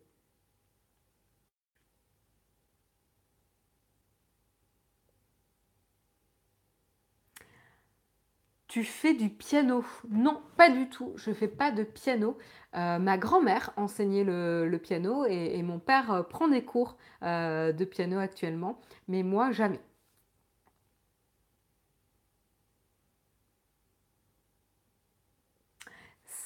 Tu 8.67 8.83
fais 8.83 9.13
du 9.13 9.29
piano? 9.29 9.83
Non, 10.09 10.41
pas 10.57 10.69
du 10.69 10.89
tout. 10.89 11.13
Je 11.15 11.29
ne 11.29 11.35
fais 11.35 11.47
pas 11.47 11.71
de 11.71 11.83
piano. 11.83 12.37
Euh, 12.75 12.99
ma 12.99 13.17
grand-mère 13.17 13.71
enseignait 13.77 14.23
le, 14.25 14.77
piano 14.77 15.25
et, 15.25 15.61
mon 15.63 15.79
père 15.79 16.25
prend 16.29 16.47
des 16.47 16.63
cours 16.63 16.97
de 17.21 17.85
piano 17.85 18.19
actuellement. 18.19 18.79
Mais 19.07 19.23
moi, 19.23 19.51
jamais. 19.51 19.79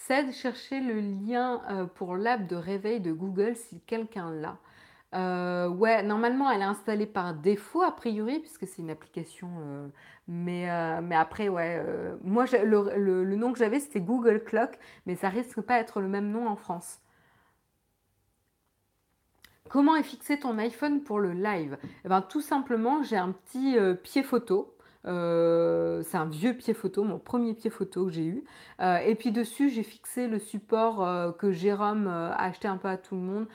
De 0.10 0.32
chercher 0.32 0.80
le 0.80 1.00
lien 1.00 1.62
euh, 1.70 1.86
pour 1.86 2.18
l'app 2.18 2.48
de 2.48 2.56
réveil 2.56 3.00
de 3.00 3.12
Google 3.12 3.56
si 3.56 3.80
quelqu'un 3.82 4.32
l'a. 4.32 4.58
Euh, 5.16 5.68
ouais, 5.70 6.04
normalement 6.04 6.52
elle 6.52 6.62
est 6.62 6.66
installée 6.66 7.08
par 7.08 7.34
défaut 7.34 7.82
a 7.82 7.96
priori 7.96 8.40
puisque 8.40 8.68
c'est 8.68 8.82
une 8.82 8.90
application. 8.90 9.50
Euh, 9.62 9.88
mais, 10.28 10.68
mais 11.02 11.16
après, 11.16 11.50
ouais, 11.50 11.84
moi 12.24 12.46
le, 12.64 13.24
le, 13.24 13.36
nom 13.36 13.52
que 13.52 13.60
j'avais 13.60 13.80
c'était 13.80 14.02
Google 14.02 14.44
Clock, 14.44 14.78
mais 15.06 15.16
ça 15.16 15.30
risque 15.30 15.62
pas 15.62 15.80
d'être 15.80 16.02
le 16.02 16.08
même 16.08 16.32
nom 16.32 16.48
en 16.48 16.56
France. 16.56 17.00
Comment 19.70 19.96
est 19.96 20.04
fixé 20.04 20.40
ton 20.40 20.58
iPhone 20.58 21.04
pour 21.04 21.20
le 21.20 21.34
live? 21.34 21.78
Eh 22.06 22.10
ben, 22.10 22.22
Tout 22.22 22.42
simplement, 22.42 23.04
j'ai 23.04 23.18
un 23.18 23.32
petit 23.32 23.78
pied 24.04 24.24
photo 24.24 24.76
euh, 25.06 26.04
c'est 26.04 26.18
un 26.18 26.26
vieux 26.26 26.54
pied 26.54 26.74
photo, 26.74 27.04
mon 27.04 27.20
premier 27.20 27.54
pied 27.54 27.70
photo 27.70 28.06
que 28.06 28.12
j'ai 28.12 28.26
eu. 28.26 28.44
Euh, 28.82 28.98
et 28.98 29.16
puis 29.16 29.32
dessus, 29.32 29.70
j'ai 29.70 29.84
fixé 29.84 30.28
le 30.28 30.40
support 30.40 31.06
euh, 31.06 31.32
que 31.32 31.52
Jérôme 31.52 32.08
a 32.08 32.36
acheté 32.36 32.68
un 32.68 32.78
peu 32.78 32.88
à 32.88 32.98
tout 32.98 33.16
le 33.16 33.22
monde. 33.22 33.48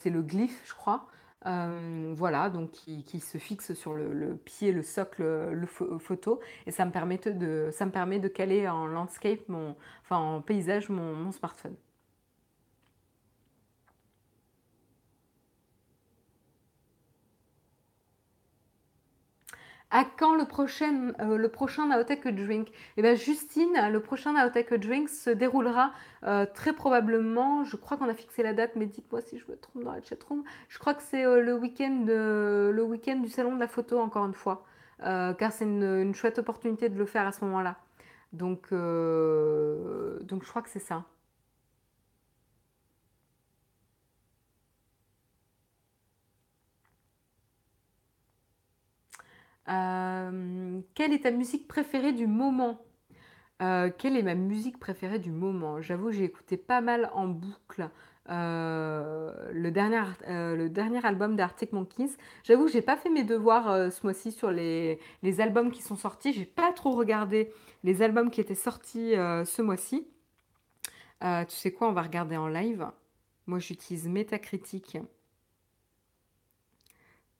c'est 0.00 0.10
le 0.10 0.22
glyph, 0.22 0.62
je 0.66 0.74
crois. 0.74 1.06
voilà, 1.44 2.50
donc 2.50 2.70
qui, 2.72 3.20
se 3.20 3.38
fixe 3.38 3.74
sur 3.74 3.94
le, 3.94 4.36
pied, 4.36 4.72
le 4.72 4.82
socle, 4.82 5.22
le 5.22 5.66
photo, 5.98 6.40
et 6.66 6.70
ça 6.70 6.84
me 6.84 6.90
permet 6.90 7.18
de, 7.18 8.28
caler 8.28 8.68
en 8.68 8.86
landscape, 8.86 9.40
enfin 10.02 10.16
en 10.16 10.40
paysage, 10.42 10.88
mon 10.88 11.32
smartphone. 11.32 11.76
À 19.92 20.04
quand 20.04 20.36
le 20.36 20.44
prochain, 20.44 21.12
euh, 21.20 21.36
le 21.36 21.48
Drink? 22.30 22.68
Eh 22.96 23.02
bien, 23.02 23.14
Justine, 23.16 23.72
le 23.90 24.00
prochain 24.00 24.34
Naotech 24.34 24.72
Drink 24.74 25.08
se 25.08 25.30
déroulera 25.30 25.92
euh, 26.24 26.46
très 26.46 26.72
probablement, 26.72 27.64
je 27.64 27.74
crois 27.74 27.96
qu'on 27.96 28.08
a 28.08 28.14
fixé 28.14 28.44
la 28.44 28.52
date, 28.52 28.76
mais 28.76 28.86
dites-moi 28.86 29.20
si 29.20 29.38
je 29.38 29.50
me 29.50 29.56
trompe 29.56 29.82
dans 29.82 29.92
la 29.92 30.00
chatroom, 30.00 30.44
je 30.68 30.78
crois 30.78 30.94
que 30.94 31.02
c'est 31.02 31.24
euh, 31.24 31.40
le 31.40 31.54
week-end 31.54 32.04
le 32.06 32.82
week 32.82 33.10
du 33.20 33.28
salon 33.28 33.56
de 33.56 33.60
la 33.60 33.66
photo, 33.66 33.98
encore 33.98 34.26
une 34.26 34.34
fois, 34.34 34.64
car 35.00 35.50
c'est 35.50 35.64
une, 35.64 36.14
chouette 36.14 36.38
opportunité 36.38 36.88
de 36.88 36.96
le 36.96 37.06
faire 37.06 37.26
à 37.26 37.32
ce 37.32 37.44
moment-là. 37.44 37.76
Donc 38.32 38.68
je 38.70 40.48
crois 40.48 40.62
que 40.62 40.70
c'est 40.70 40.78
ça. 40.78 41.04
Euh, 49.70 50.80
quelle 50.94 51.12
est 51.12 51.20
ta 51.20 51.30
musique 51.30 51.68
préférée 51.68 52.12
du 52.12 52.26
moment? 52.26 52.84
Euh, 53.62 53.90
Quelle 53.96 54.16
est 54.16 54.22
ma 54.22 54.34
musique 54.34 54.78
préférée 54.78 55.18
du 55.18 55.30
moment? 55.30 55.80
J'avoue, 55.80 56.10
j'ai 56.10 56.24
écouté 56.24 56.56
pas 56.56 56.80
mal 56.80 57.10
en 57.12 57.28
boucle 57.28 57.90
euh, 58.30 59.32
le, 59.52 59.70
dernier, 59.70 61.04
album 61.04 61.36
d'Arctic 61.36 61.72
Monkeys. 61.72 62.16
J'avoue 62.42 62.66
que 62.66 62.72
j'ai 62.72 62.82
pas 62.82 62.96
fait 62.96 63.10
mes 63.10 63.24
devoirs 63.24 63.92
ce 63.92 64.02
mois-ci 64.02 64.32
sur 64.32 64.50
les, 64.50 64.98
les, 65.22 65.40
albums 65.40 65.70
qui 65.70 65.82
sont 65.82 65.96
sortis. 65.96 66.32
J'ai 66.32 66.46
pas 66.46 66.72
trop 66.72 66.92
regardé 66.92 67.52
les 67.84 68.02
albums 68.02 68.30
qui 68.30 68.40
étaient 68.40 68.54
sortis 68.54 69.12
ce 69.12 69.62
mois-ci. 69.62 70.06
tu 71.20 71.56
sais 71.56 71.72
quoi, 71.72 71.88
on 71.88 71.92
va 71.92 72.02
regarder 72.02 72.36
en 72.36 72.48
live. 72.48 72.86
Moi, 73.46 73.58
j'utilise 73.58 74.08
Metacritic 74.08 74.96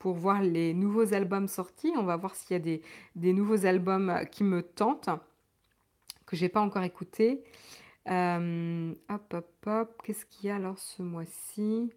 pour 0.01 0.15
voir 0.15 0.43
les 0.43 0.75
nouveaux 0.75 1.15
albums 1.15 1.47
sortis. 1.47 1.93
On 1.97 2.03
va 2.03 2.17
voir 2.17 2.35
s'il 2.35 2.53
y 2.53 2.57
a 2.57 2.59
des, 2.59 3.33
nouveaux 3.33 3.67
albums 3.67 4.25
qui 4.33 4.43
me 4.43 4.63
tentent, 4.63 5.11
que 6.27 6.35
j'ai 6.35 6.49
pas 6.49 6.61
encore 6.61 6.83
écoutés. 6.83 7.45
Euh, 8.09 8.93
hop, 9.11 9.35
hop, 9.35 9.67
hop. 9.67 10.03
Qu'est-ce 10.03 10.25
qu'il 10.25 10.49
y 10.49 10.51
a 10.51 10.57
alors 10.57 10.79
ce 10.79 11.03
mois-ci? 11.03 11.93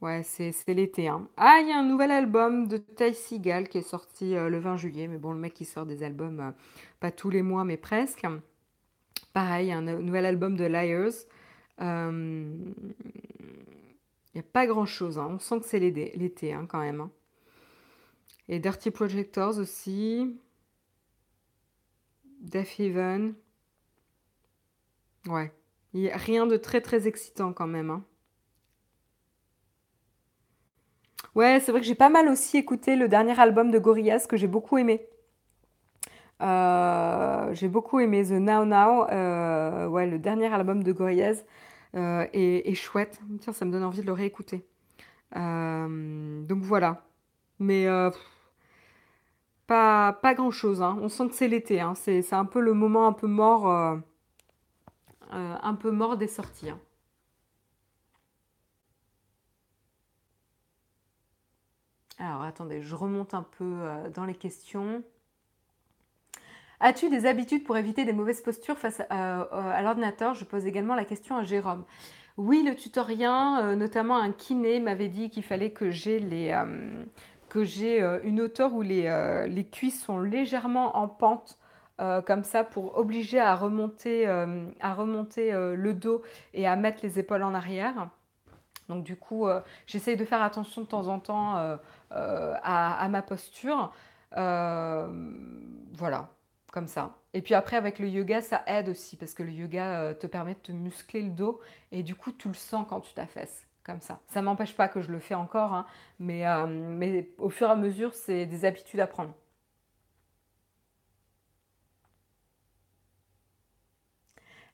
Ouais, 0.00 0.22
c'est 0.22 0.54
l'été. 0.68 1.06
Hein. 1.06 1.28
Ah, 1.36 1.58
il 1.60 1.68
y 1.68 1.72
a 1.72 1.78
un 1.78 1.84
nouvel 1.84 2.10
album 2.10 2.66
de 2.66 2.78
Ty 2.78 3.14
Seagal 3.14 3.68
qui 3.68 3.78
est 3.78 3.82
sorti 3.82 4.34
euh, 4.34 4.48
le 4.48 4.58
20 4.58 4.78
juillet. 4.78 5.06
Mais 5.06 5.18
bon, 5.18 5.32
le 5.32 5.38
mec, 5.38 5.60
il 5.60 5.66
sort 5.66 5.84
des 5.84 6.02
albums, 6.02 6.40
euh, 6.40 6.50
pas 6.98 7.10
tous 7.10 7.28
les 7.28 7.42
mois, 7.42 7.64
mais 7.64 7.76
presque. 7.76 8.26
Pareil, 9.34 9.70
un 9.70 9.82
nouvel 9.82 10.24
album 10.24 10.56
de 10.56 10.64
Liars. 10.64 11.26
Il 14.34 14.38
n'y 14.38 14.40
a 14.40 14.48
pas 14.52 14.66
grand-chose. 14.66 15.18
Hein. 15.18 15.28
On 15.30 15.38
sent 15.38 15.60
que 15.60 15.66
c'est 15.66 15.78
l'été 15.78 16.52
hein, 16.52 16.66
quand 16.68 16.80
même. 16.80 17.00
Hein. 17.02 17.10
Et 18.48 18.58
Dirty 18.58 18.90
Projectors 18.90 19.58
aussi. 19.58 20.40
Death 22.40 22.80
Heaven. 22.80 23.34
Ouais. 25.28 25.52
Il 25.92 26.00
n'y 26.00 26.10
a 26.10 26.16
rien 26.16 26.46
de 26.46 26.56
très 26.56 26.80
très 26.80 27.06
excitant 27.06 27.52
quand 27.52 27.68
même. 27.68 28.02
Ouais, 31.34 31.60
c'est 31.60 31.72
vrai 31.72 31.80
que 31.80 31.86
j'ai 31.86 31.94
pas 31.94 32.10
mal 32.10 32.28
aussi 32.28 32.56
écouté 32.58 32.96
le 32.96 33.08
dernier 33.08 33.38
album 33.38 33.70
de 33.70 33.78
Gorillaz 33.78 34.26
que 34.28 34.36
j'ai 34.36 34.46
beaucoup 34.46 34.78
aimé. 34.78 35.06
Euh, 36.42 37.54
j'ai 37.54 37.68
beaucoup 37.68 38.00
aimé 38.00 38.24
The 38.24 38.32
Now 38.32 38.64
Now, 38.64 39.06
euh, 39.10 39.86
ouais, 39.86 40.06
le 40.06 40.18
dernier 40.18 40.52
album 40.52 40.82
de 40.82 40.92
Gorillaz 40.92 41.44
euh, 41.94 42.26
et, 42.32 42.74
chouette. 42.74 43.20
Tiens, 43.40 43.52
ça 43.52 43.64
me 43.64 43.70
donne 43.72 43.84
envie 43.84 44.00
de 44.00 44.06
le 44.06 44.12
réécouter. 44.12 44.66
Euh, 45.36 46.42
donc 46.42 46.62
voilà. 46.62 47.06
Mais 47.58 47.86
euh, 47.86 48.10
pas, 49.66 50.12
pas 50.12 50.34
grand-chose. 50.34 50.82
Hein. 50.82 50.98
On 51.00 51.08
sent 51.08 51.28
que 51.28 51.34
c'est 51.34 51.48
l'été. 51.48 51.80
Hein. 51.80 51.94
C'est 51.94 52.32
un 52.32 52.44
peu 52.44 52.60
le 52.60 52.74
moment 52.74 53.06
un 53.06 53.12
peu 53.12 53.26
mort, 53.26 53.68
un 55.30 55.74
peu 55.74 55.90
mort 55.90 56.16
des 56.16 56.28
sorties. 56.28 56.70
Hein. 56.70 56.80
Alors 62.18 62.42
attendez, 62.42 62.82
je 62.82 62.94
remonte 62.94 63.34
un 63.34 63.42
peu 63.42 63.76
dans 64.14 64.24
les 64.24 64.34
questions. 64.34 65.02
As-tu 66.80 67.08
des 67.08 67.26
habitudes 67.26 67.64
pour 67.64 67.76
éviter 67.76 68.04
des 68.04 68.12
mauvaises 68.12 68.40
postures 68.40 68.78
face 68.78 69.02
à, 69.10 69.82
l'ordinateur? 69.82 70.34
Je 70.34 70.44
pose 70.44 70.66
également 70.66 70.94
la 70.94 71.04
question 71.04 71.36
à 71.36 71.44
Jérôme. 71.44 71.84
Oui, 72.36 72.64
le 72.66 72.74
tutorien, 72.74 73.62
euh, 73.62 73.76
notamment 73.76 74.16
un 74.16 74.32
kiné, 74.32 74.80
m'avait 74.80 75.08
dit 75.08 75.30
qu'il 75.30 75.44
fallait 75.44 75.70
que 75.70 75.90
j'ai 75.90 76.18
les 76.18 76.50
euh, 76.50 77.04
que 77.48 77.62
j'ai 77.62 78.02
euh, 78.02 78.18
une 78.24 78.40
hauteur 78.40 78.74
où 78.74 78.82
les, 78.82 79.02
les, 79.48 79.64
cuisses 79.64 80.02
sont 80.02 80.18
légèrement 80.18 80.96
en 80.96 81.08
pente, 81.08 81.58
comme 82.26 82.42
ça, 82.42 82.64
pour 82.64 82.98
obliger 82.98 83.38
à 83.38 83.54
remonter, 83.54 84.26
à 84.26 84.94
remonter 84.94 85.52
le 85.52 85.94
dos 85.94 86.22
et 86.52 86.66
à 86.66 86.74
mettre 86.74 86.98
les 87.04 87.20
épaules 87.20 87.44
en 87.44 87.54
arrière. 87.54 88.08
Donc 88.88 89.04
du 89.04 89.16
coup, 89.16 89.46
j'essaye 89.86 90.16
de 90.16 90.24
faire 90.24 90.42
attention 90.42 90.82
de 90.82 90.86
temps 90.88 91.06
en 91.06 91.20
temps 91.20 91.78
à, 92.10 93.08
ma 93.08 93.22
posture. 93.22 93.92
voilà 94.32 96.28
ça. 96.88 97.16
Et 97.34 97.42
puis 97.42 97.54
après, 97.54 97.76
avec 97.76 97.98
le 97.98 98.08
yoga, 98.08 98.42
ça 98.42 98.62
aide 98.66 98.88
aussi 98.88 99.16
parce 99.16 99.34
que 99.34 99.42
le 99.42 99.52
yoga 99.52 100.00
euh, 100.00 100.14
te 100.14 100.26
permet 100.26 100.54
de 100.54 100.58
te 100.60 100.72
muscler 100.72 101.22
le 101.22 101.30
dos 101.30 101.60
et 101.92 102.02
du 102.02 102.14
coup, 102.14 102.32
tu 102.32 102.48
le 102.48 102.54
sens 102.54 102.86
quand 102.88 103.00
tu 103.00 103.14
t'affaisses, 103.14 103.66
comme 103.84 104.00
ça. 104.00 104.20
Ça 104.28 104.42
m'empêche 104.42 104.74
pas 104.76 104.88
que 104.88 105.00
je 105.02 105.10
le 105.12 105.20
fais 105.20 105.34
encore, 105.34 105.72
hein, 105.74 105.86
mais, 106.18 106.46
euh, 106.46 106.66
mais 106.66 107.30
au 107.38 107.50
fur 107.50 107.68
et 107.68 107.72
à 107.72 107.76
mesure, 107.76 108.14
c'est 108.14 108.46
des 108.46 108.64
habitudes 108.64 109.00
à 109.00 109.06
prendre. 109.06 109.34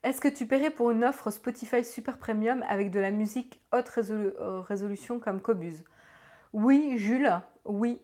Est-ce 0.02 0.20
que 0.20 0.28
tu 0.28 0.46
paierais 0.46 0.70
pour 0.70 0.90
une 0.90 1.04
offre 1.04 1.30
Spotify 1.30 1.84
Super 1.84 2.18
Premium 2.18 2.64
avec 2.68 2.90
de 2.90 3.00
la 3.00 3.10
musique 3.10 3.60
haute 3.72 3.90
euh, 4.10 4.60
résolution 4.62 5.20
comme 5.20 5.40
Cobuz? 5.40 5.84
Oui, 6.52 6.94
Jules, 6.98 7.32
oui. 7.64 8.00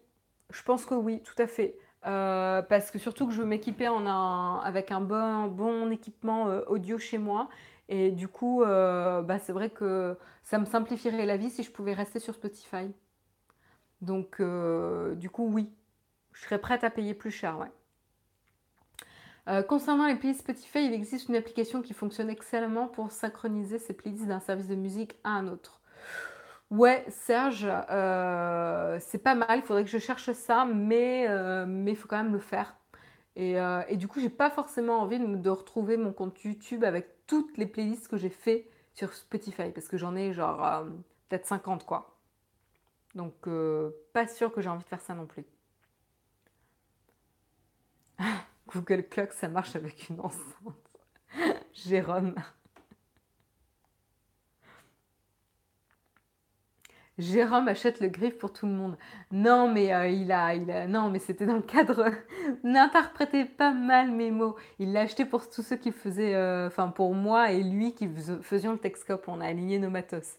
Je 0.52 0.62
pense 0.62 0.86
que 0.86 0.94
oui, 0.94 1.22
tout 1.24 1.40
à 1.42 1.46
fait. 1.46 1.76
Euh, 2.06 2.62
parce 2.62 2.90
que 2.90 2.98
surtout 2.98 3.26
que 3.26 3.32
je 3.32 3.40
veux 3.40 3.46
m'équiper 3.46 3.86
avec 3.86 4.92
un 4.92 5.00
bon, 5.00 5.46
bon 5.48 5.90
équipement 5.90 6.48
euh, 6.48 6.62
audio 6.68 6.98
chez 6.98 7.18
moi. 7.18 7.48
Et 7.88 8.10
du 8.10 8.28
coup, 8.28 8.62
euh, 8.62 9.22
bah, 9.22 9.38
c'est 9.38 9.52
vrai 9.52 9.70
que 9.70 10.16
ça 10.44 10.58
me 10.58 10.64
simplifierait 10.64 11.26
la 11.26 11.36
vie 11.36 11.50
si 11.50 11.62
je 11.62 11.70
pouvais 11.70 11.94
rester 11.94 12.20
sur 12.20 12.34
Spotify. 12.34 12.92
Donc, 14.02 14.42
du 15.16 15.30
coup, 15.30 15.48
oui, 15.48 15.70
je 16.32 16.42
serais 16.42 16.58
prête 16.58 16.84
à 16.84 16.90
payer 16.90 17.14
plus 17.14 17.30
cher. 17.30 17.56
Concernant 19.68 20.06
les 20.06 20.16
playlists 20.16 20.40
Spotify, 20.40 20.84
il 20.84 20.92
existe 20.92 21.28
une 21.28 21.36
application 21.36 21.80
qui 21.80 21.94
fonctionne 21.94 22.28
excellemment 22.28 22.88
pour 22.88 23.10
synchroniser 23.10 23.78
ces 23.78 23.94
playlists 23.94 24.26
d'un 24.26 24.40
service 24.40 24.68
de 24.68 24.74
musique 24.74 25.16
à 25.24 25.30
un 25.30 25.48
autre. 25.48 25.75
Ouais, 26.70 27.04
Serge, 27.08 27.66
euh, 27.90 28.98
c'est 29.00 29.18
pas 29.18 29.34
mal. 29.34 29.58
Il 29.58 29.62
faudrait 29.62 29.84
que 29.84 29.90
je 29.90 29.98
cherche 29.98 30.32
ça, 30.32 30.64
mais 30.64 31.26
euh, 31.28 31.84
il 31.86 31.96
faut 31.96 32.08
quand 32.08 32.22
même 32.22 32.32
le 32.32 32.40
faire. 32.40 32.76
Et, 33.36 33.60
euh, 33.60 33.82
et 33.88 33.96
du 33.96 34.08
coup, 34.08 34.20
j'ai 34.20 34.30
pas 34.30 34.50
forcément 34.50 35.00
envie 35.00 35.18
de, 35.20 35.50
retrouver 35.50 35.96
mon 35.96 36.12
compte 36.12 36.42
YouTube 36.42 36.84
avec 36.84 37.26
toutes 37.26 37.56
les 37.58 37.66
playlists 37.66 38.08
que 38.08 38.16
j'ai 38.16 38.30
fait 38.30 38.68
sur 38.94 39.14
Spotify, 39.14 39.70
parce 39.72 39.88
que 39.88 39.96
j'en 39.98 40.16
ai 40.16 40.32
genre 40.32 40.86
peut-être 41.28 41.46
50 41.46 41.84
quoi. 41.84 42.18
Donc 43.14 43.48
pas 44.12 44.26
sûr 44.26 44.52
que 44.52 44.60
j'ai 44.60 44.68
envie 44.68 44.84
de 44.84 44.88
faire 44.88 45.00
ça 45.00 45.14
non 45.14 45.26
plus. 45.26 45.44
Google 48.68 49.04
Clock, 49.08 49.32
ça 49.32 49.48
marche 49.48 49.76
avec 49.76 50.08
une 50.08 50.20
enceinte. 50.20 51.00
Jérôme. 51.74 52.34
Jérôme 57.18 57.68
achète 57.68 58.00
le 58.00 58.08
griffe 58.08 58.36
pour 58.38 58.52
tout 58.52 58.66
le 58.66 58.72
monde. 58.72 58.96
Non, 59.32 59.72
mais 59.72 59.92
euh, 59.94 60.08
il, 60.08 60.30
a, 60.32 60.54
il 60.54 60.66
non, 60.90 61.08
mais 61.10 61.18
c'était 61.18 61.46
dans 61.46 61.56
le 61.56 61.62
cadre. 61.62 62.10
N'interprétez 62.64 63.44
pas 63.46 63.72
mal 63.72 64.10
mes 64.10 64.30
mots. 64.30 64.56
Il 64.78 64.92
l'a 64.92 65.00
acheté 65.02 65.24
pour 65.24 65.48
tous 65.48 65.62
ceux 65.62 65.76
qui 65.76 65.92
faisaient, 65.92 66.34
euh, 66.34 66.66
enfin 66.66 66.88
pour 66.88 67.14
moi 67.14 67.52
et 67.52 67.62
lui 67.62 67.94
qui 67.94 68.08
faisions 68.42 68.72
le 68.72 68.78
Texcope. 68.78 69.24
On 69.28 69.40
a 69.40 69.46
aligné 69.46 69.78
nos 69.78 69.90
matos. 69.90 70.38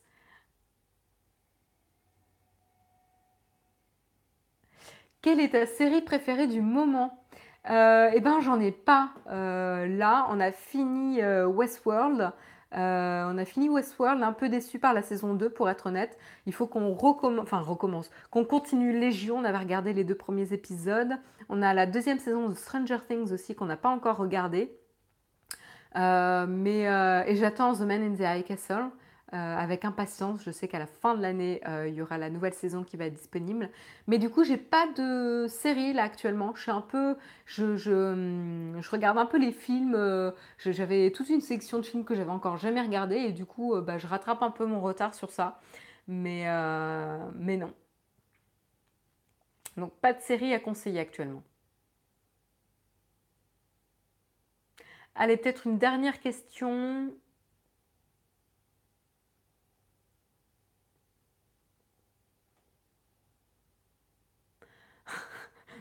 Quelle 5.22 5.40
est 5.40 5.50
ta 5.50 5.66
série 5.66 6.02
préférée 6.02 6.48
du 6.48 6.62
moment? 6.62 7.24
Euh, 7.70 8.10
Eh 8.16 8.22
ben, 8.22 8.40
j'en 8.42 8.60
ai 8.60 8.72
pas. 8.72 9.12
là, 9.28 10.28
on 10.30 10.40
a 10.40 10.52
fini 10.52 11.22
Westworld. 11.24 12.32
Euh, 12.76 13.32
on 13.32 13.38
a 13.38 13.46
fini 13.46 13.70
Westworld, 13.70 14.22
un 14.22 14.34
peu 14.34 14.50
déçu 14.50 14.78
par 14.78 14.94
la 14.94 15.02
saison 15.02 15.34
2 15.34 15.50
pour 15.50 15.70
être 15.70 15.88
honnête. 15.88 16.18
Il 16.46 16.54
faut 16.54 16.68
qu'on 16.68 16.94
recommence, 16.94 18.10
qu'on 18.30 18.44
continue 18.44 18.98
Légion. 18.98 19.38
On 19.38 19.46
avait 19.46 19.58
regardé 19.58 19.94
les 19.94 20.04
deux 20.04 20.16
premiers 20.16 20.52
épisodes. 20.54 21.14
On 21.50 21.62
a 21.62 21.74
la 21.74 21.86
deuxième 21.86 22.20
saison 22.20 22.50
de 22.50 22.56
Stranger 22.56 23.00
Things 23.08 23.32
aussi 23.32 23.56
qu'on 23.56 23.66
n'a 23.66 23.78
pas 23.78 23.90
encore 23.90 24.18
regardé. 24.18 24.78
Euh, 25.96 26.46
mais, 26.48 26.88
euh, 26.88 27.24
et 27.26 27.36
j'attends 27.38 27.74
The 27.74 27.82
Man 27.82 28.04
in 28.04 28.16
the 28.16 28.22
High 28.22 28.44
Castle. 28.44 28.90
Euh, 29.34 29.58
avec 29.58 29.84
impatience. 29.84 30.42
Je 30.46 30.52
sais 30.52 30.70
qu'à 30.70 30.80
la 30.80 30.86
fin 30.88 31.14
de 31.14 31.22
l'année, 31.22 31.62
il 31.88 31.94
y 31.94 32.02
aura 32.02 32.18
la 32.18 32.30
nouvelle 32.30 32.54
saison 32.54 32.84
qui 32.84 32.96
va 32.96 33.06
être 33.06 33.14
disponible. 33.14 33.70
Mais 34.08 34.20
du 34.20 34.30
coup, 34.30 34.46
j'ai 34.46 34.56
pas 34.58 34.88
de 34.96 35.48
série 35.50 35.92
là 35.92 36.04
actuellement. 36.04 36.54
Je 36.56 36.62
suis 36.62 36.72
un 36.72 36.82
peu, 36.82 37.18
je, 37.46 37.92
hum, 37.92 38.80
regarde 38.90 39.18
un 39.18 39.26
peu 39.26 39.38
les 39.38 39.52
films. 39.52 40.34
j'avais 40.60 41.12
toute 41.12 41.30
une 41.30 41.42
section 41.42 41.80
de 41.80 41.84
films 41.86 42.06
que 42.06 42.16
j'avais 42.16 42.32
encore 42.32 42.58
jamais 42.58 42.82
regardé 42.82 43.18
et 43.18 43.32
du 43.34 43.46
coup, 43.46 43.76
bah, 43.82 43.98
je 43.98 44.08
rattrape 44.08 44.42
un 44.44 44.52
peu 44.52 44.66
mon 44.66 44.80
retard 44.82 45.14
sur 45.14 45.30
ça. 45.32 45.60
Mais, 46.08 46.46
mais 47.36 47.58
non. 47.58 47.74
Donc 49.78 49.94
pas 50.02 50.14
de 50.14 50.22
série 50.22 50.54
à 50.54 50.60
conseiller 50.60 51.00
actuellement. 51.00 51.44
Allez, 55.16 55.38
peut-être 55.38 55.68
une 55.68 55.78
dernière 55.78 56.20
question. 56.20 57.12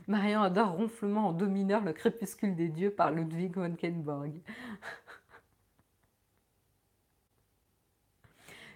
Marion 0.07 0.43
adore 0.43 0.73
ronflement 0.73 1.29
en 1.29 1.33
do 1.33 1.47
mineur, 1.47 1.83
le 1.83 1.93
crépuscule 1.93 2.55
des 2.55 2.69
dieux 2.69 2.91
par 2.91 3.11
Ludwig 3.11 3.57
von 3.57 3.75
Kenborg. 3.75 4.33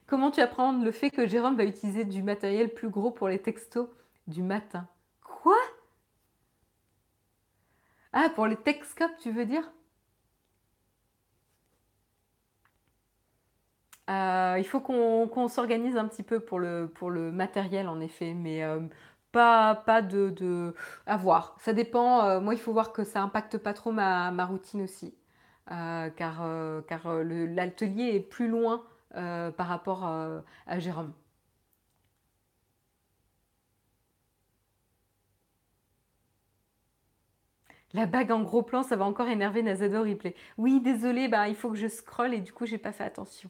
Comment 0.07 0.31
tu 0.33 0.41
apprends 0.41 0.73
le 0.73 0.91
fait 0.91 1.11
que 1.11 1.27
Jérôme 1.27 1.57
va 1.57 1.65
utiliser 1.65 2.05
du 2.05 2.23
matériel 2.23 2.69
plus 2.75 2.89
gros 2.91 3.13
pour 3.13 3.29
les 3.29 3.39
textos 3.39 3.89
du 4.27 4.43
matin? 4.43 4.89
Quoi? 5.23 5.57
Ah, 8.13 8.29
pour 8.35 8.47
les 8.47 8.57
texcopes, 8.57 9.17
tu 9.21 9.31
veux 9.31 9.47
dire? 9.47 9.71
Euh, 14.11 14.57
il 14.59 14.65
faut 14.67 14.81
qu'on 14.81 15.49
s'organise 15.49 15.97
un 15.97 16.09
petit 16.09 16.25
peu 16.25 16.41
pour 16.41 16.59
le, 16.59 16.91
pour 16.93 17.11
le 17.11 17.31
matériel, 17.31 17.89
en 17.89 18.01
effet, 18.01 18.35
mais 18.35 18.65
euh, 18.65 18.81
pas, 19.33 19.75
pas 19.75 20.03
de, 20.03 20.31
de, 20.31 20.75
À 21.07 21.17
voir. 21.17 21.57
Ça 21.61 21.73
dépend. 21.73 22.25
Euh, 22.25 22.41
moi, 22.41 22.55
il 22.55 22.61
faut 22.61 22.73
voir 22.73 22.93
que 22.93 23.05
ça 23.05 23.23
impacte 23.23 23.59
pas 23.59 23.73
trop 23.75 23.93
ma, 23.93 24.31
routine 24.47 24.83
aussi. 24.83 25.15
car 25.69 26.43
car 26.89 27.15
l'atelier 27.25 28.15
est 28.17 28.21
plus 28.21 28.49
loin 28.49 28.85
par 29.15 29.67
rapport 29.69 30.05
à 30.05 30.79
Jérôme. 30.79 31.13
La 37.93 38.07
bague 38.07 38.33
en 38.33 38.43
gros 38.43 38.63
plan, 38.65 38.83
ça 38.83 38.97
va 38.97 39.05
encore 39.05 39.29
énerver 39.29 39.63
Nazador 39.63 40.05
Replay. 40.05 40.35
Oui, 40.59 40.81
désolé, 40.81 41.29
bah, 41.29 41.49
il 41.49 41.55
faut 41.55 41.71
que 41.71 41.77
je 41.77 41.87
scrolle 41.89 42.35
et 42.35 42.41
du 42.41 42.53
coup, 42.53 42.67
j'ai 42.67 42.79
pas 42.79 42.91
fait 42.93 43.05
attention. 43.05 43.49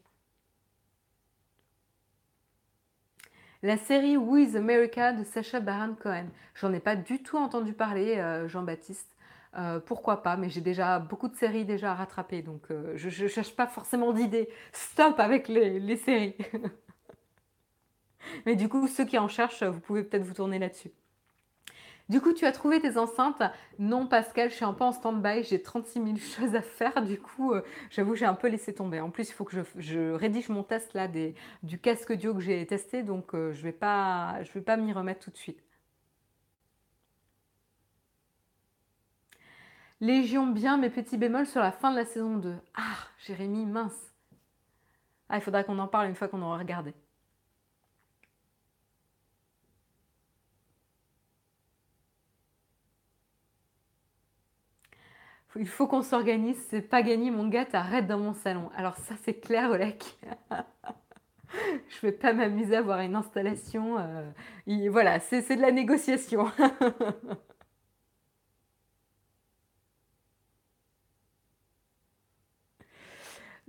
La 3.62 3.76
série 3.76 4.16
Who 4.16 4.38
is 4.38 4.56
America 4.56 5.12
de 5.12 5.22
Sacha 5.22 5.60
Baron 5.60 5.94
Cohen. 5.94 6.28
J'en 6.54 6.72
ai 6.72 6.80
pas 6.80 6.96
du 6.96 7.22
tout 7.22 7.36
entendu 7.36 7.74
parler, 7.74 8.16
euh, 8.16 8.48
Jean-Baptiste. 8.48 9.14
Euh, 9.58 9.80
pourquoi 9.80 10.22
pas, 10.22 10.38
mais 10.38 10.48
j'ai 10.48 10.62
déjà 10.62 10.98
beaucoup 10.98 11.28
de 11.28 11.36
séries 11.36 11.66
déjà 11.66 11.92
à 11.92 11.94
rattraper, 11.94 12.40
donc 12.40 12.70
euh, 12.70 12.92
je 12.96 13.24
ne 13.24 13.28
cherche 13.28 13.54
pas 13.54 13.66
forcément 13.66 14.12
d'idées. 14.14 14.48
Stop 14.72 15.20
avec 15.20 15.48
les 15.48 15.96
séries. 15.96 16.36
mais 18.46 18.56
du 18.56 18.68
coup, 18.68 18.88
ceux 18.88 19.04
qui 19.04 19.18
en 19.18 19.28
cherchent, 19.28 19.62
vous 19.62 19.80
pouvez 19.80 20.04
peut-être 20.04 20.24
vous 20.24 20.34
tourner 20.34 20.58
là-dessus. 20.58 20.92
Du 22.10 22.20
coup, 22.20 22.32
tu 22.32 22.44
as 22.44 22.50
trouvé 22.50 22.80
tes 22.80 22.98
enceintes 22.98 23.40
Non, 23.78 24.04
Pascal, 24.08 24.50
je 24.50 24.56
suis 24.56 24.64
un 24.64 24.72
peu 24.72 24.82
en 24.82 24.90
stand-by. 24.90 25.44
J'ai 25.44 25.62
36 25.62 26.02
000 26.02 26.16
choses 26.16 26.56
à 26.56 26.60
faire. 26.60 27.02
Du 27.04 27.20
coup, 27.20 27.52
euh, 27.52 27.62
j'avoue, 27.88 28.16
j'ai 28.16 28.26
un 28.26 28.34
peu 28.34 28.48
laissé 28.48 28.74
tomber. 28.74 29.00
En 29.00 29.10
plus, 29.10 29.28
il 29.28 29.32
faut 29.32 29.44
que 29.44 29.56
je, 29.76 30.12
rédige 30.12 30.48
mon 30.48 30.64
test 30.64 30.92
là 30.94 31.06
du 31.62 31.78
casque 31.78 32.10
audio 32.10 32.34
que 32.34 32.40
j'ai 32.40 32.66
testé. 32.66 33.04
Donc, 33.04 33.32
euh, 33.34 33.52
je 33.52 33.58
ne 33.58 33.62
vais 33.62 33.72
pas, 33.72 34.40
pas 34.66 34.76
m'y 34.76 34.92
remettre 34.92 35.20
tout 35.20 35.30
de 35.30 35.36
suite. 35.36 35.62
Légion 40.00 40.46
bien, 40.48 40.78
mes 40.78 40.90
petits 40.90 41.16
bémols 41.16 41.46
sur 41.46 41.60
la 41.60 41.70
fin 41.70 41.92
de 41.92 41.96
la 41.96 42.04
saison 42.04 42.36
2. 42.38 42.56
Ah, 42.74 42.96
Jérémy, 43.24 43.66
mince. 43.66 44.12
Ah, 45.28 45.36
il 45.36 45.42
faudra 45.42 45.62
qu'on 45.62 45.78
en 45.78 45.86
parle 45.86 46.08
une 46.08 46.16
fois 46.16 46.26
qu'on 46.26 46.42
aura 46.42 46.58
regardé. 46.58 46.92
Il 55.56 55.66
faut 55.66 55.86
qu'on 55.86 56.02
s'organise, 56.02 56.56
c'est 56.70 56.82
pas 56.82 57.02
gagné, 57.02 57.30
mon 57.30 57.48
gars, 57.48 57.64
t'arrêtes 57.64 58.06
dans 58.06 58.18
mon 58.18 58.34
salon. 58.34 58.70
Alors 58.76 58.96
ça, 58.96 59.14
c'est 59.24 59.34
clair, 59.34 59.70
Olek. 59.70 60.18
Je 61.88 62.06
vais 62.06 62.12
pas 62.12 62.32
m'amuser 62.32 62.76
à 62.76 62.82
voir 62.82 63.00
une 63.00 63.16
installation. 63.16 63.98
Euh, 63.98 64.90
voilà, 64.90 65.18
c'est 65.20 65.56
de 65.56 65.60
la 65.60 65.72
négociation. 65.72 66.46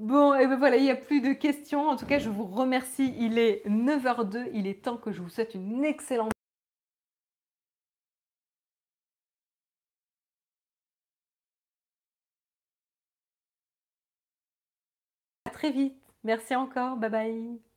Bon, 0.01 0.33
et 0.33 0.47
ben 0.47 0.55
voilà, 0.57 0.77
il 0.77 0.83
n'y 0.83 0.89
a 0.89 0.95
plus 0.95 1.21
de 1.21 1.31
questions. 1.31 1.87
En 1.87 1.95
tout 1.95 2.07
cas, 2.07 2.17
je 2.17 2.29
vous 2.29 2.45
remercie. 2.45 3.13
Il 3.19 3.37
est 3.37 3.63
9h02. 3.67 4.49
Il 4.53 4.65
est 4.65 4.83
temps 4.83 4.97
que 4.97 5.11
je 5.11 5.21
vous 5.21 5.29
souhaite 5.29 5.53
une 5.53 5.85
excellente 5.85 6.31
très 15.61 15.71
vite. 15.71 15.95
Merci 16.23 16.55
encore. 16.55 16.97
Bye 16.97 17.09
bye. 17.11 17.70